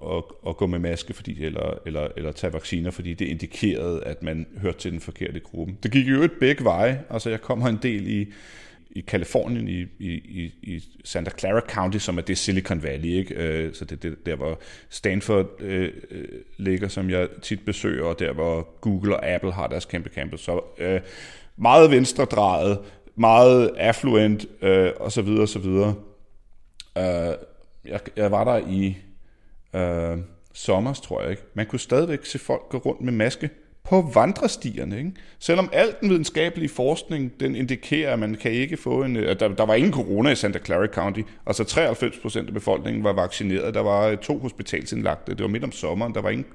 at, 0.06 0.22
at 0.48 0.56
gå 0.56 0.66
med 0.66 0.78
maske 0.78 1.14
fordi, 1.14 1.44
eller, 1.44 1.78
eller, 1.86 2.08
eller 2.16 2.32
tage 2.32 2.52
vacciner, 2.52 2.90
fordi 2.90 3.14
det 3.14 3.24
indikerede, 3.28 4.04
at 4.04 4.22
man 4.22 4.46
hørte 4.60 4.78
til 4.78 4.92
den 4.92 5.00
forkerte 5.00 5.40
gruppe. 5.40 5.74
Det 5.82 5.92
gik 5.92 6.08
jo 6.08 6.22
et 6.22 6.32
begge 6.40 6.64
veje. 6.64 7.02
Altså, 7.10 7.30
jeg 7.30 7.40
kommer 7.40 7.68
en 7.68 7.78
del 7.82 8.08
i, 8.08 8.32
i 8.92 9.00
Kalifornien, 9.00 9.68
i, 9.68 9.86
i, 9.98 10.54
i 10.62 10.82
Santa 11.04 11.30
Clara 11.38 11.60
County, 11.60 11.98
som 11.98 12.18
er 12.18 12.22
det 12.22 12.38
Silicon 12.38 12.82
Valley, 12.82 13.08
ikke? 13.08 13.34
Øh, 13.34 13.74
så 13.74 13.84
det 13.84 14.04
er 14.04 14.14
der, 14.26 14.36
hvor 14.36 14.60
Stanford 14.88 15.46
øh, 15.60 15.92
øh, 16.10 16.28
ligger, 16.56 16.88
som 16.88 17.10
jeg 17.10 17.28
tit 17.42 17.64
besøger, 17.64 18.04
og 18.04 18.18
der, 18.18 18.32
hvor 18.32 18.80
Google 18.80 19.16
og 19.16 19.26
Apple 19.26 19.52
har 19.52 19.66
deres 19.66 19.84
kæmpe 19.84 20.10
campus. 20.14 20.40
Så 20.40 20.60
øh, 20.78 21.00
meget 21.56 21.90
venstredrejet, 21.90 22.78
meget 23.14 23.70
affluent, 23.76 24.46
øh, 24.62 24.90
og 24.96 25.12
så 25.12 25.22
videre, 25.22 25.42
og 25.42 25.48
så 25.48 25.58
videre. 25.58 25.94
Øh, 26.98 27.34
jeg, 27.84 28.00
jeg 28.16 28.30
var 28.30 28.44
der 28.44 28.66
i 28.68 28.96
øh, 29.74 30.18
sommer, 30.52 30.92
tror 30.92 31.22
jeg 31.22 31.30
ikke. 31.30 31.42
Man 31.54 31.66
kunne 31.66 31.80
stadigvæk 31.80 32.24
se 32.24 32.38
folk 32.38 32.62
gå 32.68 32.78
rundt 32.78 33.00
med 33.00 33.12
maske 33.12 33.50
på 33.92 34.10
vandrestierne. 34.14 34.98
Ikke? 34.98 35.12
Selvom 35.38 35.70
al 35.72 35.94
den 36.00 36.10
videnskabelige 36.10 36.68
forskning, 36.68 37.32
den 37.40 37.56
indikerer, 37.56 38.12
at 38.12 38.18
man 38.18 38.34
kan 38.34 38.50
ikke 38.50 38.76
få 38.76 39.02
en... 39.02 39.14
Der, 39.16 39.34
der 39.34 39.66
var 39.66 39.74
ingen 39.74 39.92
corona 39.92 40.30
i 40.30 40.34
Santa 40.34 40.58
Clara 40.64 40.86
County. 40.86 41.20
Altså 41.46 41.64
93 41.64 42.18
procent 42.18 42.48
af 42.48 42.54
befolkningen 42.54 43.04
var 43.04 43.12
vaccineret. 43.12 43.74
Der 43.74 43.80
var 43.80 44.06
øh, 44.06 44.16
to 44.16 44.38
hospitalsindlagte. 44.38 45.32
Det 45.32 45.42
var 45.42 45.48
midt 45.48 45.64
om 45.64 45.72
sommeren. 45.72 46.14
Der 46.14 46.22
var 46.22 46.30
ingen, 46.30 46.46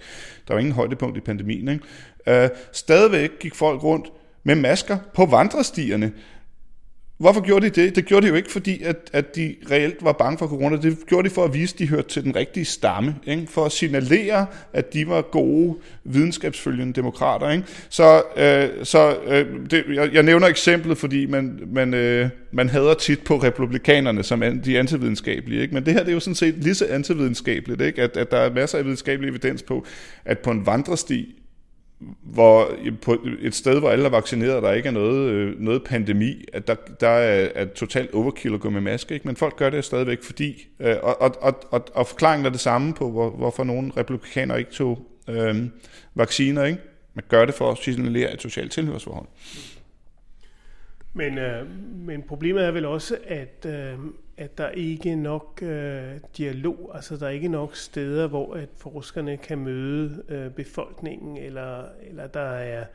der 0.47 0.53
var 0.53 0.59
ingen 0.59 0.73
højdepunkt 0.75 1.17
i 1.17 1.21
pandemien. 1.21 1.67
Ikke? 1.67 2.43
Uh, 2.45 2.57
stadigvæk 2.71 3.39
gik 3.39 3.55
folk 3.55 3.83
rundt 3.83 4.11
med 4.43 4.55
masker 4.55 4.97
på 5.13 5.25
vandrestierne. 5.25 6.11
Hvorfor 7.17 7.41
gjorde 7.41 7.69
de 7.69 7.81
det? 7.81 7.95
Det 7.95 8.05
gjorde 8.05 8.25
de 8.25 8.29
jo 8.29 8.35
ikke, 8.35 8.51
fordi 8.51 8.83
at, 8.83 9.09
at 9.13 9.35
de 9.35 9.55
reelt 9.71 10.03
var 10.03 10.11
bange 10.11 10.37
for 10.37 10.47
corona. 10.47 10.77
Det 10.77 10.97
gjorde 11.07 11.29
de 11.29 11.33
for 11.33 11.43
at 11.43 11.53
vise, 11.53 11.75
at 11.75 11.79
de 11.79 11.87
hørte 11.87 12.09
til 12.09 12.23
den 12.23 12.35
rigtige 12.35 12.65
stamme. 12.65 13.15
Ikke? 13.25 13.47
For 13.49 13.65
at 13.65 13.71
signalere, 13.71 14.45
at 14.73 14.93
de 14.93 15.07
var 15.07 15.21
gode, 15.21 15.75
videnskabsfølgende 16.03 16.93
demokrater. 16.93 17.49
Ikke? 17.49 17.63
Så, 17.89 18.23
øh, 18.37 18.85
så 18.85 19.17
øh, 19.27 19.45
det, 19.71 19.83
jeg, 19.93 20.13
jeg 20.13 20.23
nævner 20.23 20.47
eksemplet, 20.47 20.97
fordi 20.97 21.25
man, 21.25 21.59
man, 21.67 21.93
øh, 21.93 22.29
man 22.51 22.69
hader 22.69 22.93
tit 22.93 23.19
på 23.19 23.37
republikanerne 23.37 24.23
som 24.23 24.61
de 24.65 24.79
antividenskabelige. 24.79 25.61
Ikke? 25.61 25.73
Men 25.73 25.85
det 25.85 25.93
her 25.93 25.99
det 25.99 26.09
er 26.09 26.13
jo 26.13 26.19
sådan 26.19 26.35
set 26.35 26.55
lige 26.63 26.75
så 26.75 26.85
antividenskabeligt, 26.85 27.81
ikke? 27.81 28.01
At, 28.01 28.17
at 28.17 28.31
der 28.31 28.37
er 28.37 28.53
masser 28.53 28.77
af 28.77 28.83
videnskabelig 28.83 29.29
evidens 29.29 29.63
på, 29.63 29.85
at 30.25 30.39
på 30.39 30.51
en 30.51 30.65
vandresti 30.65 31.35
hvor 32.21 32.69
på 33.01 33.25
et 33.39 33.55
sted, 33.55 33.79
hvor 33.79 33.89
alle 33.89 34.05
er 34.05 34.09
vaccineret, 34.09 34.63
der 34.63 34.73
ikke 34.73 34.87
er 34.87 34.93
noget, 34.93 35.29
øh, 35.29 35.59
noget 35.59 35.83
pandemi, 35.83 36.45
at 36.53 36.67
der, 36.67 36.75
der 36.99 37.07
er, 37.07 37.49
er 37.55 37.65
totalt 37.65 38.13
overkill 38.13 38.53
at 38.53 38.59
gå 38.59 38.69
med 38.69 38.81
maske, 38.81 39.13
ikke? 39.13 39.27
men 39.27 39.35
folk 39.35 39.55
gør 39.55 39.69
det 39.69 39.85
stadigvæk, 39.85 40.23
fordi, 40.23 40.67
øh, 40.79 40.95
og, 41.03 41.21
og, 41.21 41.35
og, 41.41 41.63
og, 41.71 41.85
og 41.93 42.07
forklaringen 42.07 42.45
er 42.45 42.49
det 42.49 42.59
samme 42.59 42.93
på, 42.93 43.11
hvor, 43.11 43.29
hvorfor 43.29 43.63
nogle 43.63 43.91
republikanere 43.97 44.59
ikke 44.59 44.71
tog 44.71 45.07
øh, 45.29 45.55
vacciner. 46.15 46.63
Ikke? 46.63 46.79
Man 47.13 47.23
gør 47.29 47.45
det 47.45 47.55
for 47.55 47.71
at 47.71 47.77
signalere 47.77 48.33
et 48.33 48.41
socialt 48.41 48.71
tilhørsforhold. 48.71 49.27
Men, 51.13 51.37
øh, 51.37 51.65
men 51.95 52.23
problemet 52.27 52.65
er 52.65 52.71
vel 52.71 52.85
også, 52.85 53.17
at, 53.27 53.65
øh, 53.65 53.93
at 54.37 54.57
der 54.57 54.69
ikke 54.69 55.11
er 55.11 55.15
nok 55.15 55.59
øh, 55.61 56.19
dialog, 56.37 56.91
altså 56.95 57.17
der 57.17 57.25
er 57.25 57.29
ikke 57.29 57.47
nok 57.47 57.75
steder, 57.75 58.27
hvor 58.27 58.53
at 58.53 58.69
forskerne 58.77 59.37
kan 59.37 59.57
møde 59.57 60.23
øh, 60.29 60.51
befolkningen, 60.51 61.37
eller, 61.37 61.83
eller 62.09 62.27
der 62.27 62.49
er 62.49 62.85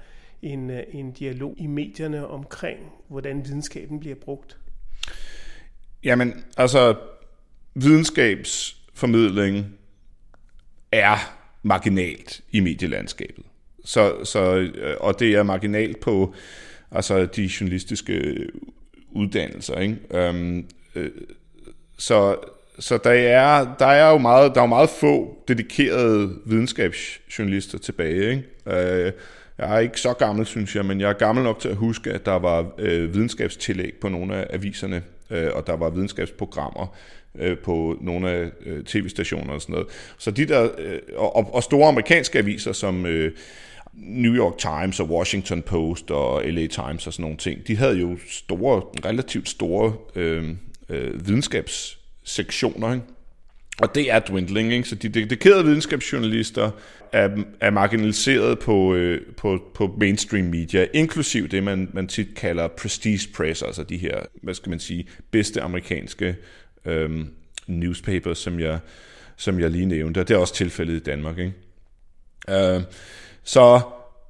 en, 0.42 0.70
øh, 0.70 0.82
en 0.92 1.12
dialog 1.12 1.54
i 1.58 1.66
medierne 1.66 2.26
omkring, 2.26 2.78
hvordan 3.08 3.44
videnskaben 3.44 4.00
bliver 4.00 4.16
brugt. 4.16 4.58
Jamen, 6.04 6.44
altså 6.56 6.96
videnskabsformidling 7.74 9.66
er 10.92 11.16
marginalt 11.62 12.40
i 12.50 12.60
medielandskabet. 12.60 13.44
Så, 13.84 14.24
så, 14.24 14.54
øh, 14.58 14.96
og 15.00 15.18
det 15.18 15.34
er 15.34 15.42
marginalt 15.42 16.00
på 16.00 16.34
altså 16.90 17.26
de 17.26 17.50
journalistiske 17.60 18.46
uddannelser. 19.10 19.78
Ikke? 19.78 19.98
Øhm, 20.10 20.68
øh, 20.94 21.10
så 21.98 22.36
så 22.78 22.98
der 23.04 23.10
er, 23.10 23.74
der 23.78 23.86
er 23.86 24.10
jo 24.10 24.18
meget, 24.18 24.54
der 24.54 24.60
er 24.60 24.64
jo 24.64 24.68
meget 24.68 24.90
få 24.90 25.36
dedikerede 25.48 26.36
videnskabsjournalister 26.46 27.78
tilbage. 27.78 28.30
Ikke? 28.30 28.44
Øh, 28.66 29.12
jeg 29.58 29.74
er 29.74 29.78
ikke 29.78 30.00
så 30.00 30.12
gammel, 30.12 30.46
synes 30.46 30.76
jeg, 30.76 30.84
men 30.84 31.00
jeg 31.00 31.08
er 31.08 31.12
gammel 31.12 31.44
nok 31.44 31.60
til 31.60 31.68
at 31.68 31.76
huske, 31.76 32.10
at 32.10 32.26
der 32.26 32.38
var 32.38 32.66
øh, 32.78 33.14
videnskabstillæg 33.14 33.94
på 34.00 34.08
nogle 34.08 34.34
af 34.34 34.46
aviserne, 34.50 35.02
øh, 35.30 35.50
og 35.54 35.66
der 35.66 35.76
var 35.76 35.90
videnskabsprogrammer 35.90 36.96
øh, 37.38 37.58
på 37.58 37.98
nogle 38.00 38.30
af 38.30 38.50
øh, 38.66 38.84
tv-stationer 38.84 39.54
og 39.54 39.60
sådan 39.60 39.72
noget. 39.72 39.88
Så 40.18 40.30
de 40.30 40.46
der, 40.46 40.68
øh, 40.78 40.98
og, 41.16 41.54
og 41.54 41.62
store 41.62 41.88
amerikanske 41.88 42.38
aviser, 42.38 42.72
som... 42.72 43.06
Øh, 43.06 43.32
New 43.94 44.34
York 44.34 44.58
Times 44.58 45.00
og 45.00 45.10
Washington 45.10 45.62
Post 45.62 46.10
og 46.10 46.42
LA 46.44 46.66
Times 46.66 47.06
og 47.06 47.12
sådan 47.12 47.22
nogle 47.22 47.36
ting, 47.36 47.68
de 47.68 47.76
havde 47.76 47.98
jo 47.98 48.16
store, 48.28 48.82
relativt 49.04 49.48
store 49.48 49.94
øh, 50.14 50.48
øh, 50.92 51.26
videnskabssektioner, 51.26 52.92
ikke? 52.92 53.06
Og 53.82 53.94
det 53.94 54.10
er 54.10 54.18
dwindling, 54.18 54.72
ikke? 54.72 54.88
Så 54.88 54.94
de 54.94 55.08
dedikerede 55.08 55.64
videnskabsjournalister 55.64 56.70
er, 57.12 57.28
er 57.60 57.70
marginaliseret 57.70 58.58
på, 58.58 58.94
øh, 58.94 59.20
på, 59.36 59.62
på 59.74 59.96
mainstream 60.00 60.44
media, 60.44 60.86
inklusiv 60.92 61.48
det, 61.48 61.62
man, 61.62 61.90
man 61.92 62.08
tit 62.08 62.34
kalder 62.36 62.68
prestige 62.68 63.28
press, 63.34 63.62
altså 63.62 63.82
de 63.82 63.96
her, 63.96 64.20
hvad 64.42 64.54
skal 64.54 64.70
man 64.70 64.80
sige, 64.80 65.08
bedste 65.30 65.60
amerikanske 65.60 66.36
øh, 66.84 67.10
newspapers, 67.66 68.38
som 68.38 68.60
jeg, 68.60 68.78
som 69.36 69.60
jeg 69.60 69.70
lige 69.70 69.86
nævnte. 69.86 70.18
Og 70.18 70.28
det 70.28 70.34
er 70.34 70.38
også 70.38 70.54
tilfældet 70.54 70.94
i 70.94 71.00
Danmark, 71.02 71.38
ikke? 71.38 71.52
Øh, 72.48 72.82
så, 73.44 73.80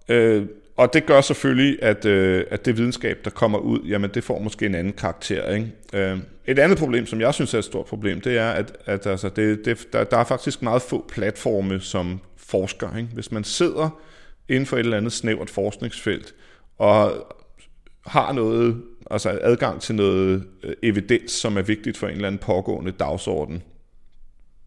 øh, 0.08 0.46
og 0.82 0.92
det 0.92 1.06
gør 1.06 1.20
selvfølgelig, 1.20 1.82
at, 1.82 2.04
øh, 2.04 2.44
at 2.50 2.64
det 2.64 2.76
videnskab, 2.76 3.18
der 3.24 3.30
kommer 3.30 3.58
ud, 3.58 3.80
jamen 3.88 4.10
det 4.14 4.24
får 4.24 4.38
måske 4.38 4.66
en 4.66 4.74
anden 4.74 4.92
karakter. 4.92 5.50
Ikke? 5.50 5.72
Øh, 5.92 6.18
et 6.46 6.58
andet 6.58 6.78
problem, 6.78 7.06
som 7.06 7.20
jeg 7.20 7.34
synes 7.34 7.54
er 7.54 7.58
et 7.58 7.64
stort 7.64 7.86
problem, 7.86 8.20
det 8.20 8.38
er, 8.38 8.50
at, 8.50 8.76
at 8.86 9.06
altså, 9.06 9.28
det, 9.28 9.64
det, 9.64 9.86
der, 9.92 10.04
der 10.04 10.16
er 10.16 10.24
faktisk 10.24 10.62
meget 10.62 10.82
få 10.82 11.04
platforme 11.08 11.80
som 11.80 12.20
forsker. 12.36 12.96
Ikke? 12.96 13.08
Hvis 13.14 13.32
man 13.32 13.44
sidder 13.44 14.02
inden 14.48 14.66
for 14.66 14.76
et 14.76 14.80
eller 14.80 14.96
andet 14.96 15.12
snævert 15.12 15.50
forskningsfelt, 15.50 16.34
og 16.78 17.26
har 18.06 18.32
noget, 18.32 18.82
altså 19.10 19.38
adgang 19.42 19.80
til 19.80 19.94
noget 19.94 20.44
øh, 20.62 20.74
evidens, 20.82 21.32
som 21.32 21.56
er 21.56 21.62
vigtigt 21.62 21.96
for 21.96 22.06
en 22.06 22.14
eller 22.14 22.26
anden 22.26 22.38
pågående 22.38 22.90
dagsorden, 22.90 23.62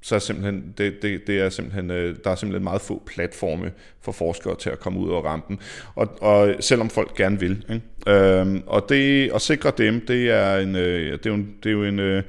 så 0.05 0.15
er 0.15 0.19
simpelthen, 0.19 0.73
det, 0.77 1.01
det, 1.01 1.27
det 1.27 1.39
er 1.39 1.49
simpelthen, 1.49 1.91
øh, 1.91 2.15
der 2.23 2.29
er 2.29 2.35
simpelthen 2.35 2.63
meget 2.63 2.81
få 2.81 3.03
platforme 3.05 3.71
for 4.01 4.11
forskere 4.11 4.55
til 4.55 4.69
at 4.69 4.79
komme 4.79 4.99
ud 4.99 5.09
over 5.09 5.23
rampen. 5.23 5.59
Og, 5.95 6.21
og 6.21 6.55
selvom 6.59 6.89
folk 6.89 7.15
gerne 7.15 7.39
vil. 7.39 7.65
Ikke? 7.69 8.19
Øhm, 8.39 8.63
og 8.67 8.85
det 8.89 9.31
at 9.35 9.41
sikre 9.41 9.71
dem, 9.77 10.05
det 10.05 10.29
er 10.29 10.57
en, 10.57 10.75
øh, 10.75 11.11
det 11.11 11.25
er 11.25 11.29
jo 11.29 11.33
en, 11.33 11.55
det 11.63 11.69
er 11.69 11.73
jo 11.73 11.83
en, 11.83 11.99
øh, 11.99 12.23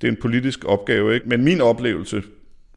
det 0.00 0.06
er 0.06 0.12
en 0.12 0.18
politisk 0.20 0.64
opgave. 0.64 1.14
Ikke? 1.14 1.28
Men 1.28 1.44
min 1.44 1.60
oplevelse 1.60 2.22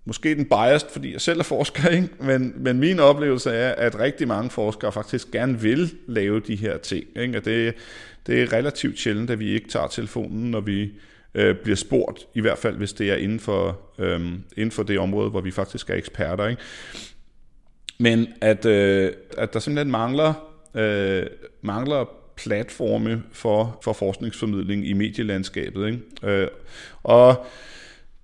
måske 0.06 0.36
den 0.36 0.46
biased, 0.46 0.90
fordi 0.94 1.14
jeg 1.14 1.22
selv 1.22 1.40
er 1.40 1.44
forsker, 1.44 1.90
ikke? 1.90 2.10
Men, 2.20 2.54
men 2.58 2.80
min 2.80 3.00
oplevelse 3.00 3.52
er, 3.52 3.76
at 3.76 4.00
rigtig 4.00 4.28
mange 4.28 4.50
forskere 4.50 4.92
faktisk 4.92 5.32
gerne 5.32 5.60
vil 5.62 5.94
lave 6.08 6.40
de 6.40 6.56
her 6.56 6.78
ting. 6.78 7.06
Ikke? 7.16 7.38
Og 7.38 7.46
det, 7.46 7.74
det 8.28 8.42
er 8.42 8.54
relativt 8.54 9.00
sjældent, 9.00 9.30
at 9.30 9.40
vi 9.40 9.52
ikke 9.52 9.70
tager 9.70 9.88
telefonen, 9.88 10.52
når 10.52 10.62
vi 10.62 10.92
øh, 11.36 11.56
bliver 11.56 11.76
spurgt, 11.76 12.28
i 12.34 12.42
hvert 12.42 12.58
fald 12.58 12.78
hvis 12.78 12.94
det 12.94 13.12
er 13.12 13.16
inden 13.16 13.40
for, 13.40 13.80
øh, 14.00 14.20
inden 14.58 14.72
for 14.72 14.84
det 14.84 15.00
område, 15.00 15.30
hvor 15.30 15.42
vi 15.42 15.52
faktisk 15.52 15.90
er 15.90 15.96
eksperter. 15.96 16.48
Ikke? 16.48 16.62
Men 17.98 18.28
at, 18.42 18.66
øh, 18.66 19.12
at 19.38 19.54
der 19.54 19.60
simpelthen 19.60 19.92
mangler, 19.92 20.34
øh, 20.76 21.26
mangler 21.62 22.06
platforme 22.36 23.24
for, 23.32 23.80
for 23.84 23.94
forskningsformidling 23.94 24.88
i 24.88 24.94
medielandskabet. 24.94 25.88
Ikke? 25.88 26.00
Øh, 26.24 26.48
og 27.04 27.46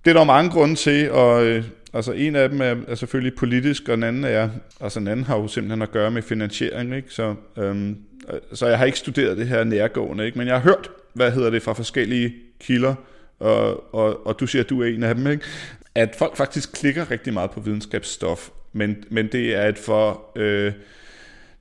det 0.04 0.10
er 0.10 0.14
der 0.14 0.24
mange 0.24 0.50
grunde 0.50 0.74
til, 0.74 1.10
og 1.10 1.46
øh, 1.46 1.64
altså 1.92 2.12
en 2.12 2.36
af 2.36 2.48
dem 2.48 2.60
er, 2.60 2.76
er 2.88 2.94
selvfølgelig 2.94 3.38
politisk, 3.38 3.88
og 3.88 3.96
den 3.96 4.04
anden 4.04 4.24
er, 4.24 4.48
altså 4.80 5.00
den 5.00 5.08
anden 5.08 5.26
har 5.26 5.38
jo 5.38 5.48
simpelthen 5.48 5.82
at 5.82 5.90
gøre 5.90 6.10
med 6.10 6.22
finansiering, 6.22 6.96
ikke? 6.96 7.14
Så, 7.14 7.34
øhm, 7.58 7.96
øh, 8.32 8.40
så 8.52 8.66
jeg 8.66 8.78
har 8.78 8.84
ikke 8.84 8.98
studeret 8.98 9.36
det 9.36 9.48
her 9.48 9.64
nærgående, 9.64 10.26
ikke? 10.26 10.38
men 10.38 10.46
jeg 10.46 10.56
har 10.56 10.62
hørt, 10.62 10.90
hvad 11.12 11.32
hedder 11.32 11.50
det, 11.50 11.62
fra 11.62 11.72
forskellige 11.72 12.34
kilder, 12.60 12.94
og, 13.38 13.94
og, 13.94 14.26
og 14.26 14.40
du 14.40 14.46
siger, 14.46 14.62
at 14.62 14.70
du 14.70 14.82
er 14.82 14.86
en 14.86 15.02
af 15.02 15.14
dem, 15.14 15.26
ikke? 15.26 15.44
at 15.94 16.16
folk 16.18 16.36
faktisk 16.36 16.72
klikker 16.72 17.10
rigtig 17.10 17.34
meget 17.34 17.50
på 17.50 17.60
videnskabsstof, 17.60 18.48
men, 18.72 19.04
men 19.10 19.28
det 19.32 19.54
er 19.54 19.68
et 19.68 19.78
for... 19.78 20.32
Øh, 20.36 20.72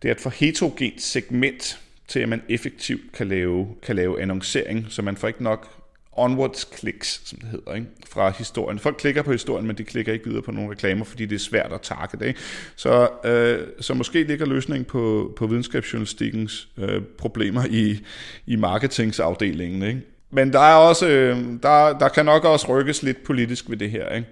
det 0.02 0.08
er 0.08 0.12
et 0.12 0.22
for 0.22 0.30
heterogent 0.30 1.02
segment 1.02 1.80
til, 2.08 2.20
at 2.20 2.30
man 2.30 2.42
effektivt 2.50 3.12
kan 3.14 3.28
lave, 3.28 3.68
kan 3.84 3.96
lave 3.96 4.22
annoncering, 4.22 4.86
så 4.90 5.02
man 5.02 5.18
får 5.18 5.28
ikke 5.28 5.44
nok 5.44 5.78
onwards 6.12 6.78
clicks, 6.80 7.22
som 7.26 7.40
det 7.40 7.50
hedder, 7.50 7.74
ikke? 7.74 7.88
fra 8.10 8.30
historien. 8.30 8.80
Folk 8.80 8.98
klikker 8.98 9.22
på 9.22 9.32
historien, 9.32 9.68
men 9.68 9.78
de 9.78 9.84
klikker 9.84 10.14
ikke 10.14 10.26
videre 10.26 10.42
på 10.42 10.52
nogle 10.52 10.72
reklamer, 10.72 11.06
fordi 11.06 11.26
det 11.26 11.36
er 11.36 11.40
svært 11.40 11.74
at 11.74 11.82
target. 11.82 12.22
Ikke? 12.22 12.40
Så, 12.76 13.10
øh, 13.26 13.68
så 13.80 13.94
måske 13.94 14.24
ligger 14.24 14.46
løsningen 14.46 14.86
på, 14.86 15.34
på 15.36 15.48
videnskabsjournalistikkens 15.48 16.68
øh, 16.78 17.02
problemer 17.18 17.66
i, 17.70 18.00
i 18.46 18.56
marketingsafdelingen. 18.56 19.84
Ikke? 19.84 20.02
Men 20.30 20.54
der 20.54 20.60
er 20.60 20.76
også, 20.76 21.08
øh, 21.08 21.38
der, 21.64 21.98
der 21.98 22.10
kan 22.10 22.26
nok 22.26 22.46
også 22.46 22.68
rykkes 22.70 23.04
lidt 23.04 23.24
politisk 23.24 23.70
ved 23.70 23.78
det 23.78 23.92
her. 23.92 24.10
Ikke? 24.10 24.28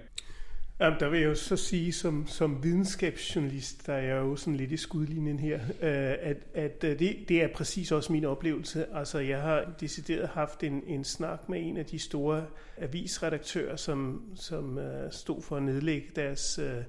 Jamen, 0.80 1.00
der 1.00 1.08
vil 1.08 1.20
jeg 1.20 1.28
jo 1.28 1.34
så 1.34 1.56
sige, 1.56 1.92
som, 1.92 2.26
som 2.26 2.62
videnskabsjournalist, 2.62 3.86
der 3.86 3.92
er 3.92 4.02
jeg 4.02 4.16
jo 4.16 4.36
sådan 4.36 4.56
lidt 4.56 4.72
i 4.72 4.76
skudlinjen 4.76 5.38
her, 5.38 5.60
øh, 5.82 6.14
at, 6.22 6.36
at 6.54 6.84
øh, 6.84 6.98
det, 6.98 7.16
det 7.28 7.42
er 7.42 7.48
præcis 7.54 7.92
også 7.92 8.12
min 8.12 8.24
oplevelse. 8.24 8.86
Altså, 8.94 9.18
jeg 9.18 9.40
har 9.40 9.64
decideret 9.80 10.28
haft 10.28 10.62
en, 10.62 10.82
en 10.86 11.04
snak 11.04 11.48
med 11.48 11.60
en 11.62 11.76
af 11.76 11.86
de 11.86 11.98
store 11.98 12.44
avisredaktører, 12.78 13.76
som, 13.76 14.22
som 14.34 14.78
øh, 14.78 15.12
stod 15.12 15.42
for 15.42 15.56
at 15.56 15.62
nedlægge 15.62 16.08
deres 16.16 16.58
uh, 16.58 16.84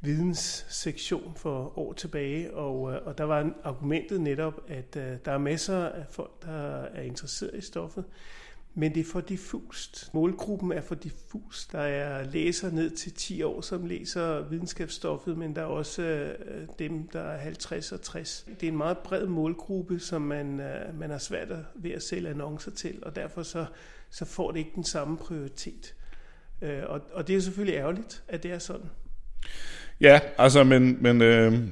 videnssektion 0.00 1.32
for 1.36 1.78
år 1.78 1.92
tilbage, 1.92 2.54
og, 2.54 2.80
uh, 2.80 2.94
og 3.04 3.18
der 3.18 3.24
var 3.24 3.52
argumentet 3.64 4.20
netop, 4.20 4.60
at 4.68 4.96
uh, 4.96 5.02
der 5.24 5.32
er 5.32 5.38
masser 5.38 5.88
af 5.88 6.04
folk, 6.10 6.30
der 6.42 6.82
er 6.82 7.02
interesseret 7.02 7.54
i 7.54 7.60
stoffet, 7.60 8.04
men 8.74 8.94
det 8.94 9.00
er 9.00 9.04
for 9.04 9.20
diffust. 9.20 10.10
Målgruppen 10.14 10.72
er 10.72 10.80
for 10.80 10.94
diffus. 10.94 11.66
Der 11.66 11.78
er 11.78 12.24
læser 12.30 12.70
ned 12.70 12.90
til 12.90 13.12
10 13.12 13.42
år, 13.42 13.60
som 13.60 13.86
læser 13.86 14.48
videnskabsstoffet, 14.48 15.38
men 15.38 15.56
der 15.56 15.62
er 15.62 15.66
også 15.66 16.02
øh, 16.02 16.66
dem, 16.78 17.08
der 17.08 17.20
er 17.20 17.38
50 17.38 17.92
og 17.92 18.02
60. 18.02 18.46
Det 18.60 18.66
er 18.66 18.70
en 18.70 18.76
meget 18.76 18.98
bred 18.98 19.26
målgruppe, 19.26 19.98
som 19.98 20.22
man, 20.22 20.60
øh, 20.60 20.98
man 20.98 21.10
har 21.10 21.18
svært 21.18 21.48
ved 21.74 21.90
at 21.90 22.02
sælge 22.02 22.28
annoncer 22.28 22.70
til, 22.70 22.98
og 23.02 23.16
derfor 23.16 23.42
så, 23.42 23.66
så 24.10 24.24
får 24.24 24.50
det 24.50 24.58
ikke 24.58 24.72
den 24.74 24.84
samme 24.84 25.16
prioritet. 25.16 25.94
Øh, 26.62 26.82
og, 26.86 27.00
og 27.12 27.28
det 27.28 27.36
er 27.36 27.40
selvfølgelig 27.40 27.76
ærgerligt, 27.76 28.22
at 28.28 28.42
det 28.42 28.52
er 28.52 28.58
sådan. 28.58 28.86
Ja, 30.00 30.20
altså, 30.38 30.64
men, 30.64 31.02
men 31.02 31.22
øh, 31.22 31.68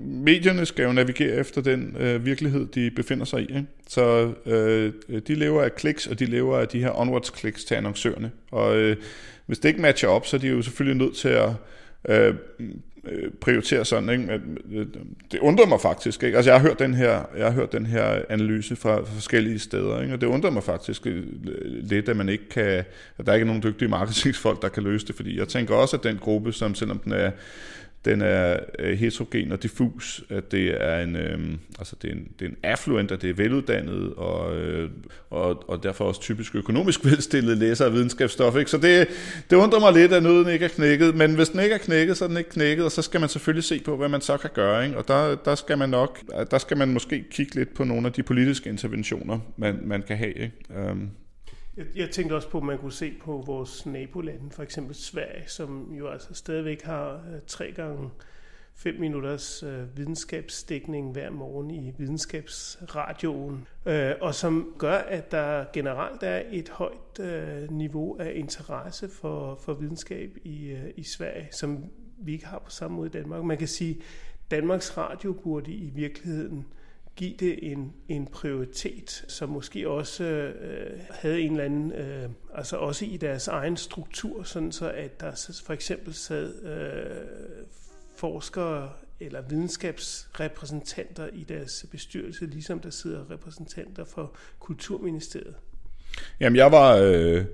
medierne 0.00 0.66
skal 0.66 0.84
jo 0.84 0.92
navigere 0.92 1.36
efter 1.36 1.60
den 1.60 1.96
øh, 2.00 2.24
virkelighed, 2.24 2.66
de 2.66 2.90
befinder 2.90 3.24
sig 3.24 3.40
i. 3.40 3.42
Ikke? 3.42 3.66
Så 3.88 4.32
øh, 4.46 4.92
de 5.28 5.34
lever 5.34 5.62
af 5.62 5.74
kliks, 5.74 6.06
og 6.06 6.18
de 6.18 6.24
lever 6.24 6.58
af 6.58 6.68
de 6.68 6.80
her 6.80 7.00
onwards 7.00 7.30
kliks 7.30 7.64
til 7.64 7.74
annoncørerne. 7.74 8.30
Og 8.50 8.76
øh, 8.76 8.96
hvis 9.46 9.58
det 9.58 9.68
ikke 9.68 9.80
matcher 9.80 10.08
op, 10.08 10.26
så 10.26 10.36
er 10.36 10.40
de 10.40 10.48
jo 10.48 10.62
selvfølgelig 10.62 11.06
nødt 11.06 11.16
til 11.16 11.28
at 11.28 11.50
øh, 12.08 12.26
øh 12.28 13.30
prioritere 13.40 13.84
sådan. 13.84 14.10
Ikke? 14.10 14.40
Øh, 14.72 14.86
det 15.32 15.38
undrer 15.40 15.66
mig 15.66 15.80
faktisk. 15.80 16.22
Ikke? 16.22 16.36
Altså, 16.36 16.50
jeg 16.50 16.60
har 16.60 16.68
hørt 16.68 16.78
den 16.78 16.94
her, 16.94 17.22
jeg 17.36 17.46
har 17.46 17.52
hørt 17.52 17.72
den 17.72 17.86
her 17.86 18.22
analyse 18.28 18.76
fra 18.76 19.04
forskellige 19.04 19.58
steder, 19.58 20.02
ikke? 20.02 20.14
og 20.14 20.20
det 20.20 20.26
undrer 20.26 20.50
mig 20.50 20.62
faktisk 20.62 21.06
øh, 21.06 21.24
lidt, 21.82 22.08
at 22.08 22.16
man 22.16 22.28
ikke 22.28 22.48
kan, 22.48 22.84
at 23.18 23.26
der 23.26 23.34
ikke 23.34 23.44
er 23.44 23.46
nogen 23.46 23.62
dygtige 23.62 23.88
marketingsfolk, 23.88 24.62
der 24.62 24.68
kan 24.68 24.82
løse 24.82 25.06
det, 25.06 25.14
fordi 25.14 25.38
jeg 25.38 25.48
tænker 25.48 25.74
også, 25.74 25.96
at 25.96 26.02
den 26.02 26.16
gruppe, 26.16 26.52
som 26.52 26.74
selvom 26.74 26.98
den 26.98 27.12
er 27.12 27.30
den 28.08 28.22
er 28.22 28.58
øh, 28.78 28.98
heterogen 28.98 29.52
og 29.52 29.62
diffus, 29.62 30.24
at 30.28 30.52
det 30.52 30.82
er 30.84 30.98
en, 30.98 31.16
øh, 31.16 31.38
altså 31.78 31.96
det 32.02 32.10
er 32.10 32.14
en, 32.14 32.28
det 32.38 32.44
er 32.44 32.48
en 32.48 32.56
affluent, 32.62 33.12
at 33.12 33.22
det 33.22 33.30
er 33.30 33.34
veluddannet, 33.34 34.14
og, 34.14 34.56
øh, 34.56 34.90
og, 35.30 35.68
og 35.70 35.82
derfor 35.82 36.04
også 36.04 36.20
typisk 36.20 36.54
økonomisk 36.54 37.04
velstillet 37.10 37.58
læser 37.58 37.84
af 37.84 37.92
videnskabsstof. 37.92 38.56
Ikke? 38.56 38.70
Så 38.70 38.78
det, 38.78 39.08
det 39.50 39.56
undrer 39.56 39.80
mig 39.80 39.92
lidt, 39.92 40.12
at 40.12 40.22
nøden 40.22 40.48
ikke 40.48 40.64
er 40.64 40.68
knækket, 40.68 41.14
men 41.14 41.34
hvis 41.34 41.48
den 41.48 41.60
ikke 41.60 41.74
er 41.74 41.78
knækket, 41.78 42.16
så 42.16 42.24
er 42.24 42.28
den 42.28 42.36
ikke 42.36 42.50
knækket, 42.50 42.84
og 42.84 42.92
så 42.92 43.02
skal 43.02 43.20
man 43.20 43.28
selvfølgelig 43.28 43.64
se 43.64 43.80
på, 43.84 43.96
hvad 43.96 44.08
man 44.08 44.20
så 44.20 44.36
kan 44.36 44.50
gøre. 44.54 44.84
Ikke? 44.84 44.98
Og 44.98 45.08
der, 45.08 45.34
der 45.34 45.54
skal 45.54 45.78
man 45.78 45.88
nok, 45.88 46.18
der 46.50 46.58
skal 46.58 46.76
man 46.76 46.88
måske 46.88 47.24
kigge 47.30 47.54
lidt 47.54 47.74
på 47.74 47.84
nogle 47.84 48.06
af 48.06 48.12
de 48.12 48.22
politiske 48.22 48.70
interventioner, 48.70 49.38
man, 49.56 49.78
man 49.84 50.02
kan 50.02 50.16
have. 50.16 50.32
Ikke? 50.32 50.52
Um, 50.90 51.10
jeg, 51.78 51.86
jeg 51.94 52.10
tænkte 52.10 52.34
også 52.34 52.48
på, 52.48 52.58
at 52.58 52.64
man 52.64 52.78
kunne 52.78 52.92
se 52.92 53.14
på 53.20 53.42
vores 53.46 53.86
nabolande, 53.86 54.50
for 54.50 54.62
eksempel 54.62 54.94
Sverige, 54.94 55.44
som 55.46 55.92
jo 55.92 56.08
altså 56.08 56.34
stadigvæk 56.34 56.82
har 56.82 57.12
øh, 57.14 57.40
tre 57.46 57.72
gange 57.72 58.10
fem 58.74 58.94
minutters 59.00 59.62
øh, 59.62 59.96
videnskabsdækning 59.96 61.12
hver 61.12 61.30
morgen 61.30 61.70
i 61.70 61.92
videnskabsradioen, 61.98 63.66
øh, 63.86 64.12
og 64.20 64.34
som 64.34 64.74
gør, 64.78 64.96
at 64.96 65.30
der 65.30 65.64
generelt 65.72 66.22
er 66.22 66.42
et 66.50 66.68
højt 66.68 67.20
øh, 67.20 67.70
niveau 67.70 68.16
af 68.18 68.32
interesse 68.34 69.08
for, 69.08 69.54
for 69.64 69.74
videnskab 69.74 70.36
i, 70.44 70.66
øh, 70.66 70.90
i 70.96 71.02
Sverige, 71.02 71.48
som 71.52 71.84
vi 72.18 72.32
ikke 72.32 72.46
har 72.46 72.58
på 72.58 72.70
samme 72.70 72.96
måde 72.96 73.06
i 73.06 73.12
Danmark. 73.12 73.44
Man 73.44 73.58
kan 73.58 73.68
sige, 73.68 73.90
at 73.90 74.50
Danmarks 74.50 74.96
Radio 74.96 75.32
burde 75.32 75.72
i 75.72 75.90
virkeligheden 75.94 76.66
give 77.18 77.34
det 77.40 77.72
en, 77.72 77.92
en 78.08 78.26
prioritet, 78.26 79.24
som 79.28 79.48
måske 79.48 79.88
også 79.88 80.24
øh, 80.24 81.00
havde 81.10 81.40
en 81.40 81.50
eller 81.50 81.64
anden, 81.64 81.92
øh, 81.92 82.28
altså 82.54 82.76
også 82.76 83.04
i 83.04 83.16
deres 83.16 83.48
egen 83.48 83.76
struktur, 83.76 84.42
sådan 84.42 84.72
så 84.72 84.90
at 84.90 85.20
der 85.20 85.60
for 85.66 85.72
eksempel 85.72 86.14
sad 86.14 86.64
øh, 86.64 87.26
forskere 88.16 88.90
eller 89.20 89.40
videnskabsrepræsentanter 89.48 91.28
i 91.32 91.44
deres 91.44 91.86
bestyrelse, 91.90 92.46
ligesom 92.46 92.80
der 92.80 92.90
sidder 92.90 93.30
repræsentanter 93.30 94.04
for 94.04 94.34
Kulturministeriet. 94.58 95.54
Jamen 96.40 96.56
jeg 96.56 96.72
var... 96.72 96.96
Øh 96.96 97.44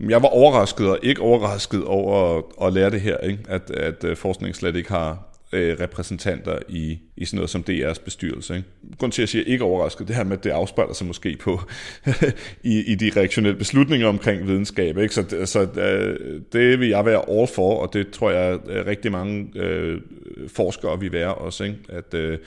jeg 0.00 0.22
var 0.22 0.28
overrasket 0.28 0.88
og 0.88 0.98
ikke 1.02 1.22
overrasket 1.22 1.84
over 1.84 2.38
at, 2.38 2.44
at 2.66 2.72
lære 2.72 2.90
det 2.90 3.00
her, 3.00 3.18
ikke? 3.18 3.44
At, 3.48 3.70
at 3.70 4.04
øh, 4.04 4.16
forskningen 4.16 4.54
slet 4.54 4.76
ikke 4.76 4.88
har 4.88 5.33
øh, 5.54 5.80
repræsentanter 5.80 6.58
i, 6.68 6.98
i 7.16 7.24
sådan 7.24 7.36
noget 7.36 7.50
som 7.50 7.64
DR's 7.70 8.04
bestyrelse. 8.04 8.56
Ikke? 8.56 8.68
Grund 8.98 9.12
til, 9.12 9.22
at 9.22 9.22
jeg 9.22 9.28
siger 9.28 9.44
ikke 9.44 9.64
overrasket, 9.64 10.08
det 10.08 10.16
her 10.16 10.24
med, 10.24 10.36
at 10.36 10.44
det 10.44 10.50
afspejler 10.50 10.92
sig 10.92 11.06
måske 11.06 11.36
på 11.40 11.60
i, 12.62 12.92
i 12.92 12.94
de 12.94 13.10
reaktionelle 13.16 13.58
beslutninger 13.58 14.06
omkring 14.06 14.46
videnskab. 14.46 14.98
Ikke? 14.98 15.14
Så, 15.14 15.42
så 15.44 15.80
øh, 15.80 16.40
det 16.52 16.80
vil 16.80 16.88
jeg 16.88 17.04
være 17.04 17.30
all 17.30 17.46
for, 17.46 17.76
og 17.76 17.92
det 17.92 18.10
tror 18.10 18.30
jeg, 18.30 18.58
øh, 18.68 18.86
rigtig 18.86 19.12
mange 19.12 19.50
øh, 19.56 20.00
forskere 20.48 21.00
vil 21.00 21.12
være 21.12 21.34
også. 21.34 21.64
Ikke? 21.64 21.78
At, 21.88 22.14
øh, 22.14 22.38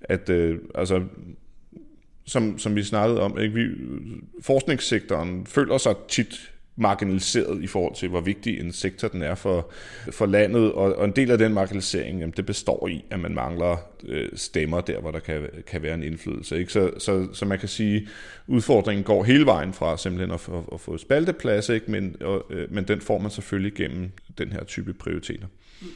at 0.00 0.30
øh, 0.30 0.58
altså, 0.74 1.02
som, 2.26 2.58
som 2.58 2.76
vi 2.76 2.82
snakkede 2.82 3.20
om, 3.20 3.38
ikke? 3.40 3.54
Vi, 3.54 3.66
forskningssektoren 4.40 5.46
føler 5.46 5.78
sig 5.78 5.94
tit 6.08 6.53
marginaliseret 6.76 7.62
i 7.62 7.66
forhold 7.66 7.94
til, 7.94 8.08
hvor 8.08 8.20
vigtig 8.20 8.60
en 8.60 8.72
sektor 8.72 9.08
den 9.08 9.22
er 9.22 9.34
for, 9.34 9.70
for 10.10 10.26
landet, 10.26 10.72
og, 10.72 10.94
og 10.94 11.04
en 11.04 11.12
del 11.16 11.30
af 11.30 11.38
den 11.38 11.54
marginalisering, 11.54 12.20
jamen, 12.20 12.34
det 12.36 12.46
består 12.46 12.88
i, 12.88 13.04
at 13.10 13.20
man 13.20 13.34
mangler 13.34 13.76
øh, 14.04 14.28
stemmer 14.34 14.80
der, 14.80 15.00
hvor 15.00 15.10
der 15.10 15.18
kan, 15.18 15.48
kan 15.66 15.82
være 15.82 15.94
en 15.94 16.02
indflydelse. 16.02 16.58
Ikke? 16.58 16.72
Så, 16.72 16.90
så, 16.98 17.28
så 17.32 17.44
man 17.44 17.58
kan 17.58 17.68
sige, 17.68 18.08
udfordringen 18.46 19.04
går 19.04 19.24
hele 19.24 19.46
vejen 19.46 19.72
fra 19.72 19.96
simpelthen 19.96 20.30
at, 20.30 20.48
at, 20.48 20.62
at 20.72 20.80
få 20.80 20.98
spalteplads, 20.98 21.68
ikke? 21.68 21.90
Men, 21.90 22.16
og, 22.20 22.46
øh, 22.50 22.72
men 22.72 22.88
den 22.88 23.00
får 23.00 23.18
man 23.18 23.30
selvfølgelig 23.30 23.72
gennem 23.72 24.10
den 24.38 24.52
her 24.52 24.64
type 24.64 24.94
prioriteter. 24.94 25.46
Mm. 25.82 25.88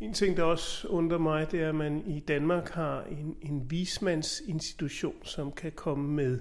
En 0.00 0.12
ting, 0.12 0.36
der 0.36 0.42
også 0.42 0.88
undrer 0.88 1.18
mig, 1.18 1.52
det 1.52 1.62
er, 1.62 1.68
at 1.68 1.74
man 1.74 2.02
i 2.06 2.20
Danmark 2.20 2.70
har 2.70 3.04
en, 3.10 3.36
en 3.42 3.70
vismandsinstitution, 3.70 5.14
som 5.24 5.52
kan 5.52 5.72
komme 5.72 6.12
med 6.12 6.32
øh, 6.32 6.40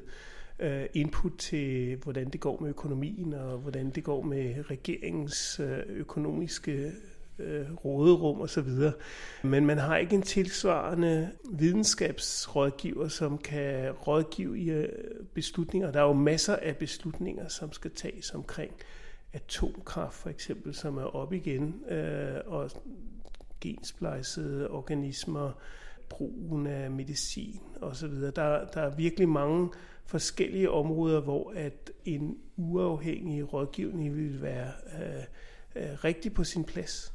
Øh, 0.59 0.85
input 0.93 1.31
til, 1.37 1.95
hvordan 1.95 2.29
det 2.29 2.39
går 2.39 2.59
med 2.61 2.69
økonomien, 2.69 3.33
og 3.33 3.57
hvordan 3.57 3.89
det 3.89 4.03
går 4.03 4.21
med 4.21 4.71
regeringens 4.71 5.59
øh, 5.59 5.79
økonomiske 5.87 6.91
øh, 7.39 7.73
råderum 7.85 8.41
osv. 8.41 8.69
Men 9.43 9.65
man 9.65 9.77
har 9.77 9.97
ikke 9.97 10.15
en 10.15 10.21
tilsvarende 10.21 11.29
videnskabsrådgiver, 11.51 13.07
som 13.07 13.37
kan 13.37 13.91
rådgive 13.91 14.59
i 14.59 14.69
øh, 14.69 14.89
beslutninger. 15.33 15.91
Der 15.91 15.99
er 15.99 16.03
jo 16.07 16.13
masser 16.13 16.55
af 16.55 16.77
beslutninger, 16.77 17.47
som 17.47 17.73
skal 17.73 17.91
tages 17.91 18.33
omkring 18.33 18.71
atomkraft 19.33 20.15
for 20.15 20.29
eksempel, 20.29 20.75
som 20.75 20.97
er 20.97 21.15
op 21.15 21.33
igen, 21.33 21.83
øh, 21.89 22.41
og 22.45 22.69
gensplejsede 23.61 24.69
organismer, 24.69 25.51
brugen 26.09 26.67
af 26.67 26.91
medicin 26.91 27.61
osv. 27.81 28.11
Der, 28.11 28.65
der 28.65 28.81
er 28.81 28.95
virkelig 28.95 29.29
mange 29.29 29.69
forskellige 30.07 30.71
områder, 30.71 31.21
hvor 31.21 31.53
at 31.55 31.91
en 32.05 32.37
uafhængig 32.57 33.53
rådgivning 33.53 34.15
vil 34.15 34.41
være 34.41 34.71
øh, 34.95 35.83
øh, 35.83 36.03
rigtig 36.03 36.33
på 36.33 36.43
sin 36.43 36.63
plads. 36.63 37.13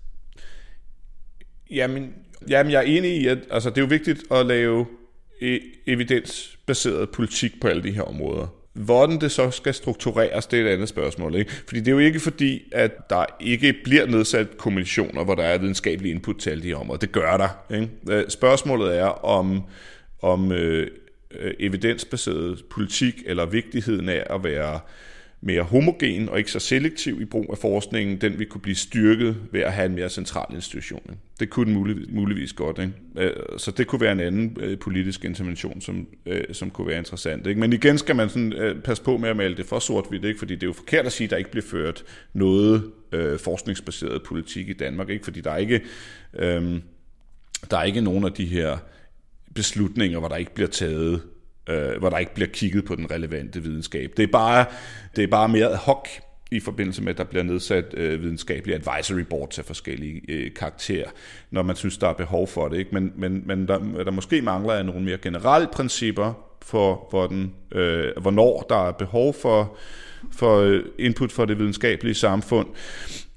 Jamen, 1.71 2.15
jamen, 2.49 2.73
jeg 2.73 2.79
er 2.79 2.87
enig 2.87 3.17
i, 3.17 3.27
at 3.27 3.39
altså, 3.51 3.71
det 3.71 3.79
er 3.79 3.83
jo 3.83 3.89
vigtigt 3.89 4.23
at 4.31 4.47
lave 4.47 4.87
e, 5.43 5.61
evidensbaseret 5.87 7.11
politik 7.11 7.61
på 7.61 7.69
alle 7.69 7.83
de 7.83 7.91
her 7.91 8.03
områder. 8.03 8.47
Hvordan 8.73 9.21
det 9.21 9.33
så 9.33 9.51
skal 9.51 9.75
struktureres, 9.75 10.47
det 10.47 10.61
er 10.61 10.65
et 10.65 10.73
andet 10.73 10.89
spørgsmål. 10.89 11.35
Ikke? 11.35 11.53
Fordi 11.53 11.81
det 11.81 11.89
er 11.89 11.93
jo 11.93 11.99
ikke 11.99 12.21
fordi, 12.21 12.63
at 12.73 13.11
der 13.11 13.25
ikke 13.41 13.75
bliver 13.85 14.07
nedsat 14.07 14.57
kommissioner, 14.57 15.25
hvor 15.25 15.35
der 15.35 15.43
er 15.43 15.59
videnskabelig 15.59 16.11
input 16.11 16.37
til 16.37 16.51
alle 16.51 16.63
de 16.63 16.69
her 16.69 16.77
områder. 16.77 16.99
Det 16.99 17.13
gør 17.13 17.37
der. 17.37 17.75
Ikke? 17.75 17.91
Øh, 18.11 18.29
spørgsmålet 18.29 18.99
er, 18.99 19.25
om, 19.25 19.63
om 20.23 20.53
øh, 20.53 20.91
Øh, 21.39 21.55
evidensbaseret 21.59 22.65
politik 22.71 23.23
eller 23.27 23.47
vigtigheden 23.47 24.09
af 24.09 24.27
at 24.31 24.45
være 24.45 24.81
mere 25.45 25.63
homogen 25.63 26.29
og 26.29 26.39
ikke 26.39 26.51
så 26.51 26.59
selektiv 26.59 27.21
i 27.21 27.25
brug 27.25 27.47
af 27.51 27.59
forskningen, 27.59 28.21
den 28.21 28.39
vil 28.39 28.47
kunne 28.47 28.61
blive 28.61 28.75
styrket 28.75 29.37
ved 29.53 29.61
at 29.61 29.73
have 29.73 29.87
en 29.87 29.95
mere 29.95 30.09
central 30.09 30.55
institution. 30.55 31.17
Det 31.41 31.51
kunne 31.51 31.67
den 31.67 31.75
muligvis, 31.75 32.07
muligvis 32.11 32.53
godt. 32.53 32.79
Ikke? 32.79 32.93
Øh, 33.17 33.33
så 33.57 33.71
det 33.71 33.87
kunne 33.87 34.01
være 34.01 34.13
en 34.13 34.21
anden 34.21 34.57
øh, 34.61 34.79
politisk 34.79 35.25
intervention, 35.25 35.81
som, 35.81 36.07
som 36.53 36.71
kunne 36.71 36.87
være 36.87 36.99
interessant. 36.99 37.47
Ikke? 37.47 37.61
Men 37.61 37.73
igen 37.73 37.99
skal 37.99 38.17
man 38.17 38.29
sådan, 38.29 38.81
passe 38.85 39.03
på 39.03 39.17
med 39.17 39.29
at 39.29 39.37
male 39.37 39.57
det 39.57 39.67
for 39.67 39.79
sort-hvidt, 39.79 40.25
ikke? 40.25 40.39
fordi 40.39 40.55
det 40.55 40.63
er 40.63 40.67
jo 40.67 40.73
forkert 40.73 41.07
at 41.07 41.13
sige, 41.13 41.25
at 41.25 41.31
der 41.31 41.37
ikke 41.37 41.51
bliver 41.51 41.67
ført 41.67 42.05
noget 42.33 42.91
øh, 43.13 43.39
forskningsbaseret 43.39 44.23
politik 44.23 44.69
i 44.69 44.73
Danmark, 44.73 45.09
ikke? 45.09 45.25
fordi 45.25 45.41
der 45.41 45.51
er 45.51 45.57
ikke, 45.57 45.81
øh, 46.35 46.81
der 47.71 47.79
er 47.79 47.85
ikke 47.85 48.01
nogen 48.01 48.25
af 48.25 48.33
de 48.33 48.47
her 48.47 48.79
beslutninger, 49.55 50.19
hvor 50.19 50.29
der 50.29 50.37
ikke 50.37 50.55
bliver 50.55 50.71
taget 50.71 51.23
øh, 51.69 51.99
hvor 51.99 52.11
der 52.11 52.19
ikke 52.19 52.35
bliver 52.35 52.49
kigget 52.49 52.85
på 52.85 52.95
den 52.95 53.11
relevante 53.11 53.63
videnskab. 53.63 54.13
Det 54.17 54.23
er 54.23 54.33
bare, 54.33 54.65
det 55.17 55.25
er 55.25 55.29
bare 55.29 55.49
mere 55.49 55.67
ad 55.67 55.77
hoc 55.77 56.09
i 56.51 56.61
forbindelse 56.61 57.03
med, 57.03 57.11
at 57.13 57.19
der 57.19 57.25
bliver 57.25 57.43
nedsat 57.43 57.95
øh, 57.95 58.23
videnskabelige 58.23 58.77
advisory 58.77 59.21
boards 59.21 59.59
af 59.59 59.65
forskellige 59.65 60.21
øh, 60.29 60.55
karakterer, 60.55 61.11
når 61.51 61.63
man 61.63 61.77
synes, 61.77 61.99
der 61.99 62.09
er 62.09 62.13
behov 62.13 62.47
for 62.47 62.69
det. 62.69 62.79
Ikke? 62.79 62.91
Men, 62.93 63.13
men, 63.17 63.43
men 63.47 63.69
der, 63.69 63.79
der 64.05 64.11
måske 64.11 64.43
mangler 64.43 64.73
er 64.75 64.83
nogle 64.83 65.05
mere 65.05 65.19
generelle 65.19 65.69
principper 65.73 66.33
for, 66.63 67.07
hvordan, 67.11 67.53
øh, 67.73 68.11
hvornår 68.21 68.67
der 68.69 68.89
er 68.89 68.93
behov 68.93 69.35
for, 69.35 69.77
for 70.33 70.59
øh, 70.59 70.85
input 70.99 71.33
for 71.33 71.45
det 71.45 71.59
videnskabelige 71.59 72.15
samfund. 72.15 72.69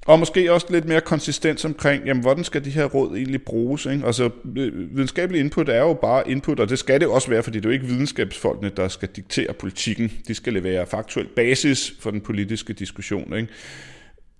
Og 0.06 0.18
måske 0.18 0.52
også 0.52 0.66
lidt 0.70 0.84
mere 0.84 1.00
konsistens 1.00 1.64
omkring, 1.64 2.04
jamen, 2.06 2.22
hvordan 2.22 2.44
skal 2.44 2.64
de 2.64 2.70
her 2.70 2.84
råd 2.84 3.16
egentlig 3.16 3.42
bruges? 3.42 3.86
Ikke? 3.86 4.06
Altså, 4.06 4.30
øh, 4.56 4.96
videnskabelig 4.96 5.40
input 5.40 5.68
er 5.68 5.80
jo 5.80 5.92
bare 5.94 6.30
input, 6.30 6.60
og 6.60 6.68
det 6.68 6.78
skal 6.78 7.00
det 7.00 7.08
også 7.08 7.30
være, 7.30 7.42
fordi 7.42 7.58
det 7.58 7.64
er 7.64 7.68
jo 7.68 7.74
ikke 7.74 7.86
videnskabsfolkene, 7.86 8.70
der 8.76 8.88
skal 8.88 9.08
diktere 9.08 9.52
politikken. 9.52 10.12
De 10.28 10.34
skal 10.34 10.52
levere 10.52 10.86
faktuel 10.86 11.26
basis 11.36 11.94
for 12.00 12.10
den 12.10 12.20
politiske 12.20 12.72
diskussion. 12.72 13.36
Ikke? 13.36 13.48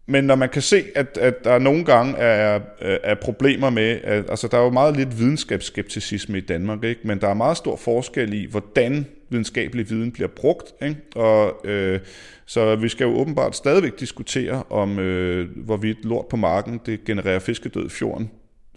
Men 0.09 0.25
når 0.25 0.35
man 0.35 0.49
kan 0.49 0.63
se, 0.63 0.85
at, 0.95 1.19
at 1.19 1.45
der 1.45 1.59
nogle 1.59 1.85
gange 1.85 2.17
er, 2.17 2.61
øh, 2.83 2.99
er 3.03 3.15
problemer 3.15 3.71
med, 3.71 4.01
at, 4.05 4.31
altså 4.31 4.49
der 4.49 4.59
er 4.59 4.63
jo 4.63 4.71
meget 4.71 4.97
lidt 4.97 5.19
videnskabsskepticisme 5.19 6.39
i 6.39 6.41
Danmark, 6.41 6.85
ikke? 6.85 7.01
men 7.05 7.21
der 7.21 7.29
er 7.29 7.35
meget 7.35 7.57
stor 7.57 7.77
forskel 7.77 8.33
i, 8.33 8.47
hvordan 8.51 9.07
videnskabelig 9.29 9.91
viden 9.91 10.13
bliver 10.13 10.29
brugt. 10.29 10.73
Ikke? 10.83 10.97
Og, 11.17 11.67
øh, 11.71 12.01
så 12.47 12.77
vi 12.77 12.89
skal 12.89 13.05
jo 13.05 13.17
åbenbart 13.17 13.57
stadigvæk 13.57 14.01
diskutere, 14.01 14.63
om 14.71 14.99
øh, 14.99 15.49
hvorvidt 15.57 16.05
lort 16.05 16.27
på 16.27 16.37
marken 16.37 16.81
det 16.87 17.05
genererer 17.05 17.39
fiskedød 17.39 17.87
i 17.87 17.91
fjorden 17.91 18.31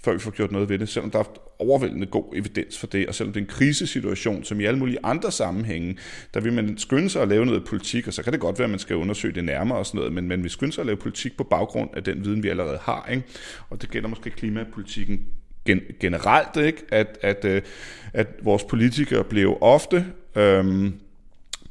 før 0.03 0.13
vi 0.13 0.19
får 0.19 0.31
gjort 0.31 0.51
noget 0.51 0.69
ved 0.69 0.79
det, 0.79 0.89
selvom 0.89 1.11
der 1.11 1.19
er 1.19 1.23
overvældende 1.59 2.05
god 2.05 2.33
evidens 2.35 2.77
for 2.77 2.87
det, 2.87 3.07
og 3.07 3.15
selvom 3.15 3.33
det 3.33 3.39
er 3.39 3.43
en 3.43 3.49
krisesituation, 3.49 4.43
som 4.43 4.59
i 4.59 4.65
alle 4.65 4.79
mulige 4.79 4.97
andre 5.03 5.31
sammenhænge, 5.31 5.97
der 6.33 6.39
vil 6.39 6.53
man 6.53 6.77
skynde 6.77 7.09
sig 7.09 7.21
at 7.21 7.27
lave 7.27 7.45
noget 7.45 7.65
politik, 7.65 8.07
og 8.07 8.13
så 8.13 8.23
kan 8.23 8.33
det 8.33 8.41
godt 8.41 8.59
være, 8.59 8.65
at 8.65 8.69
man 8.69 8.79
skal 8.79 8.95
undersøge 8.95 9.35
det 9.35 9.43
nærmere 9.43 9.77
og 9.77 9.85
sådan 9.85 9.97
noget, 9.97 10.13
men, 10.13 10.27
men 10.27 10.43
vi 10.43 10.49
skynder 10.49 10.73
sig 10.73 10.81
at 10.81 10.85
lave 10.85 10.97
politik 10.97 11.37
på 11.37 11.43
baggrund 11.43 11.89
af 11.93 12.03
den 12.03 12.25
viden, 12.25 12.43
vi 12.43 12.49
allerede 12.49 12.77
har, 12.81 13.09
ikke? 13.11 13.23
og 13.69 13.81
det 13.81 13.91
gælder 13.91 14.09
måske 14.09 14.29
klimapolitikken 14.29 15.25
gen, 15.65 15.81
generelt, 15.99 16.57
ikke? 16.57 16.83
At, 16.91 17.17
at, 17.21 17.45
at, 17.45 17.65
at 18.13 18.27
vores 18.41 18.63
politikere 18.63 19.23
bliver 19.23 19.63
ofte 19.63 20.05
øhm, 20.35 20.93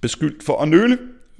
beskyldt 0.01 0.43
for 0.43 0.63
at 0.63 0.69
nøle 0.69 0.99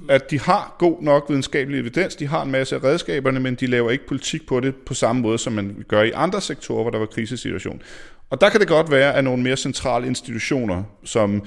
at 0.09 0.31
de 0.31 0.41
har 0.41 0.77
god 0.79 1.03
nok 1.03 1.25
videnskabelig 1.29 1.81
evidens, 1.81 2.17
de 2.17 2.27
har 2.27 2.43
en 2.43 2.51
masse 2.51 2.77
af 2.77 2.85
redskaberne, 2.85 3.41
men 3.41 3.55
de 3.55 3.67
laver 3.67 3.91
ikke 3.91 4.07
politik 4.07 4.47
på 4.47 4.61
det 4.61 4.75
på 4.75 4.95
samme 4.95 5.23
måde, 5.23 5.39
som 5.39 5.53
man 5.53 5.85
gør 5.89 6.03
i 6.03 6.11
andre 6.15 6.41
sektorer, 6.41 6.83
hvor 6.83 6.91
der 6.91 6.99
var 6.99 7.07
krisesituation. 7.07 7.83
Og 8.31 8.41
der 8.41 8.49
kan 8.51 8.61
det 8.61 8.69
godt 8.69 8.91
være, 8.91 9.15
at 9.15 9.25
nogle 9.25 9.43
mere 9.43 9.57
centrale 9.57 10.07
institutioner, 10.07 10.83
som 11.05 11.43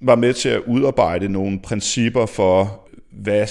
var 0.00 0.16
med 0.16 0.34
til 0.34 0.48
at 0.48 0.62
udarbejde 0.66 1.28
nogle 1.28 1.60
principper 1.60 2.26
for, 2.26 2.88
hvad, 3.12 3.46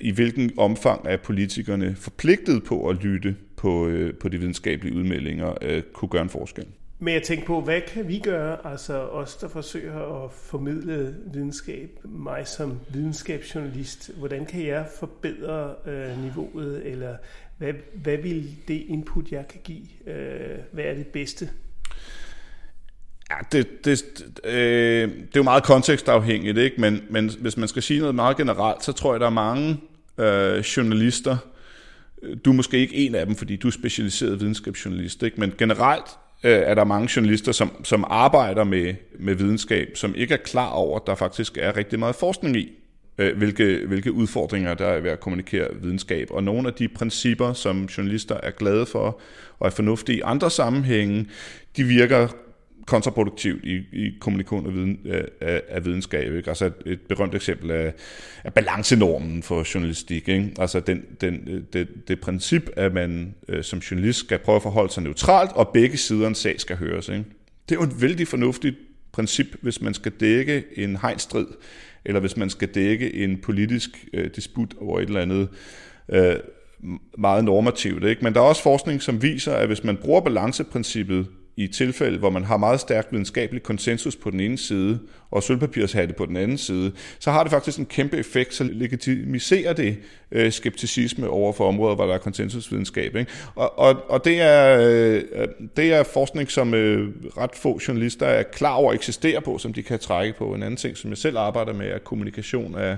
i 0.00 0.10
hvilken 0.10 0.52
omfang 0.56 1.00
er 1.04 1.16
politikerne 1.16 1.96
forpligtet 1.98 2.64
på 2.64 2.88
at 2.88 2.96
lytte 2.96 3.36
på, 3.56 3.86
øh, 3.86 4.14
på 4.14 4.28
de 4.28 4.38
videnskabelige 4.38 4.96
udmeldinger, 4.96 5.54
øh, 5.62 5.82
kunne 5.92 6.08
gøre 6.08 6.22
en 6.22 6.28
forskel. 6.28 6.66
Men 7.02 7.14
jeg 7.14 7.22
tænker 7.22 7.46
på, 7.46 7.60
hvad 7.60 7.80
kan 7.80 8.08
vi 8.08 8.18
gøre, 8.18 8.66
altså 8.66 8.94
os, 8.94 9.36
der 9.36 9.48
forsøger 9.48 10.24
at 10.24 10.32
formidle 10.32 11.14
videnskab, 11.32 11.90
mig 12.04 12.46
som 12.46 12.80
videnskabsjournalist, 12.88 14.10
hvordan 14.16 14.46
kan 14.46 14.66
jeg 14.66 14.86
forbedre 14.98 15.74
øh, 15.86 16.22
niveauet, 16.22 16.86
eller 16.86 17.16
hvad, 17.58 17.72
hvad 17.94 18.16
vil 18.16 18.56
det 18.68 18.84
input, 18.88 19.32
jeg 19.32 19.48
kan 19.48 19.60
give, 19.64 19.82
øh, 20.06 20.58
er 20.78 20.94
det 20.94 21.06
bedste? 21.06 21.50
Ja, 23.30 23.36
det, 23.52 23.84
det, 23.84 24.02
øh, 24.44 25.08
det 25.08 25.22
er 25.22 25.36
jo 25.36 25.42
meget 25.42 25.64
kontekstafhængigt, 25.64 26.58
ikke? 26.58 26.80
Men, 26.80 27.00
men 27.10 27.30
hvis 27.40 27.56
man 27.56 27.68
skal 27.68 27.82
sige 27.82 28.00
noget 28.00 28.14
meget 28.14 28.36
generelt, 28.36 28.84
så 28.84 28.92
tror 28.92 29.12
jeg, 29.12 29.20
der 29.20 29.26
er 29.26 29.30
mange 29.30 29.80
øh, 30.18 30.58
journalister, 30.58 31.36
du 32.44 32.50
er 32.50 32.54
måske 32.54 32.78
ikke 32.78 32.94
en 32.94 33.14
af 33.14 33.26
dem, 33.26 33.34
fordi 33.36 33.56
du 33.56 33.68
er 33.68 33.72
specialiseret 33.72 34.40
videnskabsjournalist, 34.40 35.22
ikke? 35.22 35.40
men 35.40 35.54
generelt 35.58 36.06
øh, 36.44 36.62
er 36.64 36.74
der 36.74 36.84
mange 36.84 37.08
journalister, 37.16 37.52
som, 37.52 37.84
som 37.84 38.04
arbejder 38.08 38.64
med, 38.64 38.94
med 39.18 39.34
videnskab, 39.34 39.88
som 39.94 40.14
ikke 40.14 40.34
er 40.34 40.38
klar 40.38 40.70
over, 40.70 40.98
at 40.98 41.06
der 41.06 41.14
faktisk 41.14 41.58
er 41.60 41.76
rigtig 41.76 41.98
meget 41.98 42.14
forskning 42.14 42.56
i, 42.56 42.72
øh, 43.18 43.36
hvilke, 43.36 43.86
hvilke 43.86 44.12
udfordringer 44.12 44.74
der 44.74 44.86
er 44.86 45.00
ved 45.00 45.10
at 45.10 45.20
kommunikere 45.20 45.68
videnskab. 45.80 46.28
Og 46.30 46.44
nogle 46.44 46.68
af 46.68 46.74
de 46.74 46.88
principper, 46.88 47.52
som 47.52 47.84
journalister 47.84 48.36
er 48.42 48.50
glade 48.50 48.86
for 48.86 49.20
og 49.58 49.66
er 49.66 49.70
fornuftige 49.70 50.18
i 50.18 50.22
andre 50.24 50.50
sammenhænge, 50.50 51.26
de 51.76 51.84
virker 51.84 52.28
kontraproduktivt 52.86 53.64
i, 53.64 53.76
i 53.92 54.14
kommunikation 54.20 54.66
af, 54.66 54.74
viden, 54.74 55.00
af, 55.40 55.62
af 55.68 55.84
videnskab. 55.84 56.34
Ikke? 56.34 56.48
Altså 56.48 56.66
et, 56.66 56.74
et 56.86 57.00
berømt 57.00 57.34
eksempel 57.34 57.70
er, 57.70 57.90
er 58.44 58.50
balancenormen 58.50 59.42
for 59.42 59.74
journalistik. 59.74 60.28
Ikke? 60.28 60.50
Altså 60.58 60.80
den, 60.80 61.02
den, 61.20 61.64
det, 61.72 61.88
det 62.08 62.20
princip, 62.20 62.70
at 62.76 62.94
man 62.94 63.34
øh, 63.48 63.64
som 63.64 63.78
journalist 63.78 64.18
skal 64.18 64.38
prøve 64.38 64.56
at 64.56 64.62
forholde 64.62 64.92
sig 64.92 65.02
neutralt, 65.02 65.52
og 65.52 65.68
begge 65.74 65.96
sider 65.96 66.28
en 66.28 66.34
sag 66.34 66.60
skal 66.60 66.76
høres. 66.76 67.08
Ikke? 67.08 67.24
Det 67.68 67.74
er 67.76 67.80
jo 67.80 67.86
et 67.86 68.02
vældig 68.02 68.28
fornuftigt 68.28 68.76
princip, 69.12 69.46
hvis 69.60 69.80
man 69.80 69.94
skal 69.94 70.12
dække 70.12 70.64
en 70.76 70.96
hegnstrid, 70.96 71.46
eller 72.04 72.20
hvis 72.20 72.36
man 72.36 72.50
skal 72.50 72.68
dække 72.68 73.14
en 73.14 73.38
politisk 73.38 73.90
øh, 74.12 74.30
disput 74.36 74.74
over 74.80 75.00
et 75.00 75.06
eller 75.06 75.20
andet 75.20 75.48
øh, 76.08 76.36
meget 77.18 77.44
normativt. 77.44 78.04
Ikke? 78.04 78.24
Men 78.24 78.34
der 78.34 78.40
er 78.40 78.44
også 78.44 78.62
forskning, 78.62 79.02
som 79.02 79.22
viser, 79.22 79.52
at 79.52 79.66
hvis 79.66 79.84
man 79.84 79.96
bruger 79.96 80.20
balanceprincippet 80.20 81.26
i 81.56 81.66
tilfælde, 81.66 82.18
hvor 82.18 82.30
man 82.30 82.44
har 82.44 82.56
meget 82.56 82.80
stærk 82.80 83.06
videnskabelig 83.10 83.62
konsensus 83.62 84.16
på 84.16 84.30
den 84.30 84.40
ene 84.40 84.58
side, 84.58 84.98
og 85.30 85.42
sølvpapirshatte 85.42 86.14
på 86.14 86.26
den 86.26 86.36
anden 86.36 86.58
side, 86.58 86.92
så 87.18 87.30
har 87.30 87.42
det 87.42 87.52
faktisk 87.52 87.78
en 87.78 87.86
kæmpe 87.86 88.16
effekt, 88.16 88.54
så 88.54 88.64
legitimiserer 88.64 89.72
det 89.72 89.96
øh, 90.32 90.52
skepticisme 90.52 91.28
over 91.28 91.52
for 91.52 91.68
områder, 91.68 91.94
hvor 91.94 92.06
der 92.06 92.14
er 92.14 92.18
konsensusvidenskab. 92.18 93.16
Ikke? 93.16 93.30
Og, 93.54 93.78
og, 93.78 94.10
og 94.10 94.24
det, 94.24 94.40
er, 94.40 94.80
øh, 94.80 95.22
øh, 95.32 95.48
det 95.76 95.92
er 95.92 96.02
forskning, 96.02 96.50
som 96.50 96.74
øh, 96.74 97.08
ret 97.36 97.54
få 97.54 97.80
journalister 97.88 98.26
er 98.26 98.42
klar 98.42 98.74
over 98.74 98.92
eksisterer 98.92 99.40
på, 99.40 99.58
som 99.58 99.72
de 99.72 99.82
kan 99.82 99.98
trække 99.98 100.38
på. 100.38 100.54
En 100.54 100.62
anden 100.62 100.76
ting, 100.76 100.96
som 100.96 101.10
jeg 101.10 101.18
selv 101.18 101.38
arbejder 101.38 101.72
med, 101.72 101.86
er 101.86 101.98
kommunikation 101.98 102.74
af 102.74 102.96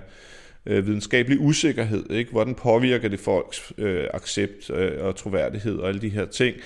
øh, 0.66 0.86
videnskabelig 0.86 1.40
usikkerhed. 1.40 2.11
Ikke? 2.11 2.30
Hvordan 2.30 2.55
påvirker 2.55 3.09
det 3.09 3.20
folks 3.20 3.72
øh, 3.78 4.05
accept 4.14 4.70
øh, 4.70 5.05
og 5.05 5.16
troværdighed 5.16 5.78
og 5.78 5.88
alle 5.88 6.00
de 6.00 6.09
her 6.09 6.26
ting, 6.26 6.57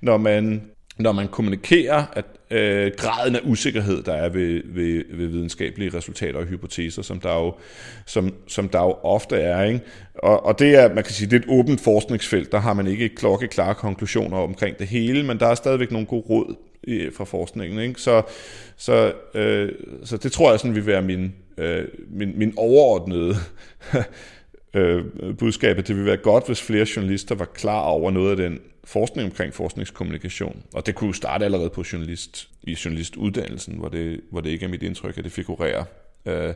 når 0.00 0.16
man 0.16 0.62
når 0.98 1.12
man 1.12 1.28
kommunikerer, 1.28 2.04
at 2.12 2.24
øh, 2.50 2.92
graden 2.96 3.36
af 3.36 3.40
usikkerhed, 3.44 4.02
der 4.02 4.12
er 4.12 4.28
ved, 4.28 4.62
ved, 4.64 5.02
ved 5.10 5.26
videnskabelige 5.26 5.96
resultater 5.96 6.38
og 6.38 6.46
hypoteser, 6.46 7.02
som 7.02 7.20
der 7.20 7.34
jo, 7.34 7.54
som, 8.06 8.34
som 8.46 8.68
der 8.68 8.82
jo 8.82 8.92
ofte 9.02 9.36
er. 9.36 9.64
Ikke? 9.64 9.80
Og, 10.14 10.46
og 10.46 10.58
det 10.58 10.74
er, 10.74 10.94
man 10.94 11.04
kan 11.04 11.12
sige, 11.12 11.30
det 11.30 11.36
er 11.36 11.40
et 11.40 11.58
åbent 11.58 11.80
forskningsfelt, 11.80 12.52
der 12.52 12.58
har 12.58 12.74
man 12.74 12.86
ikke 12.86 13.08
klokkeklare 13.08 13.74
konklusioner 13.74 14.36
omkring 14.36 14.78
det 14.78 14.86
hele, 14.86 15.22
men 15.22 15.40
der 15.40 15.46
er 15.46 15.54
stadigvæk 15.54 15.90
nogle 15.90 16.06
gode 16.06 16.24
råd 16.30 16.54
i, 16.82 17.10
fra 17.16 17.24
forskningen. 17.24 17.80
Ikke? 17.80 18.00
Så, 18.00 18.22
så, 18.76 19.12
øh, 19.34 19.72
så 20.04 20.16
det 20.16 20.32
tror 20.32 20.50
jeg 20.50 20.60
sådan 20.60 20.74
vil 20.74 20.86
være 20.86 21.02
min, 21.02 21.34
øh, 21.58 21.84
min, 22.10 22.38
min 22.38 22.54
overordnede 22.56 23.34
øh, 24.74 25.04
budskabet, 25.38 25.88
det 25.88 25.96
vil 25.96 26.04
være 26.04 26.16
godt, 26.16 26.46
hvis 26.46 26.62
flere 26.62 26.86
journalister 26.96 27.34
var 27.34 27.44
klar 27.44 27.80
over 27.80 28.10
noget 28.10 28.30
af 28.30 28.36
den 28.36 28.60
forskning 28.86 29.26
omkring 29.30 29.54
forskningskommunikation. 29.54 30.62
Og 30.74 30.86
det 30.86 30.94
kunne 30.94 31.08
jo 31.08 31.12
starte 31.12 31.44
allerede 31.44 31.70
på 31.70 31.84
journalist, 31.92 32.48
i 32.62 32.76
journalistuddannelsen, 32.84 33.74
hvor 33.74 33.88
det, 33.88 34.20
hvor 34.30 34.40
det 34.40 34.50
ikke 34.50 34.64
er 34.64 34.68
mit 34.68 34.82
indtryk, 34.82 35.18
at 35.18 35.24
det 35.24 35.32
figurerer, 35.32 35.84
øh, 36.26 36.54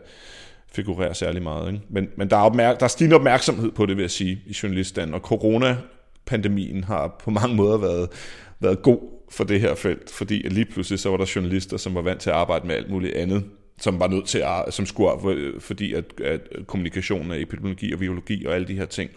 figurerer 0.73 1.13
særlig 1.13 1.43
meget. 1.43 1.73
Ikke? 1.73 1.85
Men, 1.89 2.09
men 2.17 2.31
der, 2.31 2.37
er 2.37 2.41
opmærk- 2.41 2.79
der 2.81 2.85
er 2.85 2.89
stigende 2.89 3.17
opmærksomhed 3.17 3.71
på 3.71 3.87
det, 3.87 3.97
vil 3.97 4.03
jeg 4.03 4.11
sige, 4.11 4.43
i 4.47 4.57
journaliststanden. 4.63 5.15
Og 5.15 5.21
corona-pandemien 5.21 6.85
har 6.85 7.17
på 7.25 7.31
mange 7.31 7.57
måder 7.57 7.79
været, 7.79 8.09
været 8.61 8.83
god 8.83 8.99
for 9.31 9.45
det 9.45 9.61
her 9.61 9.75
felt, 9.75 10.11
fordi 10.11 10.35
lige 10.35 10.65
pludselig 10.65 10.99
så 10.99 11.11
var 11.11 11.17
der 11.17 11.33
journalister, 11.37 11.77
som 11.77 11.95
var 11.95 12.03
vant 12.03 12.21
til 12.21 12.31
at 12.31 12.37
arbejde 12.37 12.67
med 12.67 12.75
alt 12.75 12.91
muligt 12.91 13.15
andet, 13.15 13.45
som 13.81 14.01
var 14.01 14.09
nødt 14.09 14.27
til 14.27 14.39
at, 14.39 14.75
som 14.75 14.87
skulle, 14.87 15.31
øh, 15.31 15.61
fordi 15.61 15.95
at, 15.95 16.05
at 16.25 16.41
kommunikation 16.67 17.33
af 17.33 17.39
epidemiologi 17.39 17.93
og 17.93 17.99
biologi 17.99 18.45
og 18.47 18.55
alle 18.55 18.69
de 18.69 18.75
her 18.75 18.85
ting, 18.85 19.11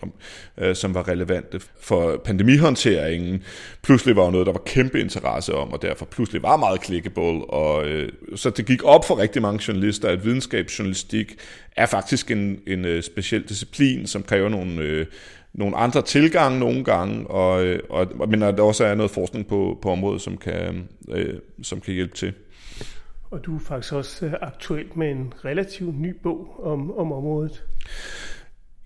øh, 0.58 0.76
som 0.76 0.94
var 0.94 1.08
relevante 1.08 1.62
for 1.80 2.22
pandemihåndteringen, 2.26 3.44
pludselig 3.82 4.16
var 4.16 4.32
noget, 4.32 4.48
der 4.48 4.54
var 4.54 4.62
kæmpe 4.66 5.00
interesse 5.00 5.54
om, 5.56 5.74
og 5.74 5.82
derfor 5.82 6.06
pludselig 6.06 6.44
var 6.44 6.58
meget 6.58 6.86
clickable, 6.86 7.50
og 7.50 7.88
øh, 7.88 8.12
så 8.36 8.50
det 8.50 8.66
gik 8.66 8.84
op 8.84 9.06
for 9.06 9.20
rigtig 9.20 9.42
mange 9.42 9.64
journalister, 9.68 10.10
at 10.10 10.26
videnskabsjournalistik 10.26 11.36
er 11.76 11.86
faktisk 11.86 12.32
en, 12.32 12.60
en 12.68 12.86
øh, 12.86 13.04
speciel 13.04 13.42
disciplin, 13.42 14.08
som 14.08 14.24
kræver 14.24 14.50
nogle, 14.50 14.82
øh, 14.82 15.06
nogle 15.54 15.78
andre 15.78 16.02
tilgange 16.02 16.60
nogle 16.60 16.84
gange, 16.84 17.28
og, 17.28 17.66
øh, 17.66 17.80
og, 17.90 18.30
men 18.30 18.44
at 18.44 18.58
der 18.58 18.64
også 18.64 18.86
er 18.86 18.96
noget 18.96 19.12
forskning 19.12 19.48
på, 19.48 19.80
på 19.82 19.92
området, 19.92 20.22
som 20.22 20.38
kan, 20.38 20.88
øh, 21.10 21.34
som 21.64 21.82
kan 21.82 21.94
hjælpe 21.94 22.16
til. 22.16 22.34
Og 23.34 23.46
du 23.46 23.56
er 23.56 23.60
faktisk 23.60 23.94
også 23.94 24.26
øh, 24.26 24.34
aktuelt 24.42 24.98
med 24.98 25.12
en 25.12 25.34
relativt 25.46 26.00
ny 26.00 26.16
bog 26.24 26.60
om, 26.64 26.98
om 26.98 27.12
området. 27.12 27.64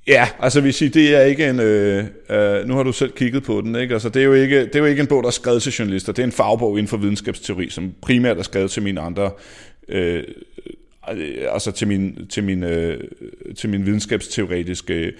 Ja, 0.07 0.27
altså 0.39 0.61
vi 0.61 0.71
siger, 0.71 0.89
det 0.89 1.15
er 1.15 1.21
ikke 1.21 1.49
en, 1.49 1.59
øh, 1.59 2.05
øh, 2.29 2.67
nu 2.67 2.75
har 2.75 2.83
du 2.83 2.91
selv 2.91 3.11
kigget 3.11 3.43
på 3.43 3.61
den, 3.61 3.75
ikke? 3.75 3.93
Altså 3.93 4.09
det 4.09 4.19
er, 4.19 4.23
jo 4.25 4.33
ikke, 4.33 4.65
det 4.65 4.75
er 4.75 4.79
jo 4.79 4.85
ikke 4.85 5.01
en 5.01 5.07
bog, 5.07 5.23
der 5.23 5.27
er 5.27 5.31
skrevet 5.31 5.61
til 5.61 5.71
journalister, 5.71 6.13
det 6.13 6.21
er 6.21 6.27
en 6.27 6.31
fagbog 6.31 6.77
inden 6.77 6.87
for 6.87 6.97
videnskabsteori, 6.97 7.69
som 7.69 7.93
primært 8.01 8.37
er 8.37 8.43
skrevet 8.43 8.71
til 8.71 8.83
mine 8.83 9.01
andre 9.01 9.31
øh, 9.87 10.23
øh 11.11 11.27
altså 11.51 11.71
til 11.71 11.87
min, 11.87 12.27
til 12.29 12.43
min, 12.43 12.63
øh, 12.63 13.03
til 13.57 13.69
min 13.69 13.85
videnskabsteoretiske 13.85 15.11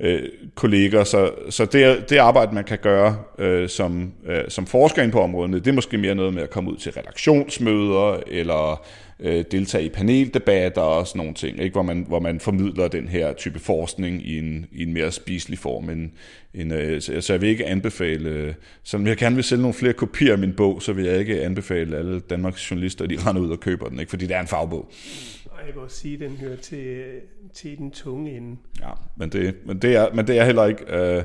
øh, 0.00 0.22
kolleger. 0.54 1.04
Så, 1.04 1.30
så 1.50 1.64
det, 1.64 2.10
det 2.10 2.16
arbejde, 2.16 2.54
man 2.54 2.64
kan 2.64 2.78
gøre 2.78 3.18
øh, 3.38 3.68
som, 3.68 4.12
øh, 4.26 4.44
som 4.48 4.66
forsker 4.66 5.02
ind 5.02 5.12
på 5.12 5.20
området, 5.20 5.64
det 5.64 5.70
er 5.70 5.74
måske 5.74 5.98
mere 5.98 6.14
noget 6.14 6.34
med 6.34 6.42
at 6.42 6.50
komme 6.50 6.70
ud 6.70 6.76
til 6.76 6.92
redaktionsmøder, 6.92 8.20
eller 8.26 8.86
øh, 9.20 9.44
deltage 9.50 9.84
i 9.84 9.88
paneldebatter 9.88 10.82
og 10.82 11.06
sådan 11.06 11.18
nogle 11.18 11.34
ting, 11.34 11.60
ikke? 11.60 11.72
Hvor, 11.72 11.82
man, 11.82 12.04
hvor 12.08 12.20
man 12.20 12.40
formidler 12.40 12.88
den 12.88 13.08
her 13.08 13.32
type 13.32 13.58
forskning 13.58 14.26
i 14.26 14.38
en, 14.38 14.66
i 14.72 14.82
en 14.82 14.92
mere 14.92 15.12
spiselig 15.12 15.58
form. 15.58 15.90
En, 15.90 16.12
end, 16.54 16.74
øh, 16.74 17.00
så 17.00 17.32
jeg 17.32 17.40
vil 17.40 17.48
ikke 17.48 17.66
anbefale, 17.66 18.54
selvom 18.84 19.06
jeg 19.06 19.16
gerne 19.16 19.34
vil 19.34 19.44
sælge 19.44 19.62
nogle 19.62 19.74
flere 19.74 19.92
kopier 19.92 20.32
af 20.32 20.38
min 20.38 20.52
bog, 20.52 20.82
så 20.82 20.92
vil 20.92 21.04
jeg 21.04 21.18
ikke 21.18 21.42
anbefale 21.42 21.96
alle 21.96 22.20
Danmarks 22.20 22.70
journalister, 22.70 23.04
at 23.04 23.10
de 23.10 23.18
render 23.26 23.42
ud 23.42 23.50
og 23.50 23.60
køber 23.60 23.88
den, 23.88 24.00
ikke? 24.00 24.10
fordi 24.10 24.26
det 24.26 24.36
er 24.36 24.40
en 24.40 24.46
fagbog. 24.46 24.90
Jeg 25.66 25.74
godt 25.74 25.92
sige, 25.92 26.14
at 26.14 26.20
den 26.20 26.36
hører 26.36 26.56
til, 26.56 27.04
til 27.54 27.78
den 27.78 27.90
tunge 27.90 28.36
ende. 28.36 28.56
Ja, 28.80 28.90
men 29.16 29.28
det, 29.28 29.54
men 29.64 29.78
det, 29.78 29.96
er, 29.96 30.08
men 30.14 30.26
det 30.26 30.38
er 30.38 30.44
heller 30.44 30.64
ikke... 30.64 30.84
Øh, 30.88 31.22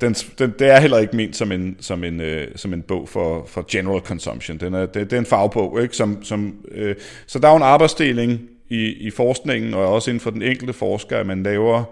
den, 0.00 0.14
den, 0.14 0.54
det 0.58 0.68
er 0.70 0.80
heller 0.80 0.98
ikke 0.98 1.16
ment 1.16 1.36
som 1.36 1.52
en, 1.52 1.76
som 1.80 2.04
en, 2.04 2.20
øh, 2.20 2.48
som 2.56 2.72
en 2.72 2.82
bog 2.82 3.08
for, 3.08 3.44
for 3.46 3.64
general 3.70 4.00
consumption. 4.00 4.58
Den 4.58 4.74
er, 4.74 4.86
det, 4.86 4.94
det 4.94 5.12
er 5.12 5.18
en 5.18 5.26
fagbog, 5.26 5.82
ikke? 5.82 5.96
Som, 5.96 6.24
som, 6.24 6.66
øh, 6.70 6.96
så 7.26 7.38
der 7.38 7.48
er 7.48 7.52
jo 7.52 7.56
en 7.56 7.62
arbejdsdeling 7.62 8.40
i, 8.68 8.92
i 8.92 9.10
forskningen, 9.10 9.74
og 9.74 9.86
også 9.86 10.10
inden 10.10 10.20
for 10.20 10.30
den 10.30 10.42
enkelte 10.42 10.72
forsker, 10.72 11.18
at 11.18 11.26
man 11.26 11.42
laver 11.42 11.84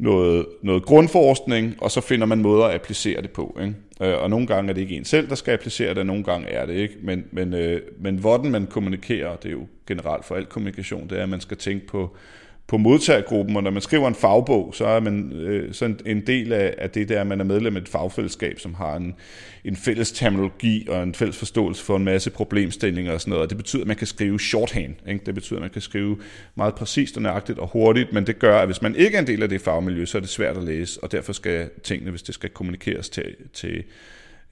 noget, 0.00 0.46
noget 0.62 0.82
grundforskning, 0.82 1.76
og 1.80 1.90
så 1.90 2.00
finder 2.00 2.26
man 2.26 2.38
måder 2.38 2.64
at 2.64 2.74
applicere 2.74 3.22
det 3.22 3.30
på. 3.30 3.58
Ikke? 3.60 3.74
Øh, 4.12 4.22
og 4.22 4.30
nogle 4.30 4.46
gange 4.46 4.70
er 4.70 4.74
det 4.74 4.80
ikke 4.80 4.96
en 4.96 5.04
selv, 5.04 5.28
der 5.28 5.34
skal 5.34 5.52
applicere 5.52 5.88
det, 5.88 5.98
og 5.98 6.06
nogle 6.06 6.24
gange 6.24 6.48
er 6.48 6.66
det 6.66 6.74
ikke. 6.74 6.94
Men, 7.02 7.24
men, 7.30 7.54
øh, 7.54 7.80
men 8.00 8.16
hvordan 8.16 8.50
man 8.50 8.66
kommunikerer, 8.66 9.36
det 9.36 9.48
er 9.48 9.52
jo 9.52 9.66
generelt 9.86 10.24
for 10.24 10.34
al 10.34 10.46
kommunikation, 10.46 11.08
det 11.08 11.18
er, 11.18 11.22
at 11.22 11.28
man 11.28 11.40
skal 11.40 11.56
tænke 11.56 11.86
på 11.86 12.16
på 12.70 12.76
modtagergruppen, 12.76 13.56
og 13.56 13.62
når 13.62 13.70
man 13.70 13.82
skriver 13.82 14.08
en 14.08 14.14
fagbog, 14.14 14.74
så 14.74 14.86
er 14.86 15.00
man 15.00 15.32
øh, 15.32 15.74
så 15.74 15.84
en, 15.84 16.00
en 16.06 16.26
del 16.26 16.52
af, 16.52 16.74
af 16.78 16.90
det 16.90 17.08
der, 17.08 17.20
at 17.20 17.26
man 17.26 17.40
er 17.40 17.44
medlem 17.44 17.76
af 17.76 17.80
et 17.80 17.88
fagfællesskab, 17.88 18.60
som 18.60 18.74
har 18.74 18.96
en, 18.96 19.14
en 19.64 19.76
fælles 19.76 20.12
terminologi 20.12 20.86
og 20.88 21.02
en 21.02 21.14
fælles 21.14 21.36
forståelse 21.36 21.84
for 21.84 21.96
en 21.96 22.04
masse 22.04 22.30
problemstillinger 22.30 23.12
og 23.12 23.20
sådan 23.20 23.30
noget, 23.30 23.42
og 23.42 23.50
det 23.50 23.56
betyder, 23.56 23.82
at 23.82 23.86
man 23.86 23.96
kan 23.96 24.06
skrive 24.06 24.40
shorthand. 24.40 24.94
Ikke? 25.08 25.24
Det 25.26 25.34
betyder, 25.34 25.58
at 25.58 25.62
man 25.62 25.70
kan 25.70 25.82
skrive 25.82 26.16
meget 26.54 26.74
præcist 26.74 27.16
og 27.16 27.22
nøjagtigt 27.22 27.58
og 27.58 27.68
hurtigt, 27.68 28.12
men 28.12 28.26
det 28.26 28.38
gør, 28.38 28.58
at 28.58 28.68
hvis 28.68 28.82
man 28.82 28.96
ikke 28.96 29.16
er 29.16 29.20
en 29.20 29.26
del 29.26 29.42
af 29.42 29.48
det 29.48 29.60
fagmiljø, 29.60 30.04
så 30.04 30.18
er 30.18 30.20
det 30.20 30.30
svært 30.30 30.56
at 30.56 30.64
læse, 30.64 31.02
og 31.02 31.12
derfor 31.12 31.32
skal 31.32 31.70
tingene, 31.82 32.10
hvis 32.10 32.22
det 32.22 32.34
skal 32.34 32.50
kommunikeres 32.50 33.08
til, 33.08 33.36
til, 33.52 33.84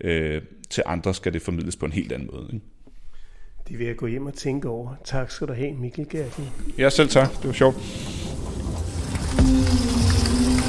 øh, 0.00 0.42
til 0.70 0.82
andre, 0.86 1.14
skal 1.14 1.32
det 1.32 1.42
formidles 1.42 1.76
på 1.76 1.86
en 1.86 1.92
helt 1.92 2.12
anden 2.12 2.30
måde. 2.32 2.50
Ikke? 2.52 2.64
Det 3.68 3.78
vil 3.78 3.86
jeg 3.86 3.96
gå 3.96 4.06
hjem 4.06 4.26
og 4.26 4.34
tænke 4.34 4.68
over. 4.68 4.94
Tak 5.04 5.30
skal 5.30 5.48
du 5.48 5.52
have, 5.52 5.72
Mikkel 5.72 6.08
Gerken. 6.08 6.44
Ja, 6.78 6.90
selv 6.90 7.08
tak. 7.08 7.28
Det 7.28 7.46
var 7.46 7.52
sjovt. 7.52 7.76